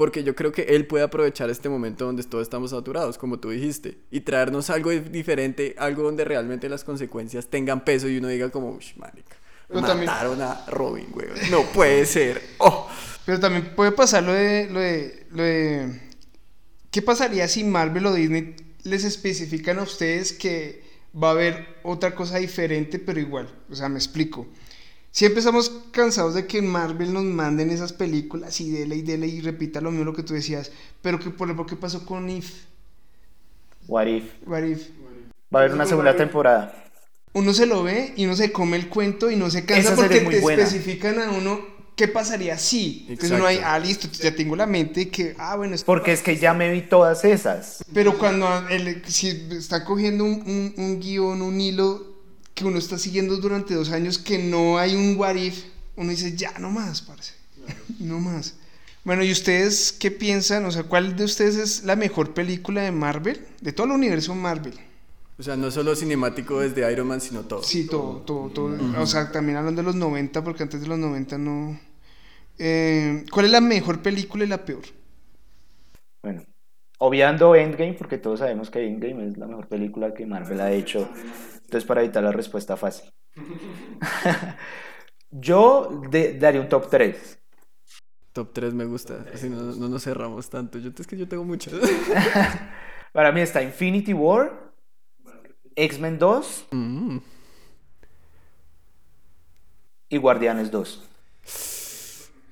Porque 0.00 0.24
yo 0.24 0.34
creo 0.34 0.50
que 0.50 0.62
él 0.62 0.86
puede 0.86 1.04
aprovechar 1.04 1.50
este 1.50 1.68
momento 1.68 2.06
donde 2.06 2.22
todos 2.24 2.40
estamos 2.44 2.70
saturados, 2.70 3.18
como 3.18 3.38
tú 3.38 3.50
dijiste, 3.50 3.98
y 4.10 4.20
traernos 4.20 4.70
algo 4.70 4.88
di- 4.88 5.00
diferente, 5.00 5.74
algo 5.76 6.04
donde 6.04 6.24
realmente 6.24 6.70
las 6.70 6.84
consecuencias 6.84 7.48
tengan 7.48 7.84
peso 7.84 8.08
y 8.08 8.16
uno 8.16 8.28
diga 8.28 8.48
como, 8.48 8.70
uff, 8.70 8.96
marica, 8.96 9.36
Pero 9.68 9.82
también- 9.82 10.06
mataron 10.10 10.40
a 10.40 10.64
Robin, 10.68 11.06
weón. 11.12 11.50
No 11.50 11.64
puede 11.74 12.06
ser. 12.06 12.40
Oh. 12.56 12.88
Pero 13.26 13.40
también 13.40 13.74
puede 13.76 13.92
pasar 13.92 14.22
lo 14.22 14.32
de, 14.32 14.70
lo 14.70 14.80
de, 14.80 15.26
lo 15.32 15.42
de... 15.42 16.00
¿Qué 16.90 17.02
pasaría 17.02 17.46
si 17.46 17.62
Marvel 17.62 18.06
o 18.06 18.14
Disney 18.14 18.56
les 18.84 19.04
especifican 19.04 19.78
a 19.80 19.82
ustedes 19.82 20.32
que 20.32 20.82
va 21.14 21.28
a 21.28 21.32
haber 21.32 21.76
otra 21.82 22.14
cosa 22.14 22.38
diferente 22.38 22.98
pero 22.98 23.20
igual? 23.20 23.50
O 23.70 23.74
sea, 23.74 23.90
me 23.90 23.98
explico. 23.98 24.46
Siempre 25.12 25.40
estamos 25.40 25.70
cansados 25.90 26.34
de 26.34 26.46
que 26.46 26.62
Marvel 26.62 27.12
nos 27.12 27.24
manden 27.24 27.70
esas 27.70 27.92
películas 27.92 28.60
y 28.60 28.70
dele 28.70 28.96
y 28.96 29.02
dele 29.02 29.26
y 29.26 29.40
repita 29.40 29.80
lo 29.80 29.90
mismo 29.90 30.04
lo 30.04 30.14
que 30.14 30.22
tú 30.22 30.34
decías. 30.34 30.70
Pero 31.02 31.18
que 31.18 31.30
por 31.30 31.48
ejemplo, 31.48 31.66
¿qué 31.66 31.76
pasó 31.76 32.06
con 32.06 32.28
If? 32.30 32.52
What 33.88 34.06
if? 34.06 34.24
What 34.46 34.62
If? 34.62 34.88
Va 35.54 35.60
a 35.60 35.62
haber 35.64 35.74
una 35.74 35.86
segunda 35.86 36.14
temporada. 36.16 36.84
Uno 37.32 37.52
se 37.52 37.66
lo 37.66 37.82
ve 37.82 38.12
y 38.16 38.24
uno 38.24 38.36
se 38.36 38.52
come 38.52 38.76
el 38.76 38.88
cuento 38.88 39.30
y 39.30 39.36
no 39.36 39.50
se 39.50 39.64
cansa 39.64 39.92
Esa 39.92 39.96
porque 39.96 40.18
es 40.18 40.28
te 40.30 40.40
buena. 40.40 40.62
especifican 40.62 41.18
a 41.20 41.30
uno 41.30 41.60
qué 41.96 42.06
pasaría 42.08 42.56
si. 42.56 43.06
Entonces 43.08 43.32
uno 43.32 43.48
Exacto. 43.48 43.68
ah, 43.72 43.78
listo, 43.80 44.08
ya 44.12 44.34
tengo 44.34 44.54
la 44.56 44.66
mente 44.66 45.08
que, 45.08 45.34
ah, 45.38 45.56
bueno, 45.56 45.74
esto 45.74 45.86
Porque 45.86 46.12
es 46.12 46.22
que 46.22 46.36
ya 46.36 46.54
me 46.54 46.70
vi 46.72 46.82
todas 46.82 47.24
esas. 47.24 47.84
Pero 47.92 48.16
cuando 48.16 48.68
el- 48.68 49.02
si 49.06 49.28
está 49.50 49.84
cogiendo 49.84 50.24
un, 50.24 50.42
un- 50.46 50.74
un 50.76 51.00
guion, 51.00 51.42
un 51.42 51.60
hilo 51.60 52.09
que 52.60 52.66
uno 52.66 52.78
está 52.78 52.98
siguiendo 52.98 53.38
durante 53.38 53.74
dos 53.74 53.90
años, 53.90 54.18
que 54.18 54.38
no 54.38 54.78
hay 54.78 54.94
un 54.94 55.16
what 55.16 55.34
if, 55.34 55.64
uno 55.96 56.10
dice, 56.10 56.36
ya, 56.36 56.58
no 56.58 56.70
más, 56.70 57.00
parce. 57.00 57.32
No 57.98 58.20
más. 58.20 58.54
Bueno, 59.02 59.24
¿y 59.24 59.32
ustedes 59.32 59.92
qué 59.92 60.10
piensan? 60.10 60.66
O 60.66 60.70
sea, 60.70 60.82
¿cuál 60.82 61.16
de 61.16 61.24
ustedes 61.24 61.56
es 61.56 61.84
la 61.84 61.96
mejor 61.96 62.34
película 62.34 62.82
de 62.82 62.92
Marvel? 62.92 63.46
De 63.60 63.72
todo 63.72 63.86
el 63.86 63.92
universo 63.92 64.34
Marvel. 64.34 64.74
O 65.38 65.42
sea, 65.42 65.56
no 65.56 65.70
solo 65.70 65.96
cinemático 65.96 66.60
desde 66.60 66.90
Iron 66.92 67.08
Man, 67.08 67.20
sino 67.22 67.42
todo. 67.44 67.62
Sí, 67.62 67.86
todo, 67.86 68.18
todo, 68.18 68.50
todo. 68.50 68.76
O 69.00 69.06
sea, 69.06 69.32
también 69.32 69.56
hablando 69.56 69.80
de 69.80 69.86
los 69.86 69.94
90, 69.94 70.44
porque 70.44 70.64
antes 70.64 70.82
de 70.82 70.86
los 70.86 70.98
90 70.98 71.38
no... 71.38 71.80
Eh, 72.58 73.24
¿Cuál 73.30 73.46
es 73.46 73.52
la 73.52 73.62
mejor 73.62 74.02
película 74.02 74.44
y 74.44 74.48
la 74.48 74.66
peor? 74.66 74.82
Bueno, 76.22 76.44
obviando 77.02 77.54
Endgame, 77.56 77.94
porque 77.94 78.18
todos 78.18 78.38
sabemos 78.40 78.70
que 78.70 78.86
Endgame 78.86 79.26
es 79.26 79.36
la 79.38 79.46
mejor 79.46 79.66
película 79.68 80.14
que 80.14 80.26
Marvel 80.26 80.60
ha 80.60 80.70
hecho. 80.72 81.08
Entonces, 81.54 81.84
para 81.84 82.02
evitar 82.02 82.22
la 82.22 82.32
respuesta 82.32 82.76
fácil. 82.76 83.10
Yo 85.30 86.02
de- 86.10 86.38
daría 86.38 86.60
un 86.60 86.68
top 86.68 86.88
3. 86.90 87.38
Top 88.32 88.52
3 88.52 88.74
me 88.74 88.84
gusta. 88.84 89.24
Así 89.34 89.48
no, 89.48 89.60
no 89.62 89.88
nos 89.88 90.02
cerramos 90.04 90.48
tanto. 90.50 90.78
Yo, 90.78 90.90
es 90.96 91.06
que 91.06 91.16
yo 91.16 91.26
tengo 91.28 91.44
muchas. 91.44 91.72
Para 93.12 93.32
mí 93.32 93.40
está 93.40 93.62
Infinity 93.62 94.12
War, 94.12 94.72
X-Men 95.74 96.18
2 96.18 96.66
Mm. 96.70 97.18
y 100.10 100.16
Guardianes 100.18 100.70
2. 100.70 101.08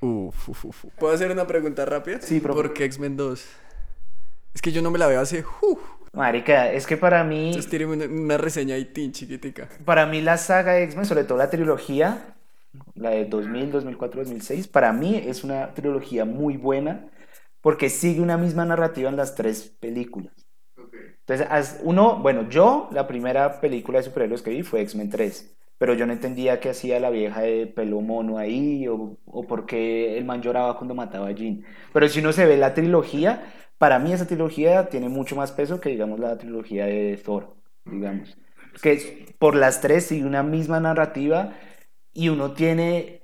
Uf, 0.00 0.48
uf, 0.48 0.64
uf. 0.64 0.84
¿Puedo 0.98 1.12
hacer 1.12 1.30
una 1.30 1.46
pregunta 1.46 1.84
rápida? 1.84 2.20
Sí, 2.20 2.40
profe. 2.40 2.62
¿Por 2.62 2.72
qué 2.74 2.84
X-Men 2.84 3.16
2? 3.16 3.44
Es 4.58 4.62
que 4.62 4.72
yo 4.72 4.82
no 4.82 4.90
me 4.90 4.98
la 4.98 5.06
veo 5.06 5.20
hace... 5.20 5.44
uf. 5.62 5.78
Marica, 6.12 6.72
es 6.72 6.84
que 6.84 6.96
para 6.96 7.22
mí, 7.22 7.50
Entonces 7.50 7.70
tíreme 7.70 7.92
una, 7.92 8.06
una 8.06 8.36
reseña 8.38 8.74
ahí, 8.74 8.86
tin, 8.86 9.12
chiquitica. 9.12 9.68
para 9.84 10.04
mí 10.06 10.20
la 10.20 10.36
saga 10.36 10.72
de 10.72 10.82
X-Men, 10.84 11.04
sobre 11.06 11.22
todo 11.22 11.38
la 11.38 11.48
trilogía, 11.48 12.34
la 12.96 13.10
de 13.10 13.24
2000, 13.26 13.70
2004, 13.70 14.20
2006, 14.22 14.66
para 14.66 14.92
mí 14.92 15.14
es 15.16 15.44
una 15.44 15.74
trilogía 15.74 16.24
muy 16.24 16.56
buena 16.56 17.08
porque 17.60 17.88
sigue 17.88 18.20
una 18.20 18.36
misma 18.36 18.64
narrativa 18.64 19.08
en 19.10 19.16
las 19.16 19.36
tres 19.36 19.76
películas. 19.80 20.32
Entonces, 21.26 21.80
uno, 21.82 22.18
bueno, 22.20 22.48
yo 22.48 22.88
la 22.92 23.06
primera 23.06 23.60
película 23.60 23.98
de 23.98 24.04
superhéroes 24.04 24.42
que 24.42 24.50
vi 24.50 24.62
fue 24.62 24.80
X-Men 24.82 25.10
3, 25.10 25.56
pero 25.76 25.94
yo 25.94 26.06
no 26.06 26.12
entendía 26.14 26.58
qué 26.60 26.70
hacía 26.70 26.98
la 27.00 27.10
vieja 27.10 27.42
de 27.42 27.66
pelo 27.66 28.00
mono 28.00 28.38
ahí 28.38 28.88
o, 28.88 29.18
o 29.26 29.46
por 29.46 29.66
qué 29.66 30.16
el 30.18 30.24
man 30.24 30.40
lloraba 30.42 30.76
cuando 30.76 30.94
mataba 30.94 31.28
a 31.28 31.32
Jean. 31.32 31.64
Pero 31.92 32.08
si 32.08 32.20
uno 32.20 32.32
se 32.32 32.46
ve 32.46 32.56
la 32.56 32.74
trilogía, 32.74 33.52
para 33.78 33.98
mí 33.98 34.12
esa 34.12 34.26
trilogía 34.26 34.88
tiene 34.88 35.08
mucho 35.08 35.36
más 35.36 35.52
peso 35.52 35.80
que, 35.80 35.90
digamos, 35.90 36.18
la 36.20 36.36
trilogía 36.38 36.86
de 36.86 37.16
Thor, 37.24 37.56
digamos. 37.84 38.36
Que 38.82 39.34
por 39.38 39.54
las 39.54 39.80
tres 39.80 40.06
sigue 40.06 40.24
una 40.26 40.42
misma 40.42 40.80
narrativa 40.80 41.54
y 42.12 42.28
uno 42.28 42.52
tiene, 42.52 43.22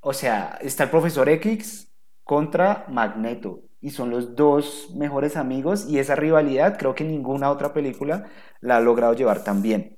o 0.00 0.12
sea, 0.12 0.58
está 0.60 0.84
el 0.84 0.90
profesor 0.90 1.28
X 1.28 1.92
contra 2.24 2.84
Magneto 2.88 3.62
y 3.80 3.90
son 3.90 4.10
los 4.10 4.34
dos 4.34 4.90
mejores 4.96 5.36
amigos 5.36 5.86
y 5.88 5.98
esa 5.98 6.16
rivalidad 6.16 6.78
creo 6.78 6.94
que 6.94 7.04
ninguna 7.04 7.50
otra 7.50 7.72
película 7.72 8.28
la 8.60 8.78
ha 8.78 8.80
logrado 8.80 9.14
llevar 9.14 9.44
tan 9.44 9.62
bien 9.62 9.96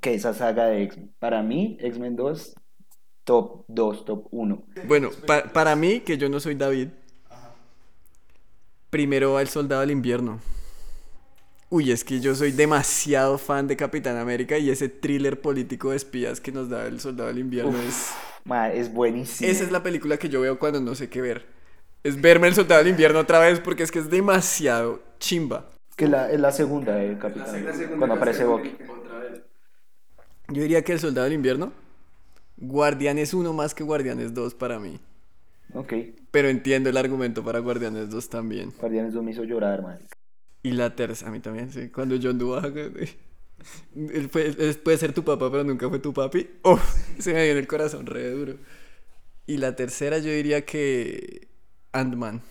que 0.00 0.14
esa 0.14 0.34
saga 0.34 0.66
de 0.66 0.82
X-Men. 0.84 1.14
Para 1.18 1.42
mí, 1.42 1.76
X-Men 1.80 2.16
2, 2.16 2.54
top 3.24 3.64
2, 3.68 4.04
top 4.04 4.26
1. 4.30 4.64
Bueno, 4.86 5.10
pa- 5.26 5.44
para 5.44 5.76
mí, 5.76 6.00
que 6.00 6.18
yo 6.18 6.28
no 6.28 6.40
soy 6.40 6.54
David, 6.54 6.88
primero 8.92 9.32
va 9.32 9.40
el 9.40 9.48
Soldado 9.48 9.80
del 9.80 9.90
Invierno. 9.90 10.38
Uy, 11.70 11.90
es 11.90 12.04
que 12.04 12.20
yo 12.20 12.34
soy 12.34 12.52
demasiado 12.52 13.38
fan 13.38 13.66
de 13.66 13.74
Capitán 13.74 14.18
América 14.18 14.58
y 14.58 14.68
ese 14.68 14.90
thriller 14.90 15.40
político 15.40 15.90
de 15.90 15.96
espías 15.96 16.42
que 16.42 16.52
nos 16.52 16.68
da 16.68 16.86
el 16.86 17.00
Soldado 17.00 17.28
del 17.28 17.38
Invierno 17.38 17.72
es... 17.88 18.10
Es 18.74 18.92
buenísimo. 18.92 19.50
Esa 19.50 19.64
es 19.64 19.72
la 19.72 19.82
película 19.82 20.18
que 20.18 20.28
yo 20.28 20.42
veo 20.42 20.58
cuando 20.58 20.78
no 20.78 20.94
sé 20.94 21.08
qué 21.08 21.22
ver. 21.22 21.46
Es 22.02 22.20
verme 22.20 22.48
el 22.48 22.54
Soldado 22.54 22.82
del 22.82 22.90
Invierno 22.90 23.20
otra 23.20 23.38
vez 23.38 23.60
porque 23.60 23.82
es 23.82 23.90
que 23.90 24.00
es 24.00 24.10
demasiado 24.10 25.00
chimba. 25.18 25.70
Que 25.96 26.06
la, 26.06 26.30
es 26.30 26.38
la 26.38 26.52
segunda 26.52 26.94
de 26.96 27.16
Capitán, 27.16 27.64
cuando 27.96 28.16
aparece 28.16 28.44
Bucky. 28.44 28.76
Yo 30.48 30.60
diría 30.60 30.84
que 30.84 30.92
el 30.92 31.00
Soldado 31.00 31.24
del 31.24 31.34
Invierno, 31.34 31.72
Guardianes 32.58 33.32
1 33.32 33.54
más 33.54 33.74
que 33.74 33.84
Guardianes 33.84 34.34
2 34.34 34.54
para 34.54 34.78
mí. 34.78 35.00
Ok, 35.74 35.92
Pero 36.30 36.48
entiendo 36.48 36.90
el 36.90 36.96
argumento 36.96 37.42
para 37.44 37.58
Guardianes 37.60 38.10
2 38.10 38.28
también. 38.28 38.72
Guardianes 38.78 39.14
2 39.14 39.22
me 39.24 39.30
hizo 39.30 39.44
llorar, 39.44 39.82
man. 39.82 39.98
Y 40.62 40.72
la 40.72 40.94
tercera, 40.94 41.30
a 41.30 41.32
mí 41.32 41.40
también, 41.40 41.70
sí. 41.72 41.88
Cuando 41.88 42.16
John 42.22 42.38
Duvall, 42.38 42.76
él, 43.96 44.28
fue- 44.28 44.46
él 44.46 44.74
puede 44.82 44.96
ser 44.98 45.12
tu 45.12 45.24
papá, 45.24 45.50
pero 45.50 45.64
nunca 45.64 45.88
fue 45.88 45.98
tu 45.98 46.12
papi. 46.12 46.48
Uf, 46.64 46.82
se 47.18 47.32
me 47.32 47.42
dio 47.44 47.52
en 47.52 47.58
el 47.58 47.66
corazón 47.66 48.06
re 48.06 48.30
duro. 48.30 48.54
Y 49.46 49.56
la 49.56 49.74
tercera 49.74 50.18
yo 50.18 50.30
diría 50.30 50.64
que 50.64 51.48
Ant-Man. 51.92 52.42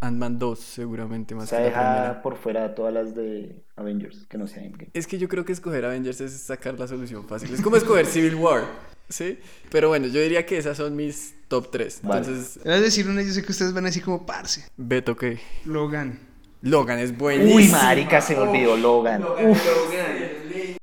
Ant-Man 0.00 0.38
2 0.38 0.58
seguramente 0.58 1.34
O 1.34 1.38
más 1.38 1.48
sea, 1.48 1.58
que 1.58 1.64
la 1.64 1.68
deja 1.70 1.92
primera. 1.94 2.22
por 2.22 2.36
fuera 2.36 2.74
todas 2.74 2.92
las 2.92 3.14
de 3.14 3.64
Avengers, 3.76 4.26
que 4.28 4.38
no 4.38 4.46
sea 4.46 4.62
Endgame. 4.62 4.90
Es 4.94 5.06
que 5.06 5.18
yo 5.18 5.28
creo 5.28 5.44
que 5.44 5.52
escoger 5.52 5.84
Avengers 5.84 6.20
es 6.20 6.32
sacar 6.32 6.78
la 6.78 6.86
solución 6.86 7.26
fácil. 7.26 7.52
Es 7.52 7.62
como 7.62 7.76
escoger 7.76 8.06
Civil 8.06 8.34
War, 8.36 8.64
¿sí? 9.08 9.38
Pero 9.70 9.88
bueno, 9.88 10.06
yo 10.08 10.20
diría 10.20 10.44
que 10.46 10.58
esas 10.58 10.76
son 10.76 10.96
mis 10.96 11.34
top 11.48 11.70
3. 11.70 12.00
Vale. 12.02 12.26
Entonces, 12.26 12.58
Era 12.64 12.80
decir 12.80 13.08
una, 13.08 13.22
yo 13.22 13.32
sé 13.32 13.42
que 13.42 13.52
ustedes 13.52 13.72
van 13.72 13.84
a 13.84 13.88
decir 13.88 14.02
como, 14.02 14.24
parce, 14.26 14.64
Beto, 14.76 15.16
¿qué? 15.16 15.38
Logan. 15.64 16.18
Logan 16.62 16.98
es 16.98 17.16
buenísimo. 17.16 17.56
Uy, 17.56 17.68
marica, 17.68 18.20
se 18.20 18.34
me 18.34 18.40
olvidó 18.42 18.76
Logan. 18.76 19.22
Uf, 19.22 19.58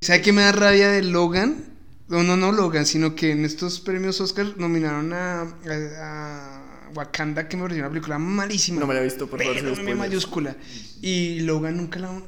¿Sabe 0.01 0.21
qué 0.21 0.31
me 0.33 0.41
da 0.41 0.51
rabia 0.51 0.89
de 0.89 1.01
Logan? 1.03 1.65
No, 2.09 2.23
no, 2.23 2.35
no 2.37 2.51
Logan, 2.51 2.85
sino 2.85 3.15
que 3.15 3.31
en 3.31 3.45
estos 3.45 3.79
premios 3.79 4.19
Oscar 4.21 4.53
nominaron 4.57 5.13
a, 5.13 5.41
a- 5.41 5.47
a 6.01 6.89
Wakanda, 6.93 7.47
que 7.47 7.57
me 7.57 7.63
pareció 7.63 7.83
una 7.83 7.89
película 7.89 8.19
malísima. 8.19 8.79
No 8.81 8.87
me 8.87 8.93
la 8.93 8.99
he 9.01 9.03
visto, 9.03 9.27
por 9.27 9.39
favor, 9.39 9.55
Pero 9.55 9.59
sin 9.61 9.69
en 9.69 9.75
spoilers. 9.75 9.97
mayúscula. 9.99 10.55
Y 11.01 11.39
Logan 11.41 11.77
nunca 11.77 11.99
la... 11.99 12.21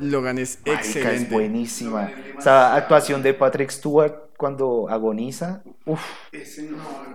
Logan 0.00 0.38
es 0.38 0.58
Marica, 0.66 0.80
excelente. 0.82 1.16
es 1.24 1.30
buenísima. 1.30 2.10
O 2.38 2.40
sea, 2.42 2.74
actuación 2.74 3.22
de 3.22 3.34
Patrick 3.34 3.70
Stewart 3.70 4.14
cuando 4.36 4.88
agoniza. 4.88 5.62
Uf, 5.84 6.00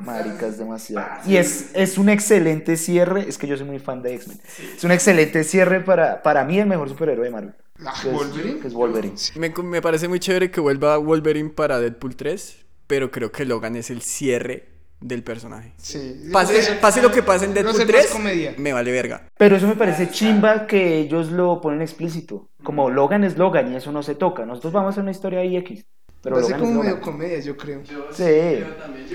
marica, 0.02 0.48
es 0.48 0.58
demasiado. 0.58 1.06
Y 1.26 1.38
es, 1.38 1.72
es 1.74 1.98
un 1.98 2.10
excelente 2.10 2.78
cierre. 2.78 3.26
Es 3.28 3.38
que 3.38 3.48
yo 3.48 3.58
soy 3.58 3.66
muy 3.66 3.80
fan 3.80 4.02
de 4.02 4.14
X-Men. 4.16 4.40
Es 4.78 4.84
un 4.84 4.92
excelente 4.92 5.44
cierre 5.44 5.82
para, 5.82 6.22
para 6.22 6.44
mí 6.44 6.60
el 6.60 6.68
mejor 6.68 6.90
superhéroe 6.90 7.26
de 7.26 7.32
Marvel. 7.32 7.54
Ah, 7.86 7.94
que 8.02 8.10
es- 8.10 8.14
¿Wolverine? 8.14 8.60
que 8.60 8.68
es 8.68 8.74
Wolverine. 8.74 9.16
Me, 9.36 9.50
me 9.64 9.82
parece 9.82 10.08
muy 10.08 10.20
chévere 10.20 10.52
que 10.52 10.60
vuelva 10.62 10.98
Wolverine 10.98 11.50
para 11.50 11.80
Deadpool 11.80 12.16
3, 12.16 12.58
pero 12.88 13.12
creo 13.12 13.32
que 13.32 13.46
Logan 13.46 13.76
es 13.76 13.90
el 13.90 14.02
cierre 14.02 14.70
del 15.02 15.24
personaje. 15.24 15.74
Sí. 15.78 16.30
Pase, 16.32 16.78
pase 16.82 17.02
lo 17.02 17.12
que 17.12 17.22
pase 17.22 17.46
en 17.46 17.52
No 17.52 17.56
Deadpool 17.56 17.78
más 17.78 17.88
3, 17.88 18.08
comedia. 18.08 18.54
me 18.58 18.72
vale 18.72 18.92
verga. 18.92 19.28
Pero 19.38 19.56
eso 19.58 19.68
me 19.68 19.76
parece 19.76 20.10
chimba 20.10 20.68
que 20.68 21.00
ellos 21.00 21.32
lo 21.32 21.60
ponen 21.60 21.82
explícito. 21.82 22.48
Como 22.66 22.90
Logan 22.90 23.24
es 23.24 23.38
Logan 23.38 23.72
y 23.72 23.76
eso 23.78 23.92
no 23.94 24.04
se 24.04 24.16
toca. 24.16 24.46
Nosotros 24.46 24.74
vamos 24.74 24.88
a 24.88 24.92
hacer 24.92 25.04
una 25.04 25.12
historia 25.12 25.40
ahí 25.40 25.56
X. 25.58 25.86
Pero 26.22 26.36
Va 26.36 26.42
a 26.42 26.46
ser 26.46 26.60
Logan 26.60 26.64
es 26.64 26.68
como 26.70 26.82
medio 26.84 26.96
Logan. 26.96 27.12
comedia, 27.14 27.40
yo 27.40 27.56
creo. 27.56 27.82
Sí. 28.12 28.64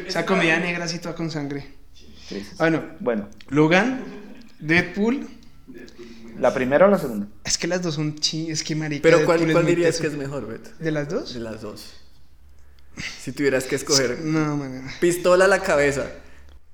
O 0.06 0.10
sea, 0.10 0.24
comedia 0.24 0.58
negra 0.58 0.84
así 0.84 0.98
toda 1.00 1.14
con 1.14 1.30
sangre. 1.30 1.66
Sí, 1.92 2.06
sí, 2.26 2.40
sí. 2.40 2.50
Bueno, 2.58 2.82
Bueno, 3.00 3.28
Logan, 3.48 4.02
Deadpool. 4.60 5.28
¿la 6.38 6.54
primera 6.54 6.86
o 6.86 6.90
la 6.90 6.98
segunda? 6.98 7.26
Es 7.44 7.58
que 7.58 7.66
las 7.66 7.82
dos 7.82 7.94
son 7.96 8.14
chi, 8.14 8.50
es 8.50 8.62
que 8.62 8.74
marica. 8.74 9.02
Pero 9.02 9.26
¿cuál, 9.26 9.40
Deadpool 9.40 9.52
cuál 9.52 9.66
dirías 9.66 9.90
teso. 9.96 10.02
que 10.02 10.06
es 10.08 10.14
mejor, 10.16 10.46
Beto? 10.46 10.70
¿De 10.78 10.90
las 10.90 11.08
dos? 11.08 11.34
De 11.34 11.40
las 11.40 11.60
dos. 11.60 11.96
Si 13.20 13.32
tuvieras 13.32 13.64
que 13.64 13.76
escoger 13.76 14.20
No, 14.20 14.56
man. 14.56 14.86
pistola 15.00 15.44
a 15.44 15.48
la 15.48 15.60
cabeza, 15.60 16.10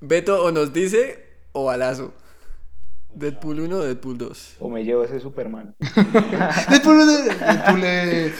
Beto 0.01 0.43
o 0.43 0.51
nos 0.51 0.71
dice 0.73 1.25
o 1.51 1.65
balazo. 1.65 2.13
Deadpool 3.19 3.59
1 3.61 3.75
o 3.75 3.83
Deadpool 3.83 4.17
2. 4.17 4.55
¿O 4.59 4.69
me 4.69 4.83
llevo 4.83 5.03
ese 5.03 5.19
Superman? 5.19 5.75
Deadpool, 6.69 6.97
Deadpool, 7.39 7.81
eh, 7.83 8.33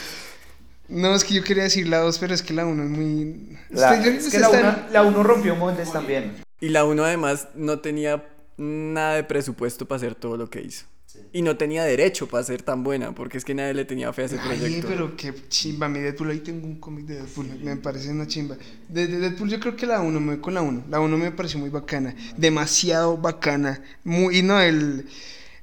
No, 0.90 1.14
es 1.16 1.24
que 1.24 1.34
yo 1.34 1.44
quería 1.44 1.64
decir 1.64 1.88
la 1.88 2.00
2, 2.00 2.18
pero 2.20 2.34
es 2.34 2.42
que 2.42 2.54
la 2.54 2.66
1 2.66 2.84
es 2.84 2.90
muy. 2.90 3.58
La, 3.70 4.02
yo- 4.04 4.12
es 4.12 4.30
que 4.30 4.40
la 4.40 4.48
está- 4.48 4.60
uno, 4.60 4.94
la 4.94 5.04
uno 5.04 5.24
rompió 5.24 5.56
moldes 5.56 5.92
también. 5.92 6.36
Y 6.60 6.70
la 6.70 6.86
1 6.86 7.04
además 7.04 7.48
no 7.56 7.80
tenía 7.80 8.28
nada 8.58 9.16
de 9.16 9.24
presupuesto 9.24 9.88
para 9.88 9.98
hacer 9.98 10.16
todo 10.16 10.38
lo 10.38 10.50
que 10.50 10.62
hizo. 10.62 10.86
Y 11.34 11.42
no 11.42 11.58
tenía 11.58 11.84
derecho 11.84 12.28
para 12.28 12.44
ser 12.44 12.62
tan 12.62 12.84
buena, 12.84 13.14
porque 13.14 13.38
es 13.38 13.46
que 13.46 13.54
nadie 13.54 13.74
le 13.74 13.86
tenía 13.86 14.12
fe 14.14 14.24
a 14.24 14.26
ese 14.26 14.40
Ay, 14.40 14.58
proyecto. 14.58 14.88
pero 14.88 15.18
qué 15.18 15.34
chimba, 15.50 15.88
mi 15.90 16.00
Deadpool, 16.00 16.32
ahí 16.32 16.40
tengo 16.40 16.66
un 16.66 16.80
cómic 16.80 17.06
de 17.06 17.16
Deadpool, 17.16 17.48
me 17.62 17.76
parece 17.76 18.10
una 18.12 18.26
chimba. 18.28 18.58
De, 18.88 19.08
de 19.08 19.20
Deadpool 19.20 19.50
yo 19.50 19.60
creo 19.60 19.76
que 19.76 19.86
la 19.86 20.02
1, 20.02 20.20
me 20.20 20.34
voy 20.34 20.42
con 20.42 20.54
la 20.54 20.62
1. 20.62 20.86
La 20.90 21.00
1 21.00 21.18
me 21.18 21.32
pareció 21.32 21.60
muy 21.60 21.70
bacana, 21.70 22.16
demasiado 22.38 23.18
bacana. 23.18 23.82
Muy, 24.04 24.40
y 24.40 24.42
no, 24.42 24.60
el, 24.62 25.06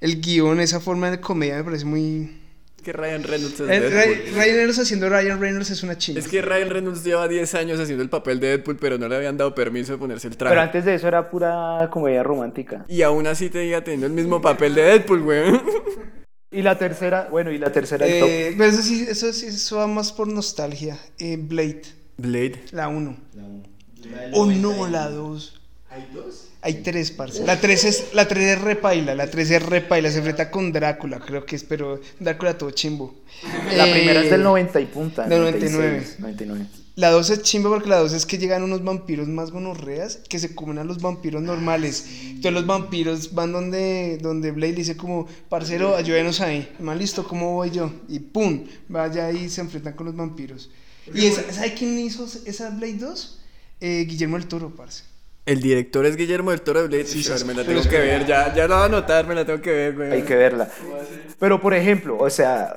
el 0.01 0.21
guion, 0.21 0.61
esa 0.61 0.81
forma 0.81 1.11
de 1.11 1.21
comedia 1.21 1.57
me 1.57 1.65
parece 1.65 1.85
muy... 1.87 2.44
Que 2.85 2.93
Ryan 2.93 3.23
Reynolds 3.23 3.55
es 3.55 3.61
El- 3.61 3.69
Deadpool. 3.83 3.95
Ray- 3.95 4.33
Ryan 4.35 4.57
Reynolds 4.57 4.79
haciendo 4.79 5.09
Ryan 5.09 5.41
Reynolds 5.41 5.71
es 5.71 5.83
una 5.83 5.97
chimba. 5.99 6.21
Es 6.21 6.29
que 6.29 6.43
Ryan 6.43 6.71
Reynolds 6.71 7.03
lleva 7.03 7.27
10 7.27 7.55
años 7.55 7.81
haciendo 7.81 8.03
el 8.03 8.11
papel 8.11 8.39
de 8.41 8.49
Deadpool, 8.49 8.77
pero 8.77 8.99
no 8.99 9.09
le 9.09 9.17
habían 9.17 9.37
dado 9.37 9.55
permiso 9.55 9.93
de 9.93 9.99
ponerse 9.99 10.29
el 10.29 10.37
traje. 10.37 10.53
Pero 10.53 10.61
antes 10.63 10.85
de 10.85 10.95
eso 10.95 11.09
era 11.09 11.31
pura 11.31 11.89
comedia 11.91 12.23
romántica. 12.23 12.85
Y 12.89 13.03
aún 13.03 13.27
así 13.27 13.49
tenía 13.51 13.83
teniendo 13.83 14.07
el 14.07 14.13
mismo 14.13 14.41
papel 14.43 14.75
de 14.75 14.83
Deadpool, 14.83 15.23
güey. 15.23 15.43
Y 16.51 16.63
la 16.63 16.79
tercera, 16.79 17.27
bueno, 17.31 17.51
y 17.51 17.59
la 17.59 17.73
tercera 17.73 18.07
el 18.07 18.21
top. 18.21 18.29
Eh, 18.29 18.55
pero 18.57 18.71
eso 18.71 18.83
sí, 18.83 19.07
eso 19.09 19.33
sí, 19.33 19.47
eso 19.47 19.77
va 19.79 19.87
más 19.89 20.13
por 20.13 20.29
nostalgia. 20.29 20.97
Eh, 21.19 21.37
Blade, 21.41 21.83
Blade. 22.17 22.63
la 22.71 22.87
1. 22.89 23.17
O 24.35 24.47
no, 24.47 24.87
la 24.89 25.09
2. 25.11 25.61
¿Hay 25.91 26.07
dos? 26.13 26.44
Hay 26.67 26.83
tres, 26.83 27.11
parce. 27.11 27.45
La 27.45 27.61
3 27.61 27.85
es, 27.85 28.05
la 28.15 28.27
3 28.27 28.57
es 28.57 28.61
repaila, 28.63 29.15
la 29.15 29.31
3 29.31 29.51
es 29.51 29.63
repaila, 29.63 30.11
se 30.11 30.19
enfrenta 30.19 30.51
con 30.51 30.73
Drácula, 30.73 31.21
creo 31.21 31.45
que 31.45 31.57
es, 31.57 31.63
pero 31.63 32.01
Drácula 32.19 32.57
todo 32.57 32.71
chimbo. 32.71 33.15
La 33.77 33.87
Eh, 33.87 33.93
primera 33.93 34.23
es 34.23 34.31
del 34.31 34.43
90 34.43 34.81
y 34.81 34.87
punta. 34.87 35.27
del 35.29 35.41
96, 35.41 36.21
99. 36.21 36.67
La 36.97 37.11
2 37.11 37.29
es 37.31 37.43
chimba 37.43 37.69
porque 37.69 37.89
la 37.91 37.99
2 37.99 38.15
es 38.15 38.25
que 38.25 38.39
llegan 38.39 38.63
unos 38.63 38.83
vampiros 38.83 39.29
más 39.29 39.51
gonorreas 39.51 40.21
que 40.29 40.39
se 40.39 40.55
comen 40.55 40.79
a 40.79 40.85
los 40.85 41.03
vampiros 41.03 41.43
normales. 41.43 42.07
Entonces 42.23 42.53
los 42.53 42.65
vampiros 42.67 43.35
van 43.35 43.53
donde, 43.53 44.17
donde 44.23 44.51
Blade 44.53 44.73
le 44.73 44.79
dice 44.79 44.97
como, 44.97 45.27
parcero, 45.51 45.97
ayúdenos 45.97 46.41
ahí. 46.41 46.73
Más 46.79 46.97
listo, 46.97 47.27
¿cómo 47.29 47.53
voy 47.57 47.73
yo? 47.73 47.93
Y 48.09 48.21
pum, 48.21 48.65
vaya 48.89 49.31
y 49.33 49.51
se 49.51 49.61
enfrentan 49.61 49.93
con 49.95 50.07
los 50.07 50.17
vampiros. 50.17 50.71
¿Y 51.13 51.27
esa, 51.27 51.43
sabe 51.53 51.75
quién 51.75 51.99
hizo 51.99 52.27
esa 52.47 52.71
Blade 52.71 52.95
2? 52.95 53.41
Eh, 53.83 54.07
Guillermo 54.09 54.39
el 54.39 54.47
Toro, 54.47 54.71
parce. 54.75 55.03
El 55.47 55.61
director 55.61 56.07
es 56.07 56.17
Guillermo 56.17 56.53
del 56.53 56.63
Toro 56.63 56.81
de 56.83 56.89
Blade. 56.89 57.05
Sí, 57.07 57.23
Sí, 57.23 57.31
sí, 57.37 57.45
me 57.45 57.53
la 57.53 57.65
tengo 57.65 57.83
que 57.83 57.99
ver, 57.99 58.25
ya, 58.27 58.55
ya 58.55 58.67
la 58.67 58.77
voy 58.77 58.83
a 58.83 58.87
anotar, 58.87 59.27
me 59.27 59.35
la 59.35 59.45
tengo 59.45 59.61
que 59.61 59.71
ver, 59.71 59.95
güey. 59.95 60.13
Hay 60.13 60.23
que 60.23 60.35
verla. 60.37 60.71
Pero, 61.39 61.61
por 61.61 61.75
ejemplo, 61.75 62.17
o 62.19 62.31
sea, 62.31 62.77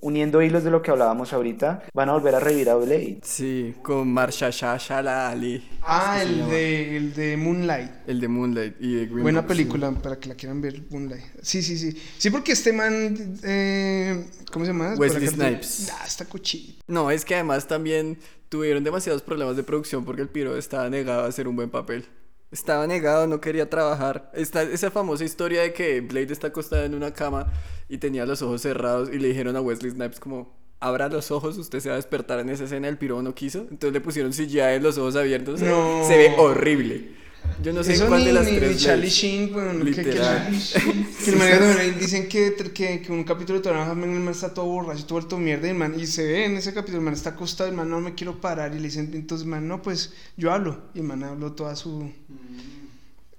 uniendo 0.00 0.40
hilos 0.40 0.64
de 0.64 0.70
lo 0.70 0.80
que 0.80 0.90
hablábamos 0.90 1.34
ahorita, 1.34 1.82
van 1.92 2.08
a 2.08 2.12
volver 2.12 2.34
a 2.34 2.40
revivir 2.40 2.70
a 2.70 2.76
Blade. 2.76 3.18
Sí, 3.22 3.74
con 3.82 4.08
Marsha 4.10 4.48
Shashala 4.50 5.28
Ali, 5.28 5.68
Ah, 5.82 6.20
el 6.22 6.48
de, 6.48 6.96
el 6.96 7.14
de 7.14 7.36
Moonlight. 7.36 7.90
el 8.06 8.20
de 8.20 8.28
Moonlight 8.28 8.76
y 8.80 8.94
de 8.94 9.06
Green 9.06 9.22
Buena 9.22 9.40
Book, 9.42 9.48
película 9.48 9.90
para 9.90 10.18
que 10.18 10.30
la 10.30 10.34
quieran 10.34 10.62
ver, 10.62 10.82
Moonlight. 10.90 11.24
Sí, 11.42 11.62
sí, 11.62 11.76
sí. 11.76 11.94
Sí, 12.16 12.30
porque 12.30 12.52
este 12.52 12.72
man, 12.72 13.36
eh, 13.42 14.24
¿cómo 14.50 14.64
se 14.64 14.72
llama? 14.72 14.94
Wesley 14.96 15.28
Snipes. 15.28 15.92
Ah, 15.92 16.04
está 16.06 16.26
sí. 16.42 16.78
No, 16.86 17.10
es 17.10 17.24
que 17.24 17.34
además 17.34 17.66
también 17.68 18.18
tuvieron 18.48 18.84
demasiados 18.84 19.22
problemas 19.22 19.56
de 19.56 19.62
producción 19.62 20.04
porque 20.04 20.22
el 20.22 20.28
piro 20.28 20.56
estaba 20.56 20.88
negado 20.88 21.24
a 21.24 21.26
hacer 21.26 21.48
un 21.48 21.56
buen 21.56 21.70
papel. 21.70 22.06
Estaba 22.50 22.86
negado, 22.86 23.26
no 23.26 23.40
quería 23.40 23.68
trabajar. 23.68 24.30
Está 24.34 24.62
esa 24.62 24.90
famosa 24.90 25.24
historia 25.24 25.62
de 25.62 25.72
que 25.72 26.00
Blade 26.00 26.32
está 26.32 26.48
acostada 26.48 26.84
en 26.84 26.94
una 26.94 27.12
cama 27.12 27.52
y 27.88 27.98
tenía 27.98 28.24
los 28.24 28.40
ojos 28.42 28.62
cerrados 28.62 29.10
y 29.12 29.18
le 29.18 29.28
dijeron 29.28 29.56
a 29.56 29.60
Wesley 29.60 29.90
Snipes 29.90 30.20
como 30.20 30.56
abra 30.78 31.08
los 31.08 31.30
ojos, 31.30 31.56
usted 31.58 31.80
se 31.80 31.88
va 31.88 31.94
a 31.94 31.96
despertar 31.96 32.38
en 32.38 32.50
esa 32.50 32.64
escena, 32.64 32.88
el 32.88 32.98
piro 32.98 33.20
no 33.22 33.34
quiso. 33.34 33.60
Entonces 33.70 33.92
le 33.92 34.00
pusieron 34.00 34.32
CGI 34.32 34.76
en 34.76 34.82
los 34.82 34.96
ojos 34.98 35.16
abiertos. 35.16 35.60
No. 35.60 36.04
Se 36.06 36.16
ve 36.16 36.34
horrible. 36.38 37.25
Yo 37.62 37.72
no 37.72 37.82
sé 37.82 37.94
Eso 37.94 38.06
cuál 38.06 38.20
ni, 38.20 38.26
de 38.26 38.32
las 38.32 38.46
ni, 38.46 38.56
tres. 38.56 38.70
ni 38.76 38.82
Charlie. 38.82 39.08
Sheen, 39.08 39.52
bueno, 39.52 39.84
que, 39.84 39.92
que, 39.92 40.10
el 41.30 41.36
man 41.36 41.98
dicen 41.98 42.28
que, 42.28 42.54
que, 42.72 43.00
que 43.02 43.12
un 43.12 43.24
capítulo 43.24 43.58
de 43.58 43.62
Toranja 43.62 43.92
el 43.92 43.96
man 43.98 44.28
está 44.28 44.52
todo 44.52 44.66
borracho, 44.66 45.04
todo 45.04 45.18
vuelto 45.20 45.38
mierda, 45.38 45.66
y, 45.66 45.70
el 45.70 45.76
man, 45.76 45.98
y 45.98 46.06
se 46.06 46.24
ve 46.24 46.44
en 46.44 46.56
ese 46.56 46.72
capítulo, 46.74 46.98
el 46.98 47.04
man 47.04 47.14
está 47.14 47.30
acostado, 47.30 47.68
el 47.70 47.76
man 47.76 47.88
no 47.90 48.00
me 48.00 48.14
quiero 48.14 48.40
parar, 48.40 48.72
y 48.74 48.76
le 48.76 48.84
dicen, 48.84 49.10
entonces, 49.14 49.46
man, 49.46 49.66
no, 49.66 49.82
pues 49.82 50.12
yo 50.36 50.52
hablo, 50.52 50.82
y 50.94 50.98
el 50.98 51.04
man 51.04 51.22
habló 51.24 51.52
toda 51.52 51.74
su... 51.76 52.10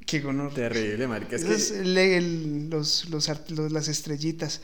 Qué 0.06 0.24
honor. 0.26 0.54
Terrible, 0.54 1.06
marica. 1.08 1.36
Es 1.36 1.44
que 1.44 2.22
los, 2.70 3.10
los- 3.10 3.72
las 3.72 3.88
estrellitas. 3.90 4.62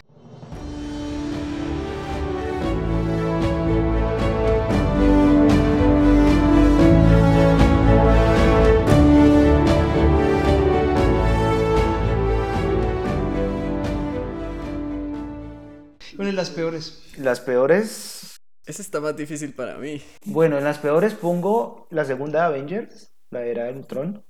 Peores. 16.63 17.03
Las 17.17 17.41
peores. 17.41 18.39
ese 18.65 18.81
está 18.81 19.01
más 19.01 19.17
difícil 19.17 19.53
para 19.53 19.77
mí. 19.77 20.01
Bueno, 20.25 20.57
en 20.57 20.63
las 20.63 20.77
peores 20.77 21.13
pongo 21.13 21.87
la 21.89 22.05
segunda 22.05 22.39
de 22.39 22.45
Avengers, 22.45 23.11
la 23.31 23.43
era 23.43 23.65
del 23.65 23.77
Ultron. 23.77 24.23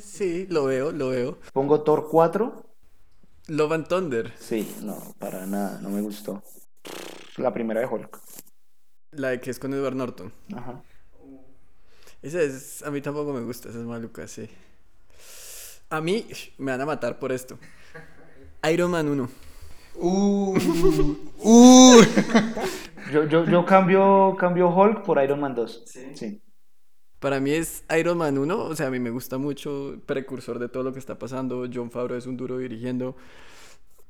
Sí, 0.00 0.46
lo 0.48 0.66
veo, 0.66 0.92
lo 0.92 1.08
veo. 1.08 1.38
Pongo 1.52 1.82
Thor 1.82 2.08
4. 2.08 2.70
Love 3.48 3.72
and 3.72 3.88
Thunder, 3.88 4.32
Sí, 4.38 4.74
no, 4.82 5.14
para 5.18 5.44
nada, 5.44 5.78
no 5.80 5.90
me 5.90 6.00
gustó. 6.00 6.42
La 7.36 7.52
primera 7.52 7.80
de 7.80 7.86
Hulk. 7.86 8.18
la 9.10 9.30
de 9.30 9.40
que 9.40 9.50
es 9.50 9.58
con 9.58 9.74
Edward 9.74 9.96
Norton. 9.96 10.32
Ajá. 10.54 10.82
Esa 12.22 12.40
es, 12.40 12.82
a 12.84 12.90
mí 12.90 13.02
tampoco 13.02 13.32
me 13.32 13.40
gusta, 13.40 13.68
esa 13.68 13.80
es 13.80 13.84
maluca, 13.84 14.26
sí. 14.28 14.48
A 15.90 16.00
mí 16.00 16.26
me 16.58 16.70
van 16.72 16.80
a 16.80 16.86
matar 16.86 17.18
por 17.18 17.32
esto. 17.32 17.58
Iron 18.70 18.92
Man 18.92 19.08
1. 19.08 19.28
Uh, 19.96 20.56
uh. 21.44 22.02
Yo, 23.12 23.28
yo, 23.28 23.44
yo 23.44 23.66
cambio, 23.66 24.34
cambio 24.38 24.68
Hulk 24.74 25.02
por 25.02 25.22
Iron 25.22 25.38
Man 25.38 25.54
2. 25.54 25.82
Sí. 26.14 26.42
Para 27.20 27.38
mí 27.38 27.52
es 27.52 27.84
Iron 27.96 28.18
Man 28.18 28.38
1, 28.38 28.58
o 28.58 28.74
sea, 28.74 28.86
a 28.86 28.90
mí 28.90 28.98
me 28.98 29.10
gusta 29.10 29.38
mucho, 29.38 29.96
precursor 30.06 30.58
de 30.58 30.68
todo 30.68 30.82
lo 30.82 30.92
que 30.92 30.98
está 30.98 31.18
pasando. 31.18 31.66
John 31.72 31.90
Favreau 31.90 32.18
es 32.18 32.26
un 32.26 32.36
duro 32.36 32.58
dirigiendo. 32.58 33.16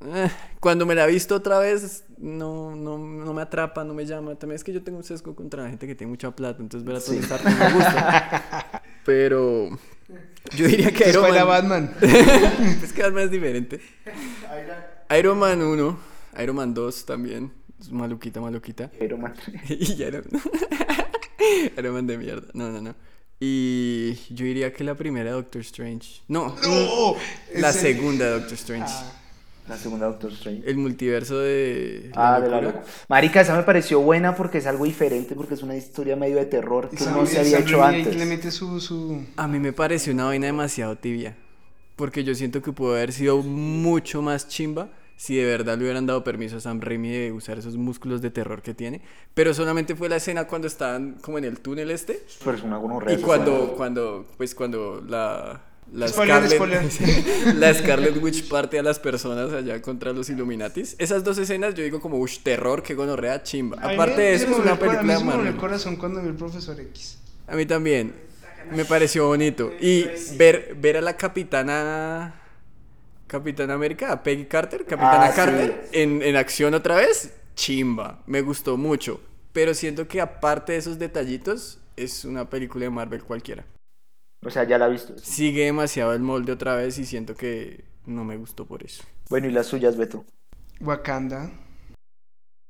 Eh, 0.01 0.29
cuando 0.61 0.87
me 0.87 0.95
la 0.95 1.05
he 1.05 1.11
visto 1.11 1.35
otra 1.35 1.59
vez, 1.59 2.05
no, 2.19 2.75
no, 2.77 2.99
no 2.99 3.35
me 3.35 3.43
atrapa, 3.43 3.85
no 3.85 3.95
me 3.95 4.07
llama. 4.07 4.37
También 4.37 4.57
es 4.57 4.65
que 4.65 4.73
yo 4.73 4.83
tengo 4.83 4.99
un 4.99 5.05
sesgo 5.05 5.35
contra 5.35 5.65
la 5.65 5.71
gente 5.71 5.87
que 5.87 5.95
tiene 5.95 6.11
mucha 6.11 6.31
plata, 6.31 6.63
entonces 6.63 6.87
ver 6.87 6.97
a 6.97 7.01
Tony 7.01 7.19
Sí. 7.19 7.25
Stark 7.25 7.45
no 7.45 7.57
me 7.57 7.73
gusta. 7.75 8.83
Pero 9.05 9.71
yo 10.57 10.67
diría 10.67 10.93
que 10.93 11.09
Iron 11.09 11.35
la 11.35 11.45
Man... 11.45 11.47
Batman. 11.47 11.97
es 12.83 12.93
que 12.93 13.03
Batman 13.03 13.25
es 13.25 13.31
diferente. 13.31 13.81
Iron 14.07 14.94
Man 15.11 15.63
1, 15.63 15.99
Iron 16.43 16.57
Man 16.57 16.75
2 16.75 17.07
también. 17.07 17.53
Es 17.81 17.91
maluquita, 17.91 18.41
maluquita. 18.41 18.91
Iron 19.01 19.21
Man. 19.21 19.35
y 19.69 19.95
ya 19.97 20.11
no. 20.11 20.21
Iron 21.79 21.95
Man 21.95 22.07
de 22.07 22.19
mierda. 22.19 22.49
No, 22.55 22.71
no, 22.71 22.81
no. 22.81 22.95
Y 23.41 24.15
yo 24.31 24.47
diría 24.47 24.73
que 24.73 24.85
la 24.85 24.95
primera 24.95 25.33
Doctor 25.33 25.61
Strange. 25.63 26.23
No, 26.29 26.55
No, 26.63 27.17
la 27.57 27.71
ese- 27.71 27.81
segunda 27.95 28.31
Doctor 28.31 28.53
Strange. 28.55 28.87
Ah, 28.89 29.13
La 29.69 29.77
segunda 29.77 30.07
Doctor 30.07 30.33
Strange. 30.33 30.63
El 30.69 30.77
multiverso 30.79 31.39
de. 31.41 32.11
Ah, 32.15 32.41
de 32.41 32.49
la 32.49 32.61
locura. 32.61 32.85
Marica, 33.09 33.41
esa 33.41 33.57
me 33.57 33.63
pareció 33.65 34.01
buena 34.01 34.35
porque 34.37 34.59
es 34.59 34.67
algo 34.67 34.85
diferente, 34.85 35.35
porque 35.35 35.55
es 35.55 35.63
una 35.63 35.77
historia 35.77 36.17
medio 36.17 36.37
de 36.37 36.47
terror 36.47 36.89
que 36.89 37.05
no 37.05 37.27
se 37.27 37.41
había 37.41 37.59
hecho 37.59 37.83
antes. 37.83 38.17
Le 38.17 38.25
mete 38.25 38.51
su, 38.51 38.81
su... 38.81 39.25
A 39.37 39.47
mí 39.49 39.59
me 39.59 39.73
pareció 39.73 40.13
una 40.15 40.25
vaina 40.27 40.47
demasiado 40.47 40.97
tibia. 40.97 41.37
Porque 41.97 42.25
yo 42.25 42.35
siento 42.35 42.63
que 42.63 42.73
pudo 42.73 42.95
haber 42.95 43.13
sido 43.13 43.39
mucho 43.43 44.23
más 44.23 44.49
chimba 44.49 44.91
si 45.17 45.37
de 45.37 45.45
verdad 45.45 45.79
le 45.79 45.85
hubieran 45.85 46.07
dado 46.07 46.25
permiso 46.25 46.57
a 46.57 46.61
Sam 46.61 46.81
Raimi 46.81 47.11
de 47.11 47.33
usar 47.33 47.59
esos 47.59 47.77
músculos 47.77 48.21
de 48.21 48.31
terror 48.31 48.63
que 48.63 48.75
tiene. 48.75 49.01
Pero 49.35 49.55
solamente 49.55 49.95
fue 49.95 50.09
la 50.09 50.17
escena 50.17 50.47
cuando 50.47 50.67
estaban 50.67 51.15
como 51.21 51.39
en 51.39 51.45
el 51.45 51.61
túnel 51.61 51.91
este. 51.91 52.23
Pero 52.45 52.57
es 52.57 52.63
una 52.63 52.77
gonorrea. 52.79 53.17
Y 53.17 53.23
cuando, 53.23 53.75
cuando, 53.77 54.27
pues 54.37 54.55
cuando 54.55 55.03
la, 55.07 55.63
la 55.93 56.09
Scarlet, 56.09 56.61
la 57.55 57.73
Scarlet 57.75 58.23
Witch 58.23 58.49
parte 58.49 58.79
a 58.79 58.83
las 58.83 58.99
personas 58.99 59.53
allá 59.53 59.81
contra 59.81 60.13
los 60.13 60.29
Illuminatis. 60.31 60.97
Esas 60.99 61.23
dos 61.23 61.39
escenas 61.39 61.75
yo 61.75 61.85
digo 61.85 62.01
como, 62.01 62.19
uff, 62.19 62.39
terror, 62.39 62.83
que 62.83 62.95
gonorrea 62.95 63.43
chimba. 63.43 63.79
Aparte 63.79 64.21
de 64.21 64.35
eso, 64.35 64.51
es 64.51 64.59
una 64.59 64.79
película 64.79 65.19
de 65.19 65.25
Marvel. 65.25 65.47
el 65.47 65.57
corazón 65.57 65.97
cuando 65.97 66.21
vi 66.21 66.29
el 66.29 66.35
Profesor 66.35 66.79
X. 66.81 67.19
A 67.47 67.55
mí 67.55 67.67
también. 67.67 68.15
Me 68.71 68.85
pareció 68.85 69.27
bonito. 69.27 69.73
Y 69.81 70.07
ver, 70.37 70.77
ver 70.77 70.97
a 70.97 71.01
la 71.01 71.17
capitana 71.17 72.41
Capitana 73.27 73.75
América, 73.75 74.23
Peggy 74.23 74.45
Carter, 74.45 74.85
Capitana 74.85 75.27
ah, 75.27 75.33
Carter, 75.35 75.89
en, 75.93 76.23
en 76.23 76.37
acción 76.37 76.75
otra 76.75 76.97
vez, 76.97 77.35
chimba, 77.55 78.23
me 78.27 78.43
gustó 78.43 78.77
mucho. 78.77 79.21
Pero 79.53 79.75
siento 79.75 80.07
que 80.07 80.21
aparte 80.21 80.73
de 80.73 80.79
esos 80.79 80.99
detallitos, 80.99 81.79
es 81.97 82.25
una 82.25 82.49
película 82.51 82.85
de 82.85 82.91
Marvel 82.91 83.23
cualquiera. 83.23 83.65
O 84.45 84.51
sea, 84.51 84.65
ya 84.65 84.79
la 84.79 84.89
he 84.89 84.91
visto. 84.91 85.15
Sigue 85.19 85.65
demasiado 85.65 86.13
el 86.13 86.21
molde 86.21 86.53
otra 86.53 86.77
vez 86.77 86.99
y 86.99 87.07
siento 87.07 87.35
que 87.35 87.85
no 88.07 88.25
me 88.25 88.37
gustó 88.37 88.67
por 88.67 88.83
eso. 88.85 89.03
Bueno, 89.31 89.47
¿y 89.49 89.53
las 89.53 89.67
suyas, 89.67 89.97
Beto? 89.97 90.25
Wakanda. 90.81 91.51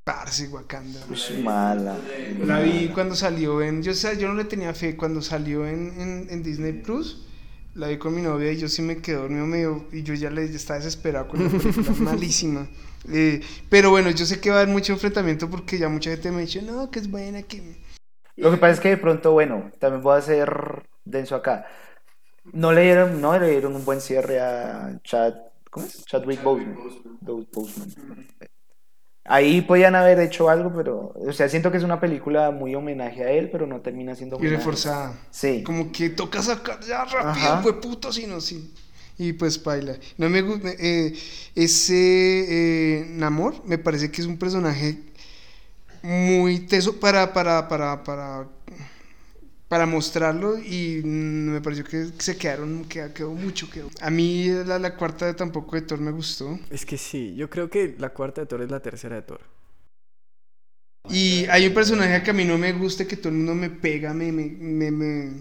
Parce, 0.04 0.48
Wakanda. 0.48 1.00
Es 1.12 1.38
mala. 1.42 1.96
La 2.44 2.60
vi 2.60 2.88
cuando 2.88 3.14
salió 3.14 3.62
en. 3.62 3.82
Yo, 3.82 3.92
o 3.92 4.12
yo 4.12 4.28
no 4.28 4.34
le 4.34 4.44
tenía 4.44 4.74
fe. 4.74 4.96
Cuando 4.96 5.22
salió 5.22 5.66
en, 5.66 6.00
en, 6.00 6.26
en 6.30 6.42
Disney 6.42 6.72
Plus 6.74 7.24
la 7.74 7.88
vi 7.88 7.98
con 7.98 8.14
mi 8.14 8.22
novia 8.22 8.52
y 8.52 8.56
yo 8.56 8.68
sí 8.68 8.82
me 8.82 8.98
quedé 8.98 9.16
dormido 9.16 9.46
medio 9.46 9.86
y 9.92 10.02
yo 10.02 10.14
ya 10.14 10.30
le 10.30 10.44
estaba 10.44 10.78
desesperado 10.78 11.28
con 11.28 11.42
la 11.42 11.50
película 11.50 11.90
malísima. 11.98 12.68
Eh, 13.12 13.40
pero 13.68 13.90
bueno, 13.90 14.10
yo 14.10 14.24
sé 14.24 14.40
que 14.40 14.50
va 14.50 14.56
a 14.56 14.60
haber 14.60 14.72
mucho 14.72 14.92
enfrentamiento 14.92 15.50
porque 15.50 15.78
ya 15.78 15.88
mucha 15.88 16.10
gente 16.10 16.30
me 16.30 16.42
dice, 16.42 16.62
no, 16.62 16.90
que 16.90 17.00
es 17.00 17.10
buena, 17.10 17.42
que... 17.42 17.82
Lo 18.36 18.50
que 18.50 18.56
pasa 18.56 18.74
es 18.74 18.80
que 18.80 18.88
de 18.90 18.96
pronto, 18.96 19.32
bueno, 19.32 19.70
también 19.78 20.02
voy 20.02 20.16
a 20.18 20.22
ser 20.22 20.84
denso 21.04 21.36
acá. 21.36 21.66
No 22.52 22.72
le 22.72 22.82
dieron, 22.82 23.20
no 23.20 23.38
le 23.38 23.50
dieron 23.50 23.74
un 23.74 23.84
buen 23.84 24.00
cierre 24.00 24.40
a 24.40 24.98
Chad, 25.02 25.34
¿cómo 25.70 25.86
es? 25.86 26.04
Chadwick 26.04 26.42
Boseman. 26.42 26.76
Boseman. 27.20 28.28
Ahí 29.26 29.62
podían 29.62 29.94
haber 29.94 30.20
hecho 30.20 30.50
algo, 30.50 30.70
pero, 30.74 31.14
o 31.16 31.32
sea, 31.32 31.48
siento 31.48 31.70
que 31.70 31.78
es 31.78 31.82
una 31.82 31.98
película 31.98 32.50
muy 32.50 32.74
homenaje 32.74 33.24
a 33.24 33.30
él, 33.30 33.48
pero 33.50 33.66
no 33.66 33.80
termina 33.80 34.14
siendo 34.14 34.38
Y 34.42 34.48
reforzada. 34.48 35.18
Sí. 35.30 35.62
Como 35.62 35.90
que 35.90 36.10
toca 36.10 36.42
sacar 36.42 36.80
ya 36.80 37.06
rápido, 37.06 37.62
fue 37.62 37.80
puto, 37.80 38.12
si 38.12 38.26
no, 38.26 38.40
sí. 38.40 38.74
Y 39.16 39.32
pues 39.32 39.62
baila. 39.62 39.96
No 40.18 40.28
me 40.28 40.42
gusta, 40.42 40.68
eh, 40.78 41.14
ese 41.54 41.94
eh, 42.98 43.06
Namor 43.08 43.64
me 43.64 43.78
parece 43.78 44.10
que 44.10 44.20
es 44.20 44.26
un 44.26 44.36
personaje 44.36 44.98
muy 46.02 46.60
teso 46.60 47.00
para, 47.00 47.32
para, 47.32 47.66
para, 47.66 48.04
para 48.04 48.46
para 49.74 49.86
mostrarlo 49.86 50.56
y 50.56 51.02
me 51.02 51.60
pareció 51.60 51.82
que 51.84 52.10
se 52.16 52.36
quedaron, 52.36 52.84
quedó, 52.84 53.32
mucho. 53.32 53.68
Quedó. 53.68 53.90
A 54.00 54.08
mí 54.08 54.46
la, 54.64 54.78
la, 54.78 54.94
cuarta 54.94 55.26
de 55.26 55.34
tampoco 55.34 55.74
de 55.74 55.82
Thor 55.82 55.98
me 55.98 56.12
gustó. 56.12 56.60
Es 56.70 56.86
que 56.86 56.96
sí, 56.96 57.34
yo 57.34 57.50
creo 57.50 57.68
que 57.68 57.96
la 57.98 58.10
cuarta 58.10 58.42
de 58.42 58.46
Thor 58.46 58.62
es 58.62 58.70
la 58.70 58.78
tercera 58.78 59.16
de 59.16 59.22
Thor. 59.22 59.40
Y 61.10 61.46
hay 61.46 61.66
un 61.66 61.74
personaje 61.74 62.22
que 62.22 62.30
a 62.30 62.34
mí 62.34 62.44
no 62.44 62.56
me 62.56 62.72
gusta, 62.72 63.04
que 63.04 63.16
todo 63.16 63.30
el 63.30 63.38
mundo 63.38 63.56
me 63.56 63.68
pega, 63.68 64.14
me... 64.14 64.30
me, 64.30 64.92
me, 64.92 65.32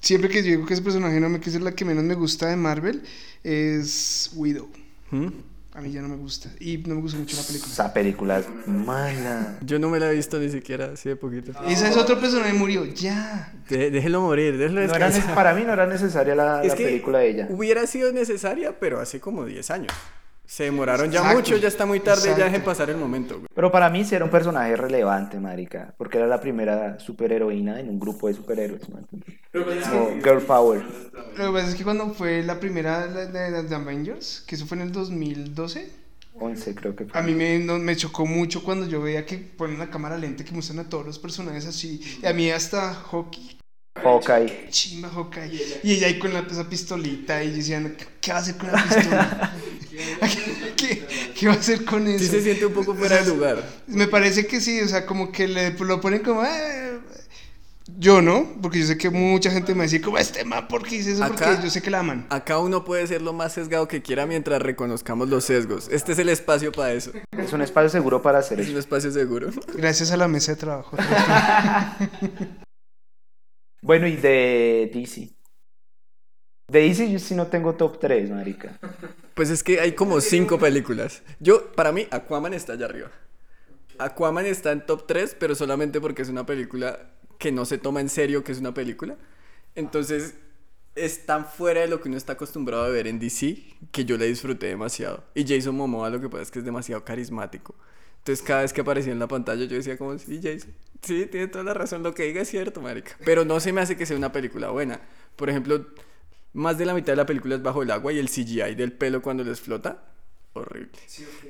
Siempre 0.00 0.30
que 0.30 0.40
digo 0.40 0.64
que 0.64 0.72
ese 0.72 0.82
personaje 0.82 1.20
no 1.20 1.28
me 1.28 1.36
es 1.36 1.60
la 1.60 1.72
que 1.72 1.84
menos 1.84 2.04
me 2.04 2.14
gusta 2.14 2.48
de 2.48 2.56
Marvel, 2.56 3.02
es 3.44 4.30
Widow. 4.34 4.70
¿Mm? 5.10 5.28
A 5.76 5.80
mí 5.82 5.92
ya 5.92 6.00
no 6.00 6.08
me 6.08 6.16
gusta. 6.16 6.48
Y 6.58 6.78
no 6.78 6.94
me 6.94 7.02
gusta 7.02 7.18
mucho 7.18 7.36
la 7.36 7.42
película. 7.42 7.70
Esa 7.70 7.92
película 7.92 8.38
es 8.38 8.46
mala. 8.66 9.58
Yo 9.60 9.78
no 9.78 9.90
me 9.90 10.00
la 10.00 10.10
he 10.10 10.14
visto 10.14 10.38
ni 10.38 10.48
siquiera, 10.48 10.92
así 10.94 11.10
de 11.10 11.16
poquito. 11.16 11.52
Esa 11.68 11.90
es 11.90 11.96
otro 11.98 12.18
personaje 12.18 12.54
murió, 12.54 12.86
ya. 12.86 13.52
déjelo 13.68 14.22
morir, 14.22 14.56
déjelo 14.56 14.80
no 14.86 15.34
Para 15.34 15.54
mí 15.54 15.64
no 15.64 15.74
era 15.74 15.86
necesaria 15.86 16.34
la, 16.34 16.64
la 16.64 16.74
película 16.74 17.18
de 17.18 17.28
ella. 17.28 17.46
Hubiera 17.50 17.86
sido 17.86 18.10
necesaria, 18.10 18.78
pero 18.80 19.00
hace 19.00 19.20
como 19.20 19.44
10 19.44 19.70
años. 19.70 19.92
Se 20.46 20.64
demoraron 20.64 21.10
ya 21.10 21.24
mucho, 21.34 21.56
ya 21.56 21.68
está 21.68 21.86
muy 21.86 22.00
tarde, 22.00 22.34
ya 22.38 22.44
dejen 22.44 22.62
pasar 22.62 22.88
el 22.90 22.96
momento. 22.96 23.42
Pero 23.52 23.72
para 23.72 23.90
mí 23.90 24.04
sí 24.04 24.14
era 24.14 24.24
un 24.24 24.30
personaje 24.30 24.76
relevante, 24.76 25.40
marica, 25.40 25.92
porque 25.98 26.18
era 26.18 26.26
la 26.26 26.40
primera 26.40 27.00
superheroína 27.00 27.80
en 27.80 27.88
un 27.88 27.98
grupo 27.98 28.28
de 28.28 28.34
superhéroes. 28.34 28.82
Como 28.82 30.22
Girl 30.22 30.42
Power. 30.42 30.82
Lo 31.36 31.46
que 31.46 31.52
pasa 31.52 31.68
es 31.68 31.74
que 31.74 31.84
cuando 31.84 32.14
fue 32.14 32.42
la 32.42 32.60
primera 32.60 33.06
de, 33.06 33.62
de, 33.62 33.74
Avengers, 33.74 34.44
que 34.46 34.54
eso 34.54 34.66
fue 34.66 34.76
en 34.76 34.84
el 34.84 34.92
2012. 34.92 36.06
11 36.38 36.74
creo 36.74 36.94
que 36.94 37.06
fue. 37.06 37.18
A 37.18 37.22
mí 37.22 37.34
me, 37.34 37.58
me 37.58 37.96
chocó 37.96 38.26
mucho 38.26 38.62
cuando 38.62 38.86
yo 38.86 39.00
veía 39.00 39.26
que 39.26 39.38
ponen 39.38 39.78
la 39.78 39.90
cámara 39.90 40.16
lenta 40.16 40.44
que 40.44 40.52
muestran 40.52 40.78
a 40.78 40.88
todos 40.88 41.04
los 41.04 41.18
personajes 41.18 41.66
así. 41.66 42.00
Y 42.22 42.26
a 42.26 42.32
mí 42.32 42.50
hasta 42.50 42.94
Hockey 42.94 43.55
Hawkeye. 44.02 44.68
Chimba 44.70 45.08
Hawkeye. 45.08 45.80
Y 45.82 45.92
ella 45.92 46.06
ahí 46.06 46.18
con 46.18 46.32
la, 46.32 46.40
esa 46.40 46.68
pistolita 46.68 47.42
y 47.42 47.50
decían, 47.50 47.96
¿qué 48.20 48.32
va 48.32 48.38
a 48.38 48.40
hacer 48.40 48.56
con 48.56 48.72
la 48.72 48.82
pistola? 48.82 49.56
¿Qué, 50.76 51.06
¿Qué, 51.34 51.46
va 51.46 51.54
a 51.54 51.56
hacer 51.56 51.84
con 51.84 52.06
eso? 52.06 52.18
Sí 52.18 52.30
se 52.30 52.42
siente 52.42 52.66
un 52.66 52.74
poco 52.74 52.94
fuera 52.94 53.22
de 53.22 53.26
lugar. 53.26 53.64
Me 53.86 54.06
parece 54.06 54.46
que 54.46 54.60
sí, 54.60 54.80
o 54.80 54.88
sea, 54.88 55.06
como 55.06 55.32
que 55.32 55.48
le, 55.48 55.70
lo 55.72 56.00
ponen 56.00 56.22
como... 56.22 56.44
Eh, 56.44 56.98
yo 57.98 58.20
no, 58.20 58.56
porque 58.60 58.80
yo 58.80 58.86
sé 58.86 58.98
que 58.98 59.10
mucha 59.10 59.50
gente 59.50 59.74
me 59.74 59.84
dice 59.84 60.00
como 60.00 60.18
este 60.18 60.44
man, 60.44 60.66
¿por 60.66 60.82
qué 60.82 60.96
dice 60.96 61.12
eso? 61.12 61.24
porque 61.26 61.44
yo 61.62 61.70
sé 61.70 61.80
que 61.80 61.90
la 61.90 62.00
aman. 62.00 62.26
Acá 62.30 62.58
uno 62.58 62.84
puede 62.84 63.06
ser 63.06 63.22
lo 63.22 63.32
más 63.32 63.52
sesgado 63.52 63.86
que 63.86 64.02
quiera 64.02 64.26
mientras 64.26 64.60
reconozcamos 64.60 65.28
los 65.28 65.44
sesgos. 65.44 65.88
Este 65.90 66.12
es 66.12 66.18
el 66.18 66.28
espacio 66.28 66.72
para 66.72 66.92
eso. 66.92 67.12
Es 67.30 67.52
un 67.52 67.62
espacio 67.62 67.88
seguro 67.88 68.20
para 68.22 68.40
hacer 68.40 68.58
eso. 68.58 68.68
Es 68.68 68.74
un 68.74 68.80
espacio 68.80 69.12
seguro. 69.12 69.50
Gracias 69.74 70.10
a 70.10 70.16
la 70.16 70.26
mesa 70.26 70.52
de 70.52 70.56
trabajo. 70.56 70.96
Bueno, 73.86 74.08
y 74.08 74.16
de 74.16 74.90
DC. 74.92 75.30
De 76.66 76.80
DC 76.80 77.08
yo 77.08 77.20
sí 77.20 77.36
no 77.36 77.46
tengo 77.46 77.76
top 77.76 78.00
3, 78.00 78.30
marica. 78.30 78.80
Pues 79.34 79.48
es 79.48 79.62
que 79.62 79.78
hay 79.78 79.92
como 79.92 80.20
5 80.20 80.58
películas. 80.58 81.22
Yo, 81.38 81.70
para 81.70 81.92
mí, 81.92 82.08
Aquaman 82.10 82.52
está 82.52 82.72
allá 82.72 82.86
arriba. 82.86 83.12
Aquaman 83.98 84.44
está 84.44 84.72
en 84.72 84.84
top 84.84 85.06
3, 85.06 85.36
pero 85.38 85.54
solamente 85.54 86.00
porque 86.00 86.22
es 86.22 86.28
una 86.28 86.44
película 86.44 86.98
que 87.38 87.52
no 87.52 87.64
se 87.64 87.78
toma 87.78 88.00
en 88.00 88.08
serio 88.08 88.42
que 88.42 88.50
es 88.50 88.58
una 88.58 88.74
película. 88.74 89.16
Entonces, 89.76 90.34
es 90.96 91.24
tan 91.24 91.46
fuera 91.46 91.82
de 91.82 91.86
lo 91.86 92.00
que 92.00 92.08
uno 92.08 92.18
está 92.18 92.32
acostumbrado 92.32 92.82
a 92.82 92.88
ver 92.88 93.06
en 93.06 93.20
DC 93.20 93.62
que 93.92 94.04
yo 94.04 94.16
le 94.16 94.26
disfruté 94.26 94.66
demasiado. 94.66 95.22
Y 95.32 95.46
Jason 95.46 95.76
Momoa 95.76 96.10
lo 96.10 96.20
que 96.20 96.28
pasa 96.28 96.42
es 96.42 96.50
que 96.50 96.58
es 96.58 96.64
demasiado 96.64 97.04
carismático. 97.04 97.76
Entonces 98.26 98.44
cada 98.44 98.62
vez 98.62 98.72
que 98.72 98.80
aparecía 98.80 99.12
en 99.12 99.20
la 99.20 99.28
pantalla 99.28 99.66
yo 99.66 99.76
decía 99.76 99.96
como, 99.96 100.18
sí, 100.18 100.40
Jason, 100.42 100.74
sí, 101.00 101.26
tiene 101.26 101.46
toda 101.46 101.62
la 101.62 101.74
razón, 101.74 102.02
lo 102.02 102.12
que 102.12 102.24
diga 102.24 102.42
es 102.42 102.48
cierto, 102.48 102.80
marica. 102.80 103.12
Pero 103.24 103.44
no 103.44 103.60
se 103.60 103.72
me 103.72 103.80
hace 103.80 103.96
que 103.96 104.04
sea 104.04 104.16
una 104.16 104.32
película 104.32 104.70
buena. 104.70 105.00
Por 105.36 105.48
ejemplo, 105.48 105.86
más 106.52 106.76
de 106.76 106.86
la 106.86 106.94
mitad 106.94 107.12
de 107.12 107.18
la 107.18 107.24
película 107.26 107.54
es 107.54 107.62
bajo 107.62 107.84
el 107.84 107.90
agua 107.92 108.12
y 108.12 108.18
el 108.18 108.28
CGI 108.28 108.74
del 108.74 108.90
pelo 108.90 109.22
cuando 109.22 109.44
les 109.44 109.60
flota, 109.60 110.02
horrible. 110.54 110.90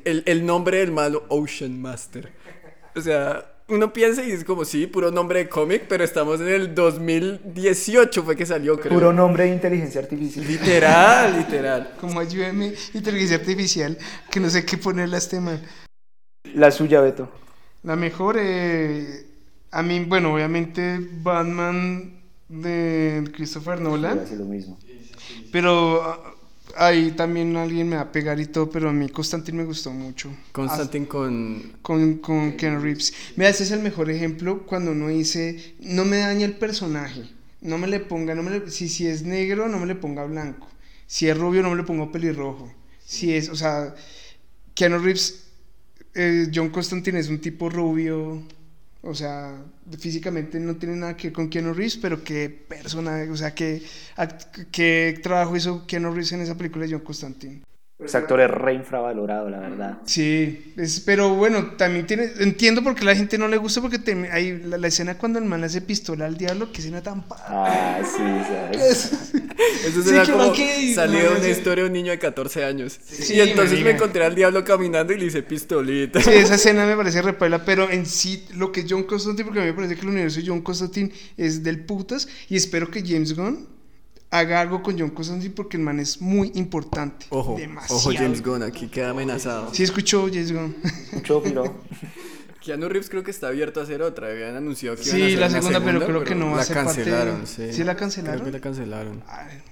el, 0.04 0.22
el 0.26 0.44
nombre 0.44 0.76
del 0.80 0.92
malo, 0.92 1.24
Ocean 1.30 1.80
Master. 1.80 2.30
O 2.94 3.00
sea, 3.00 3.54
uno 3.68 3.94
piensa 3.94 4.22
y 4.22 4.32
es 4.32 4.44
como, 4.44 4.66
sí, 4.66 4.86
puro 4.86 5.10
nombre 5.10 5.38
de 5.38 5.48
cómic, 5.48 5.84
pero 5.88 6.04
estamos 6.04 6.42
en 6.42 6.48
el 6.48 6.74
2018 6.74 8.22
fue 8.22 8.36
que 8.36 8.44
salió, 8.44 8.78
creo. 8.78 8.92
Puro 8.92 9.14
nombre 9.14 9.44
de 9.44 9.54
inteligencia 9.54 10.02
artificial. 10.02 10.46
Literal, 10.46 11.38
literal. 11.38 11.94
Como 11.98 12.20
ayúdeme, 12.20 12.74
inteligencia 12.92 13.38
artificial, 13.38 13.96
que 14.30 14.40
no 14.40 14.50
sé 14.50 14.66
qué 14.66 14.76
ponerle 14.76 15.14
a 15.14 15.18
este 15.20 15.40
man. 15.40 15.58
La 16.54 16.70
suya, 16.70 17.00
Beto. 17.00 17.30
La 17.82 17.96
mejor, 17.96 18.36
eh, 18.38 19.26
a 19.70 19.82
mí, 19.82 20.04
bueno, 20.04 20.34
obviamente 20.34 20.98
Batman 21.22 22.20
de 22.48 23.30
Christopher 23.34 23.80
Nolan. 23.80 24.26
Sí, 24.26 24.36
lo 24.36 24.44
mismo. 24.44 24.78
Pero 25.52 26.02
ah, 26.02 26.34
ahí 26.76 27.12
también 27.12 27.56
alguien 27.56 27.88
me 27.88 27.96
va 27.96 28.02
a 28.02 28.12
pegar 28.12 28.40
y 28.40 28.46
todo, 28.46 28.70
pero 28.70 28.88
a 28.88 28.92
mí 28.92 29.08
Constantine 29.08 29.58
me 29.58 29.64
gustó 29.64 29.92
mucho. 29.92 30.30
Constantine 30.52 31.06
con... 31.06 31.74
con... 31.82 32.18
Con 32.18 32.52
Ken 32.56 32.82
Reeves. 32.82 33.12
Mira, 33.36 33.50
ese 33.50 33.64
es 33.64 33.70
el 33.70 33.80
mejor 33.80 34.10
ejemplo 34.10 34.66
cuando 34.66 34.92
uno 34.92 35.08
dice, 35.08 35.74
no 35.80 36.04
me 36.04 36.18
daña 36.18 36.44
el 36.44 36.56
personaje, 36.56 37.22
no 37.60 37.78
me 37.78 37.86
le 37.86 38.00
ponga, 38.00 38.34
no 38.34 38.42
me 38.42 38.50
le, 38.50 38.70
si, 38.70 38.88
si 38.88 39.06
es 39.06 39.22
negro, 39.22 39.68
no 39.68 39.78
me 39.78 39.86
le 39.86 39.94
ponga 39.94 40.24
blanco, 40.24 40.68
si 41.06 41.28
es 41.28 41.36
rubio, 41.36 41.62
no 41.62 41.70
me 41.70 41.76
le 41.76 41.84
ponga 41.84 42.10
pelirrojo, 42.10 42.72
si 43.04 43.34
es, 43.34 43.48
o 43.48 43.56
sea, 43.56 43.94
Keanu 44.74 44.98
Reeves 44.98 45.45
eh, 46.16 46.50
John 46.54 46.70
Constantine 46.70 47.18
es 47.20 47.28
un 47.28 47.38
tipo 47.40 47.68
rubio, 47.68 48.42
o 49.02 49.14
sea, 49.14 49.54
físicamente 49.98 50.58
no 50.58 50.74
tiene 50.76 50.96
nada 50.96 51.16
que 51.16 51.28
ver 51.28 51.32
con 51.34 51.48
Keanu 51.48 51.72
Reeves, 51.74 51.96
pero 51.98 52.24
qué 52.24 52.48
persona, 52.48 53.24
o 53.30 53.36
sea, 53.36 53.54
qué, 53.54 53.82
qué 54.72 55.18
trabajo 55.22 55.54
hizo 55.56 55.86
Keanu 55.86 56.10
Reeves 56.10 56.32
en 56.32 56.40
esa 56.40 56.56
película 56.56 56.86
de 56.86 56.92
John 56.92 57.00
Constantine. 57.04 57.62
Ese 57.98 58.18
actor 58.18 58.38
es 58.40 58.50
re 58.50 58.74
infravalorado, 58.74 59.48
la 59.48 59.58
verdad. 59.58 59.98
Sí, 60.04 60.74
es- 60.76 61.00
pero 61.00 61.34
bueno, 61.34 61.76
también 61.78 62.06
tiene, 62.06 62.28
entiendo 62.40 62.82
por 62.82 62.94
qué 62.94 63.02
a 63.02 63.06
la 63.06 63.16
gente 63.16 63.38
no 63.38 63.48
le 63.48 63.56
gusta, 63.56 63.80
porque 63.80 63.98
te- 63.98 64.30
hay 64.30 64.58
la, 64.64 64.76
la 64.76 64.88
escena 64.88 65.16
cuando 65.16 65.38
el 65.38 65.46
man 65.46 65.60
le 65.60 65.66
hace 65.66 65.80
pistola 65.80 66.26
al 66.26 66.36
diablo, 66.36 66.70
que 66.72 66.80
escena 66.80 67.02
tan 67.02 67.22
pa- 67.22 67.42
Ah, 67.48 67.98
sí, 68.04 68.18
¿sabes? 68.18 69.32
Eso 69.84 70.02
Sí, 70.02 70.08
será 70.08 70.24
que 70.24 70.32
como 70.32 70.52
¿qué? 70.52 70.92
salió 70.94 71.18
de 71.20 71.28
una 71.36 71.42
sí. 71.44 71.50
historia 71.50 71.84
de 71.84 71.88
un 71.88 71.92
niño 71.94 72.10
de 72.12 72.18
14 72.18 72.64
años. 72.64 72.98
Sí, 73.04 73.34
y 73.34 73.40
entonces 73.40 73.80
me 73.82 73.90
encontré 73.90 74.24
al 74.24 74.34
diablo 74.34 74.64
caminando 74.64 75.12
y 75.12 75.18
le 75.18 75.26
hice 75.26 75.42
pistolita. 75.42 76.20
Sí, 76.20 76.30
esa 76.30 76.54
escena 76.56 76.86
me 76.86 76.96
parece 76.96 77.22
repaila, 77.22 77.64
pero 77.64 77.90
en 77.90 78.06
sí, 78.06 78.44
lo 78.54 78.72
que 78.72 78.84
John 78.88 79.04
Constantine, 79.04 79.44
porque 79.44 79.60
a 79.60 79.62
mí 79.62 79.68
me 79.68 79.74
parece 79.74 79.94
que 79.94 80.02
el 80.02 80.08
universo 80.08 80.40
de 80.40 80.46
John 80.46 80.62
Constantine 80.62 81.12
es 81.36 81.62
del 81.62 81.84
putas, 81.84 82.28
y 82.48 82.56
espero 82.56 82.90
que 82.90 83.02
James 83.06 83.34
Gunn 83.34 83.68
haga 84.30 84.60
algo 84.60 84.82
con 84.82 84.98
John 84.98 85.10
Constantine 85.10 85.54
porque 85.54 85.76
el 85.76 85.82
man 85.84 86.00
es 86.00 86.20
muy 86.20 86.50
importante. 86.56 87.26
Ojo, 87.30 87.56
Demasiado. 87.56 87.96
ojo 88.00 88.12
James 88.12 88.42
Gunn, 88.42 88.62
aquí 88.62 88.88
queda 88.88 89.10
amenazado. 89.10 89.72
Sí, 89.72 89.82
escuchó 89.84 90.26
James 90.26 90.52
Gunn. 90.52 90.76
Mucho 91.12 91.42
piro. 91.42 91.82
Keanu 92.66 92.88
Reeves 92.88 93.08
creo 93.08 93.22
que 93.22 93.30
está 93.30 93.46
abierto 93.48 93.78
a 93.78 93.84
hacer 93.84 94.02
otra. 94.02 94.28
Habían 94.28 94.56
anunciado 94.56 94.96
que 94.96 95.02
iban 95.04 95.14
a 95.14 95.16
Sí, 95.16 95.22
hacer 95.22 95.38
la 95.38 95.46
una 95.46 95.56
segunda, 95.62 95.80
pero 95.84 96.04
creo 96.04 96.24
que 96.24 96.34
no 96.34 96.46
va 96.46 96.52
a 96.54 96.56
la 96.56 96.62
ser 96.64 96.76
parte 96.76 96.90
de- 96.90 96.96
cancelaron, 97.10 97.46
sí. 97.46 97.72
¿Sí 97.72 97.84
la 97.84 97.94
cancelaron? 97.96 98.40
Creo 98.40 98.46
que 98.46 98.58
la 98.58 98.60
cancelaron. 98.60 99.22
Ay. 99.28 99.62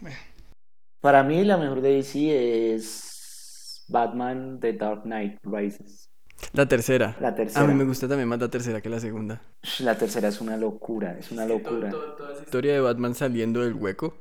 Para 1.01 1.24
mí 1.24 1.42
la 1.45 1.57
mejor 1.57 1.80
de 1.80 1.90
DC 1.97 2.74
es 2.76 3.84
Batman 3.88 4.59
The 4.61 4.72
Dark 4.74 5.03
Knight 5.03 5.38
Rises. 5.42 6.09
La 6.53 6.66
tercera. 6.68 7.16
La 7.20 7.34
tercera. 7.34 7.64
A 7.64 7.66
mí 7.66 7.74
me 7.74 7.84
gusta 7.84 8.07
también 8.07 8.28
más 8.28 8.38
la 8.38 8.49
tercera 8.49 8.80
que 8.80 8.88
la 8.88 9.01
segunda. 9.01 9.42
La 9.80 9.99
tercera 9.99 10.28
es 10.28 10.40
una 10.40 10.57
locura, 10.57 11.16
es 11.18 11.32
una 11.32 11.47
locura. 11.47 11.90
La 11.90 12.42
historia 12.45 12.74
de 12.74 12.80
Batman 12.80 13.14
saliendo 13.16 13.61
del 13.62 13.74
hueco. 13.74 14.16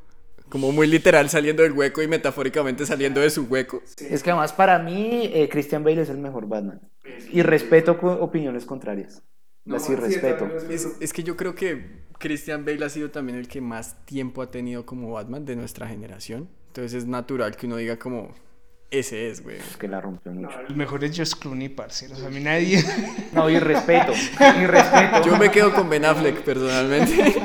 Como 0.49 0.71
muy 0.71 0.87
literal 0.87 1.29
saliendo 1.29 1.63
del 1.63 1.71
hueco 1.71 2.01
y 2.01 2.07
metafóricamente 2.07 2.85
saliendo 2.85 3.21
de 3.21 3.29
su 3.29 3.43
hueco. 3.43 3.81
Es 3.97 4.21
que 4.21 4.29
además 4.29 4.53
para 4.53 4.77
mí 4.79 5.31
eh, 5.33 5.49
Christian 5.49 5.83
Bale 5.83 6.01
es 6.01 6.09
el 6.09 6.19
mejor 6.19 6.47
Batman. 6.47 6.81
Y 7.31 7.41
respeto 7.41 7.97
opiniones 8.01 8.65
contrarias. 8.65 9.23
Las 9.65 9.85
sí 9.85 9.95
respeto. 9.95 10.49
Es, 10.69 10.87
es 10.99 11.13
que 11.13 11.23
yo 11.23 11.37
creo 11.37 11.55
que 11.55 12.03
Christian 12.19 12.65
Bale 12.65 12.85
ha 12.85 12.89
sido 12.89 13.09
también 13.11 13.37
el 13.37 13.47
que 13.47 13.61
más 13.61 14.05
tiempo 14.05 14.41
ha 14.41 14.51
tenido 14.51 14.85
como 14.85 15.11
Batman 15.11 15.45
de 15.45 15.55
nuestra 15.55 15.87
generación. 15.87 16.49
Entonces 16.67 16.93
es 17.03 17.07
natural 17.07 17.55
que 17.55 17.65
uno 17.65 17.77
diga 17.77 17.97
como, 17.97 18.33
ese 18.93 19.29
es, 19.29 19.41
güey. 19.41 19.57
Es 19.57 19.75
que 19.75 19.87
la 19.87 19.99
rompió 19.99 20.31
mucho. 20.31 20.55
El 20.69 20.75
mejor 20.75 21.03
es 21.03 21.15
George 21.15 21.33
Clooney, 21.39 21.69
parceros. 21.69 22.21
A 22.21 22.29
mí 22.29 22.39
nadie. 22.39 22.83
No, 23.31 23.49
y 23.49 23.57
respeto. 23.57 24.11
Y 24.11 24.65
respeto. 24.67 25.25
Yo 25.25 25.35
me 25.35 25.49
quedo 25.49 25.73
con 25.73 25.89
Ben 25.89 26.05
Affleck 26.05 26.43
personalmente. 26.43 27.35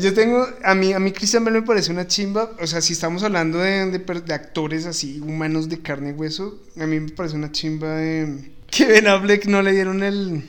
Yo 0.00 0.14
tengo, 0.14 0.46
a 0.64 0.74
mí, 0.74 0.92
a 0.92 0.98
mí 0.98 1.12
Christian 1.12 1.44
Bale 1.44 1.60
me 1.60 1.66
parece 1.66 1.90
una 1.90 2.06
chimba, 2.06 2.50
o 2.60 2.66
sea, 2.66 2.80
si 2.80 2.94
estamos 2.94 3.22
hablando 3.22 3.58
de, 3.58 3.98
de 3.98 4.34
actores 4.34 4.86
así, 4.86 5.20
humanos 5.20 5.68
de 5.68 5.80
carne 5.80 6.10
y 6.10 6.12
hueso, 6.12 6.62
a 6.80 6.86
mí 6.86 6.98
me 6.98 7.10
parece 7.10 7.36
una 7.36 7.52
chimba 7.52 7.96
de 7.96 8.52
que 8.70 8.86
Ben 8.86 9.06
Affleck 9.06 9.44
no 9.46 9.60
le 9.60 9.72
dieron 9.72 10.02
el, 10.02 10.48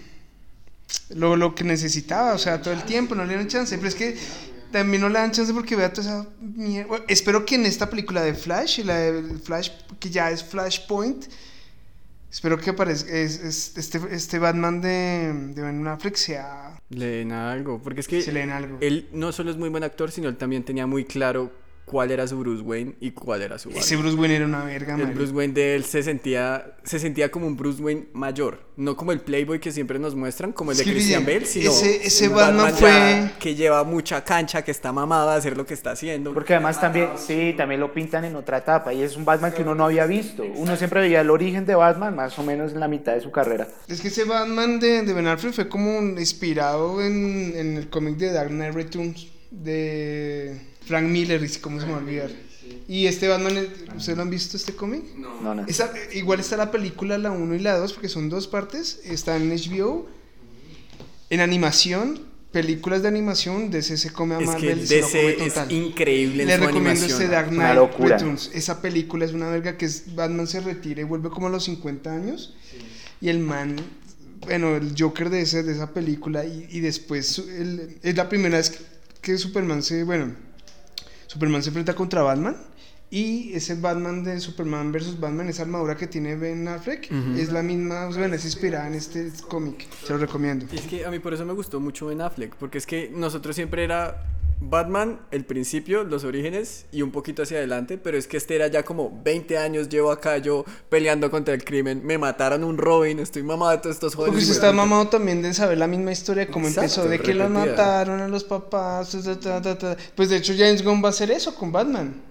lo, 1.10 1.36
lo 1.36 1.56
que 1.56 1.66
necesitaba, 1.66 2.34
o 2.34 2.38
sea, 2.38 2.62
todo 2.62 2.74
el 2.74 2.84
tiempo, 2.84 3.16
no 3.16 3.24
le 3.24 3.30
dieron 3.30 3.48
chance, 3.48 3.76
pero 3.76 3.90
es 3.90 3.96
que 3.96 4.16
también 4.72 5.02
no 5.02 5.10
le 5.10 5.20
dan 5.20 5.32
chance 5.32 5.54
porque 5.54 5.76
vea 5.76 5.92
toda 5.92 6.08
esa 6.08 6.30
mierda. 6.40 7.02
Espero 7.08 7.46
que 7.46 7.56
en 7.56 7.66
esta 7.66 7.90
película 7.90 8.22
de 8.24 8.34
Flash, 8.34 8.80
la 8.80 8.98
de 8.98 9.38
Flash, 9.40 9.70
que 10.00 10.10
ya 10.10 10.32
es 10.32 10.44
Flashpoint, 10.44 11.26
espero 12.34 12.58
que 12.58 12.72
aparezca, 12.72 13.12
es, 13.14 13.40
es- 13.40 13.78
este, 13.78 14.02
este 14.12 14.40
Batman 14.40 14.82
de, 14.82 15.32
de 15.54 15.62
Ben 15.62 15.88
Affleck 15.88 16.16
sea, 16.16 16.82
Le 16.90 17.06
den 17.06 17.32
algo. 17.32 17.80
Porque 17.82 18.02
es 18.02 18.08
que 18.08 18.22
se 18.22 18.32
le 18.34 18.40
den 18.42 18.50
algo. 18.50 18.78
él 18.82 19.08
no 19.14 19.32
solo 19.32 19.52
es 19.52 19.58
muy 19.58 19.70
buen 19.70 19.84
actor, 19.84 20.10
sino 20.12 20.28
él 20.30 20.36
también 20.38 20.64
tenía 20.66 20.86
muy 20.88 21.06
claro 21.06 21.52
cuál 21.86 22.12
era 22.12 22.26
su 22.28 22.38
Bruce 22.40 22.62
Wayne 22.64 22.96
y 23.00 23.12
cuál 23.12 23.42
era 23.42 23.60
su 23.60 23.70
Ese 23.70 23.96
Batman. 23.96 24.00
Bruce 24.02 24.18
Wayne 24.22 24.36
era 24.38 24.46
una 24.46 24.64
verga, 24.64 24.96
El. 24.96 25.08
Bruce 25.14 25.34
Wayne 25.34 25.54
de 25.54 25.76
él 25.76 25.84
se 25.84 26.02
sentía, 26.02 26.76
se 26.84 26.98
sentía 27.00 27.30
como 27.30 27.46
un 27.46 27.56
Bruce 27.58 27.82
Wayne 27.84 28.06
mayor, 28.14 28.62
no 28.78 28.96
como 28.96 29.12
el 29.12 29.20
Playboy 29.20 29.60
que 29.60 29.72
siempre 29.72 30.00
nos 30.00 30.16
muestran, 30.16 30.54
como 30.54 30.72
el 30.72 30.78
de 30.78 30.84
que, 30.86 30.92
Christian 30.92 31.26
Bale, 31.26 31.46
sino 31.46 31.70
ese- 31.72 32.06
ese 32.08 32.30
un 32.30 32.36
Batman 32.36 32.72
ya 32.72 32.78
fue- 32.78 33.32
que 33.40 33.54
lleva 33.56 33.84
mucha 33.84 34.24
cancha, 34.24 34.62
que 34.64 34.72
está 34.72 34.92
mamado 34.92 35.30
a 35.30 35.36
hacer 35.36 35.58
lo 35.58 35.66
que 35.66 35.74
está 35.74 35.92
haciendo. 35.92 36.34
Porque 36.34 36.54
además 36.56 36.80
también, 36.80 37.10
sí, 37.18 37.54
también 37.58 37.80
lo 37.82 37.94
pintan 37.94 38.26
en 38.26 38.36
otra 38.36 38.58
etapa. 38.60 38.94
Y 38.94 39.02
es 39.04 39.16
un 39.18 39.26
Batman 39.26 39.52
que 39.52 39.62
uno 39.62 39.76
no 39.76 39.86
había 39.86 40.06
visto. 40.06 40.44
Uno 40.56 40.76
siempre 40.78 41.02
veía 41.02 41.22
el 41.22 41.30
origen 41.30 41.66
de 41.66 41.76
Batman 41.76 42.16
más 42.16 42.40
o 42.40 42.44
menos 42.44 42.72
en 42.74 42.80
la 42.80 42.88
mitad 42.88 43.14
de 43.14 43.22
su 43.22 43.30
carrera. 43.32 43.68
Es 43.88 44.02
que 44.02 44.08
ese 44.08 44.24
Batman 44.24 44.80
de, 44.80 45.04
de 45.04 45.14
Ben 45.14 45.28
Affleck 45.28 45.54
fue 45.54 45.68
como 45.70 46.00
inspirado 46.02 47.02
en, 47.04 47.54
en 47.56 47.78
el 47.78 47.90
cómic 47.90 48.16
de 48.18 48.32
Dark 48.32 48.50
Knight 48.50 48.74
Returns 48.74 49.28
de 49.52 50.60
Frank 50.86 51.08
Miller, 51.08 51.44
y 51.44 51.50
cómo 51.60 51.80
se 51.80 51.86
me 51.86 51.92
va 51.94 51.98
a 52.00 52.02
olvidar. 52.02 52.32
Y 52.88 53.08
este 53.08 53.28
Batman, 53.28 53.68
¿ustedes 53.96 54.18
lo 54.18 54.24
han 54.24 54.30
visto 54.30 54.58
este 54.58 54.74
cómic? 54.74 55.04
No, 55.18 55.54
no. 55.56 55.66
Esa- 55.68 55.92
igual 56.14 56.40
está 56.40 56.58
la 56.58 56.72
película, 56.72 57.18
la 57.18 57.32
1 57.32 57.56
y 57.56 57.60
la 57.60 57.78
2, 57.78 57.94
porque 57.94 58.10
son 58.10 58.30
dos 58.30 58.48
partes. 58.48 59.00
Está 59.06 59.36
en 59.38 59.50
HBO. 59.52 60.08
En 61.30 61.40
animación, 61.40 62.20
películas 62.52 63.02
de 63.02 63.08
animación, 63.08 63.72
DC 63.72 63.98
se 63.98 64.12
come 64.12 64.36
a 64.36 64.40
es 64.40 64.44
que 64.46 64.52
Marvel, 64.52 64.88
se 64.88 65.02
lo 65.02 65.08
come 65.08 65.24
DC 65.24 65.46
es 65.46 65.54
total. 65.54 65.72
increíble 65.72 66.44
en 66.44 66.48
Le 66.50 66.56
su 66.56 66.62
recomiendo 66.62 66.90
animación. 66.92 67.22
este 67.22 67.32
Dark 67.34 67.50
Knight. 67.50 68.00
Returns. 68.00 68.52
Esa 68.54 68.82
película 68.82 69.26
es 69.26 69.34
una 69.34 69.50
verga 69.50 69.78
que 69.78 69.86
es 69.86 70.14
Batman 70.16 70.48
se 70.48 70.62
retira 70.62 71.02
y 71.02 71.04
vuelve 71.06 71.30
como 71.30 71.48
a 71.48 71.50
los 71.50 71.64
50 71.66 72.14
años. 72.14 72.54
Y 73.22 73.30
el 73.30 73.40
man, 73.40 73.78
bueno, 74.42 74.76
el 74.76 74.94
Joker 74.98 75.30
de, 75.30 75.42
ese, 75.42 75.64
de 75.64 75.72
esa 75.74 75.92
película. 75.92 76.46
Y, 76.46 76.68
y 76.70 76.80
después 76.82 77.40
el- 77.40 77.98
es 78.04 78.16
la 78.16 78.30
primera 78.30 78.58
vez 78.58 78.70
que, 78.70 78.80
que 79.22 79.38
Superman 79.38 79.82
se, 79.82 80.04
bueno, 80.04 80.36
Superman 81.34 81.64
se 81.64 81.70
enfrenta 81.70 81.96
contra 81.96 82.22
Batman. 82.22 82.56
Y 83.10 83.54
ese 83.54 83.76
Batman 83.76 84.24
de 84.24 84.40
Superman 84.40 84.92
versus 84.92 85.20
Batman, 85.20 85.48
esa 85.48 85.62
armadura 85.62 85.96
que 85.96 86.08
tiene 86.08 86.36
Ben 86.36 86.68
Affleck, 86.68 87.12
es 87.38 87.52
la 87.52 87.62
misma, 87.62 88.08
bueno, 88.08 88.34
es 88.34 88.44
inspirada 88.44 88.88
en 88.88 88.96
este 88.96 89.32
cómic. 89.48 89.88
Se 90.04 90.14
lo 90.14 90.18
recomiendo. 90.18 90.66
Y 90.72 90.78
es 90.78 90.88
que 90.88 91.06
a 91.06 91.12
mí 91.12 91.20
por 91.20 91.32
eso 91.32 91.46
me 91.46 91.54
gustó 91.54 91.80
mucho 91.80 92.08
Ben 92.08 92.22
Affleck, 92.22 92.56
porque 92.56 92.80
es 92.80 92.88
que 92.88 93.12
nosotros 93.14 93.56
siempre 93.56 93.84
era 93.84 94.33
Batman, 94.70 95.20
el 95.32 95.46
principio, 95.46 96.04
los 96.04 96.24
orígenes 96.24 96.86
y 96.92 97.02
un 97.02 97.12
poquito 97.12 97.44
hacia 97.44 97.58
adelante, 97.58 97.98
pero 97.98 98.18
es 98.18 98.28
que 98.28 98.38
este 98.38 98.56
era 98.56 98.68
ya 98.68 98.84
como 98.84 99.22
20 99.24 99.58
años 99.58 99.90
llevo 99.90 100.12
acá 100.12 100.38
yo 100.38 100.66
peleando 100.90 101.30
contra 101.32 101.54
el 101.54 101.64
crimen, 101.64 102.02
me 102.06 102.18
mataron 102.18 102.64
un 102.64 102.78
Robin, 102.78 103.20
estoy 103.20 103.44
mamado 103.44 103.72
de 103.72 103.78
todos 103.80 103.96
estos 103.96 104.16
jóvenes. 104.16 104.34
Porque 104.34 104.44
usted 104.44 104.54
hijueputa. 104.54 104.68
está 104.70 104.76
mamado 104.76 105.08
también 105.10 105.42
de 105.42 105.54
saber 105.54 105.78
la 105.78 105.88
misma 105.88 106.12
historia, 106.12 106.48
cómo 106.48 106.68
Exacto, 106.68 107.02
empezó, 107.02 107.10
de 107.10 107.20
que 107.20 107.34
los 107.34 107.50
repetida. 107.50 107.72
mataron 107.76 108.22
a 108.22 108.28
los 108.28 108.44
papás, 108.44 109.12
ta, 109.24 109.40
ta, 109.40 109.62
ta, 109.62 109.78
ta. 109.78 109.98
pues 110.16 110.30
de 110.30 110.38
hecho 110.38 110.54
James 110.58 110.84
Gunn 110.84 111.04
va 111.04 111.08
a 111.08 111.12
hacer 111.12 111.32
eso 111.32 111.54
con 111.56 111.72
Batman. 111.72 112.22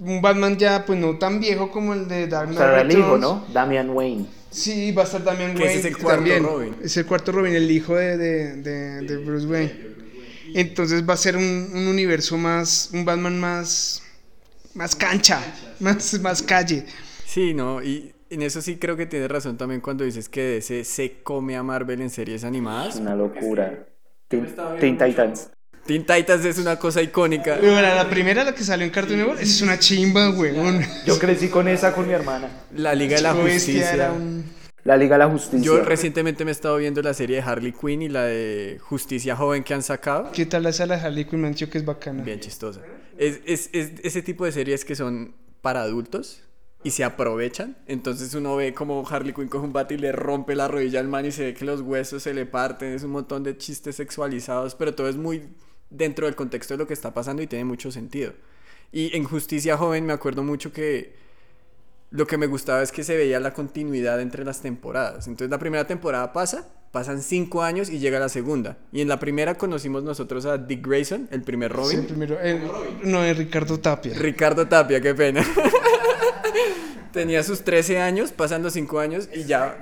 Un 0.00 0.20
Batman 0.22 0.56
ya 0.56 0.84
pues 0.84 0.98
no 0.98 1.18
tan 1.18 1.38
viejo 1.40 1.70
como 1.70 1.92
el 1.94 2.08
de 2.08 2.26
Dark 2.26 2.50
O 2.50 2.52
Knight 2.54 2.58
sea, 2.72 2.80
el 2.80 2.90
hijo. 2.98 3.18
¿no? 3.18 3.44
Damian 3.52 3.90
Wayne. 3.90 4.26
Sí, 4.50 4.92
va 4.92 5.02
a 5.02 5.04
estar 5.04 5.22
Damian 5.22 5.50
Wayne. 5.56 5.64
ese 5.66 5.78
es 5.78 5.84
el 5.86 5.96
cuarto 5.96 6.16
también. 6.16 6.42
Robin. 6.44 6.76
Es 6.82 6.96
el 6.96 7.06
cuarto 7.06 7.32
Robin, 7.32 7.54
el 7.54 7.70
hijo 7.70 7.94
de, 7.94 8.16
de, 8.16 8.56
de, 8.56 9.00
de 9.02 9.16
Bruce 9.18 9.46
Wayne. 9.46 9.91
Entonces 10.54 11.08
va 11.08 11.14
a 11.14 11.16
ser 11.16 11.36
un, 11.36 11.70
un 11.74 11.86
universo 11.86 12.36
más, 12.38 12.90
un 12.92 13.04
Batman 13.04 13.38
más, 13.40 14.02
más 14.74 14.94
cancha, 14.96 15.40
más, 15.80 16.20
más 16.20 16.42
calle. 16.42 16.86
Sí, 17.26 17.54
no, 17.54 17.82
y 17.82 18.12
en 18.30 18.42
eso 18.42 18.60
sí 18.62 18.76
creo 18.76 18.96
que 18.96 19.06
tienes 19.06 19.28
razón 19.30 19.56
también 19.58 19.80
cuando 19.80 20.04
dices 20.04 20.28
que 20.28 20.42
DC 20.42 20.84
se 20.84 21.22
come 21.22 21.56
a 21.56 21.62
Marvel 21.62 22.00
en 22.00 22.10
series 22.10 22.44
animadas. 22.44 22.96
Una 22.96 23.14
locura. 23.14 23.86
Teen, 24.28 24.46
Teen 24.80 24.96
Titans. 24.98 25.50
Teen 25.86 26.06
Titans 26.06 26.44
es 26.44 26.58
una 26.58 26.78
cosa 26.78 27.02
icónica. 27.02 27.56
Bueno, 27.60 27.80
la 27.82 28.08
primera, 28.08 28.44
la 28.44 28.54
que 28.54 28.62
salió 28.64 28.86
en 28.86 28.92
Cartoon 28.92 29.18
Network, 29.18 29.40
esa 29.40 29.50
es 29.52 29.62
una 29.62 29.78
chimba, 29.78 30.30
weón. 30.30 30.80
Yo 31.04 31.18
crecí 31.18 31.48
con 31.48 31.66
esa 31.68 31.92
con 31.92 32.06
mi 32.06 32.12
hermana. 32.12 32.48
La 32.76 32.94
Liga 32.94 33.16
de 33.16 33.22
la 33.22 33.32
era 33.32 33.42
Justicia. 33.42 34.12
un- 34.12 34.44
La 34.84 34.96
Liga 34.96 35.14
de 35.14 35.20
la 35.20 35.30
Justicia. 35.30 35.64
Yo 35.64 35.82
recientemente 35.82 36.44
me 36.44 36.50
he 36.50 36.52
estado 36.52 36.76
viendo 36.76 37.02
la 37.02 37.14
serie 37.14 37.36
de 37.36 37.42
Harley 37.42 37.72
Quinn 37.72 38.02
y 38.02 38.08
la 38.08 38.24
de 38.24 38.80
Justicia 38.82 39.36
Joven 39.36 39.62
que 39.62 39.74
han 39.74 39.82
sacado. 39.82 40.32
¿Qué 40.32 40.44
tal 40.44 40.66
esa 40.66 40.86
la 40.86 40.96
Harley 40.96 41.24
Quinn? 41.24 41.40
Me 41.40 41.46
han 41.46 41.54
dicho 41.54 41.70
que 41.70 41.78
es 41.78 41.84
bacana. 41.84 42.22
Bien 42.24 42.40
chistosa. 42.40 42.80
Es, 43.16 43.40
es, 43.44 43.70
es 43.72 43.92
ese 44.02 44.22
tipo 44.22 44.44
de 44.44 44.50
series 44.50 44.84
que 44.84 44.96
son 44.96 45.36
para 45.60 45.82
adultos 45.82 46.42
y 46.82 46.90
se 46.90 47.04
aprovechan. 47.04 47.76
Entonces 47.86 48.34
uno 48.34 48.56
ve 48.56 48.74
como 48.74 49.06
Harley 49.08 49.32
Quinn 49.32 49.46
coge 49.46 49.64
un 49.64 49.72
bate 49.72 49.94
y 49.94 49.98
le 49.98 50.10
rompe 50.10 50.56
la 50.56 50.66
rodilla 50.66 50.98
al 50.98 51.06
man 51.06 51.26
y 51.26 51.30
se 51.30 51.44
ve 51.44 51.54
que 51.54 51.64
los 51.64 51.80
huesos 51.80 52.24
se 52.24 52.34
le 52.34 52.44
parten. 52.44 52.92
Es 52.92 53.04
un 53.04 53.12
montón 53.12 53.44
de 53.44 53.56
chistes 53.56 53.96
sexualizados, 53.96 54.74
pero 54.74 54.94
todo 54.96 55.08
es 55.08 55.16
muy 55.16 55.50
dentro 55.90 56.26
del 56.26 56.34
contexto 56.34 56.74
de 56.74 56.78
lo 56.78 56.86
que 56.88 56.94
está 56.94 57.14
pasando 57.14 57.40
y 57.40 57.46
tiene 57.46 57.64
mucho 57.64 57.92
sentido. 57.92 58.32
Y 58.90 59.16
en 59.16 59.24
Justicia 59.24 59.76
Joven 59.76 60.06
me 60.06 60.12
acuerdo 60.12 60.42
mucho 60.42 60.72
que 60.72 61.14
lo 62.12 62.26
que 62.26 62.36
me 62.38 62.46
gustaba 62.46 62.82
es 62.82 62.92
que 62.92 63.02
se 63.02 63.16
veía 63.16 63.40
la 63.40 63.52
continuidad 63.52 64.20
entre 64.20 64.44
las 64.44 64.60
temporadas. 64.60 65.26
Entonces 65.26 65.50
la 65.50 65.58
primera 65.58 65.86
temporada 65.86 66.32
pasa, 66.32 66.68
pasan 66.92 67.22
cinco 67.22 67.62
años 67.62 67.88
y 67.90 67.98
llega 67.98 68.18
la 68.20 68.28
segunda. 68.28 68.76
Y 68.92 69.00
en 69.00 69.08
la 69.08 69.18
primera 69.18 69.54
conocimos 69.56 70.02
nosotros 70.04 70.44
a 70.46 70.58
Dick 70.58 70.86
Grayson, 70.86 71.26
el 71.30 71.42
primer 71.42 71.72
Sí, 71.72 71.76
Robin. 71.76 71.98
el 72.00 72.06
primero. 72.06 72.38
eh, 72.40 72.60
no, 73.02 73.24
es 73.24 73.36
Ricardo 73.36 73.80
Tapia. 73.80 74.12
Ricardo 74.18 74.68
Tapia, 74.68 75.00
qué 75.00 75.14
pena. 75.14 75.44
Tenía 77.12 77.42
sus 77.42 77.62
13 77.62 77.98
años, 77.98 78.32
pasando 78.32 78.70
5 78.70 78.98
años 78.98 79.28
y 79.34 79.44
ya 79.44 79.76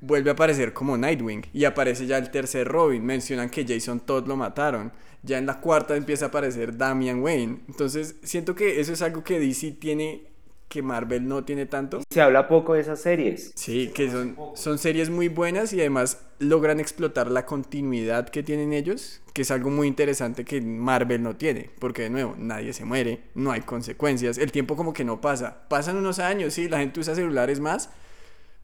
vuelve 0.00 0.30
a 0.30 0.32
aparecer 0.32 0.72
como 0.72 0.96
Nightwing. 0.96 1.46
Y 1.52 1.64
aparece 1.64 2.06
ya 2.06 2.18
el 2.18 2.30
tercer 2.30 2.66
Robin. 2.66 3.04
Mencionan 3.04 3.48
que 3.50 3.64
Jason 3.66 4.00
Todd 4.00 4.26
lo 4.26 4.36
mataron. 4.36 4.92
Ya 5.22 5.38
en 5.38 5.46
la 5.46 5.60
cuarta 5.60 5.96
empieza 5.96 6.26
a 6.26 6.28
aparecer 6.28 6.76
Damian 6.76 7.20
Wayne. 7.22 7.60
Entonces 7.68 8.16
siento 8.22 8.54
que 8.54 8.80
eso 8.80 8.92
es 8.92 9.02
algo 9.02 9.22
que 9.24 9.38
DC 9.38 9.72
tiene 9.72 10.33
que 10.74 10.82
Marvel 10.82 11.28
no 11.28 11.44
tiene 11.44 11.66
tanto. 11.66 12.02
Se 12.10 12.20
habla 12.20 12.48
poco 12.48 12.74
de 12.74 12.80
esas 12.80 13.00
series. 13.00 13.52
Sí, 13.54 13.92
que 13.94 14.10
son, 14.10 14.36
son 14.56 14.76
series 14.78 15.08
muy 15.08 15.28
buenas 15.28 15.72
y 15.72 15.78
además 15.78 16.18
logran 16.40 16.80
explotar 16.80 17.30
la 17.30 17.46
continuidad 17.46 18.28
que 18.28 18.42
tienen 18.42 18.72
ellos, 18.72 19.22
que 19.32 19.42
es 19.42 19.52
algo 19.52 19.70
muy 19.70 19.86
interesante 19.86 20.44
que 20.44 20.60
Marvel 20.60 21.22
no 21.22 21.36
tiene, 21.36 21.70
porque 21.78 22.02
de 22.02 22.10
nuevo, 22.10 22.34
nadie 22.36 22.72
se 22.72 22.84
muere, 22.84 23.20
no 23.36 23.52
hay 23.52 23.60
consecuencias, 23.60 24.36
el 24.36 24.50
tiempo 24.50 24.74
como 24.74 24.92
que 24.92 25.04
no 25.04 25.20
pasa. 25.20 25.68
Pasan 25.68 25.96
unos 25.96 26.18
años, 26.18 26.54
sí, 26.54 26.68
la 26.68 26.78
gente 26.80 26.98
usa 26.98 27.14
celulares 27.14 27.60
más, 27.60 27.90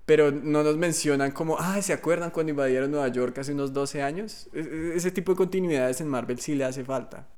pero 0.04 0.32
no 0.32 0.64
nos 0.64 0.76
mencionan 0.76 1.30
como, 1.30 1.58
ah, 1.61 1.80
¿se 1.80 1.92
acuerdan 1.92 2.32
cuando 2.32 2.50
invadieron 2.50 2.90
Nueva 2.90 3.06
York 3.06 3.38
hace 3.38 3.52
unos 3.52 3.72
12 3.72 4.02
años? 4.02 4.48
E- 4.52 4.58
e- 4.58 4.96
Ese 4.96 5.12
tipo 5.12 5.30
de 5.30 5.36
continuidades 5.36 6.00
en 6.00 6.08
Marvel 6.08 6.40
sí 6.40 6.56
le 6.56 6.64
hace 6.64 6.82
falta. 6.82 7.28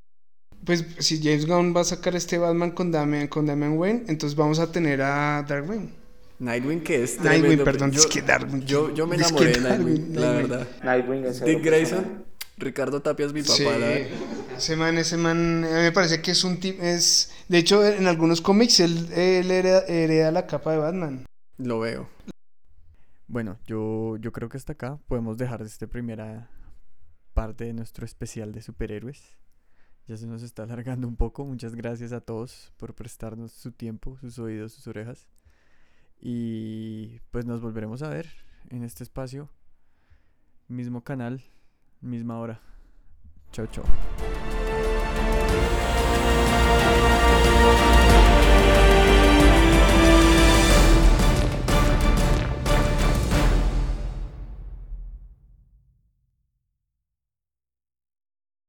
Pues 0.64 0.84
si 0.98 1.20
James 1.22 1.46
Gunn 1.46 1.74
va 1.74 1.80
a 1.80 1.84
sacar 1.84 2.14
este 2.14 2.38
Batman 2.38 2.70
con 2.70 2.92
Damian, 2.92 3.26
con 3.28 3.46
Damian 3.46 3.76
Wayne, 3.76 4.04
entonces 4.08 4.36
vamos 4.36 4.58
a 4.60 4.70
tener 4.70 5.02
a 5.02 5.44
Darwin. 5.48 5.92
Nightwing 6.38 6.80
que 6.82 7.02
es 7.02 7.16
Nightwing, 7.16 7.40
tremendo, 7.40 7.64
perdón, 7.64 7.90
yo, 7.92 8.00
es 8.00 8.06
que 8.06 8.22
Darwin. 8.22 8.62
Yo, 8.66 8.92
yo 8.94 9.06
me 9.06 9.16
es 9.16 9.22
que 9.22 9.28
enamoré 9.28 9.52
de 9.52 9.60
Darwin, 9.60 9.94
Nightwing, 9.94 10.14
la 10.14 10.32
Nightwing. 10.32 10.48
verdad. 10.50 10.68
Nightwing 10.84 11.24
es 11.24 11.44
Dick 11.44 11.64
Grayson. 11.64 12.24
Ricardo 12.58 13.02
Tapia 13.02 13.26
es 13.26 13.32
mi 13.32 13.42
papá, 13.42 13.54
Sí, 13.54 13.64
la 13.64 14.56
ese 14.56 14.76
man, 14.76 14.98
ese 14.98 15.16
man, 15.16 15.64
a 15.64 15.68
mí 15.68 15.82
me 15.82 15.92
parece 15.92 16.20
que 16.20 16.30
es 16.30 16.44
un 16.44 16.60
tipo, 16.60 16.82
es, 16.82 17.32
de 17.48 17.58
hecho 17.58 17.84
en 17.84 18.06
algunos 18.06 18.40
cómics 18.40 18.80
él, 18.80 19.08
él 19.12 19.50
hereda, 19.50 19.84
hereda 19.88 20.30
la 20.30 20.46
capa 20.46 20.72
de 20.72 20.78
Batman. 20.78 21.26
Lo 21.58 21.80
veo. 21.80 22.08
Bueno, 23.26 23.58
yo, 23.66 24.16
yo 24.18 24.30
creo 24.30 24.48
que 24.48 24.58
hasta 24.58 24.74
acá 24.74 24.98
podemos 25.08 25.38
dejar 25.38 25.62
esta 25.62 25.86
primera 25.86 26.50
parte 27.32 27.64
de 27.64 27.72
nuestro 27.72 28.04
especial 28.04 28.52
de 28.52 28.62
superhéroes. 28.62 29.22
Ya 30.08 30.16
se 30.16 30.26
nos 30.26 30.42
está 30.42 30.64
alargando 30.64 31.06
un 31.06 31.16
poco. 31.16 31.44
Muchas 31.44 31.74
gracias 31.74 32.12
a 32.12 32.20
todos 32.20 32.72
por 32.76 32.94
prestarnos 32.94 33.52
su 33.52 33.72
tiempo, 33.72 34.18
sus 34.20 34.38
oídos, 34.38 34.72
sus 34.72 34.86
orejas. 34.86 35.26
Y 36.20 37.20
pues 37.30 37.46
nos 37.46 37.60
volveremos 37.60 38.02
a 38.02 38.08
ver 38.08 38.28
en 38.70 38.84
este 38.84 39.04
espacio. 39.04 39.48
Mismo 40.68 41.02
canal, 41.02 41.42
misma 42.00 42.38
hora. 42.38 42.60
Chao, 43.52 43.66
chao. 43.66 43.84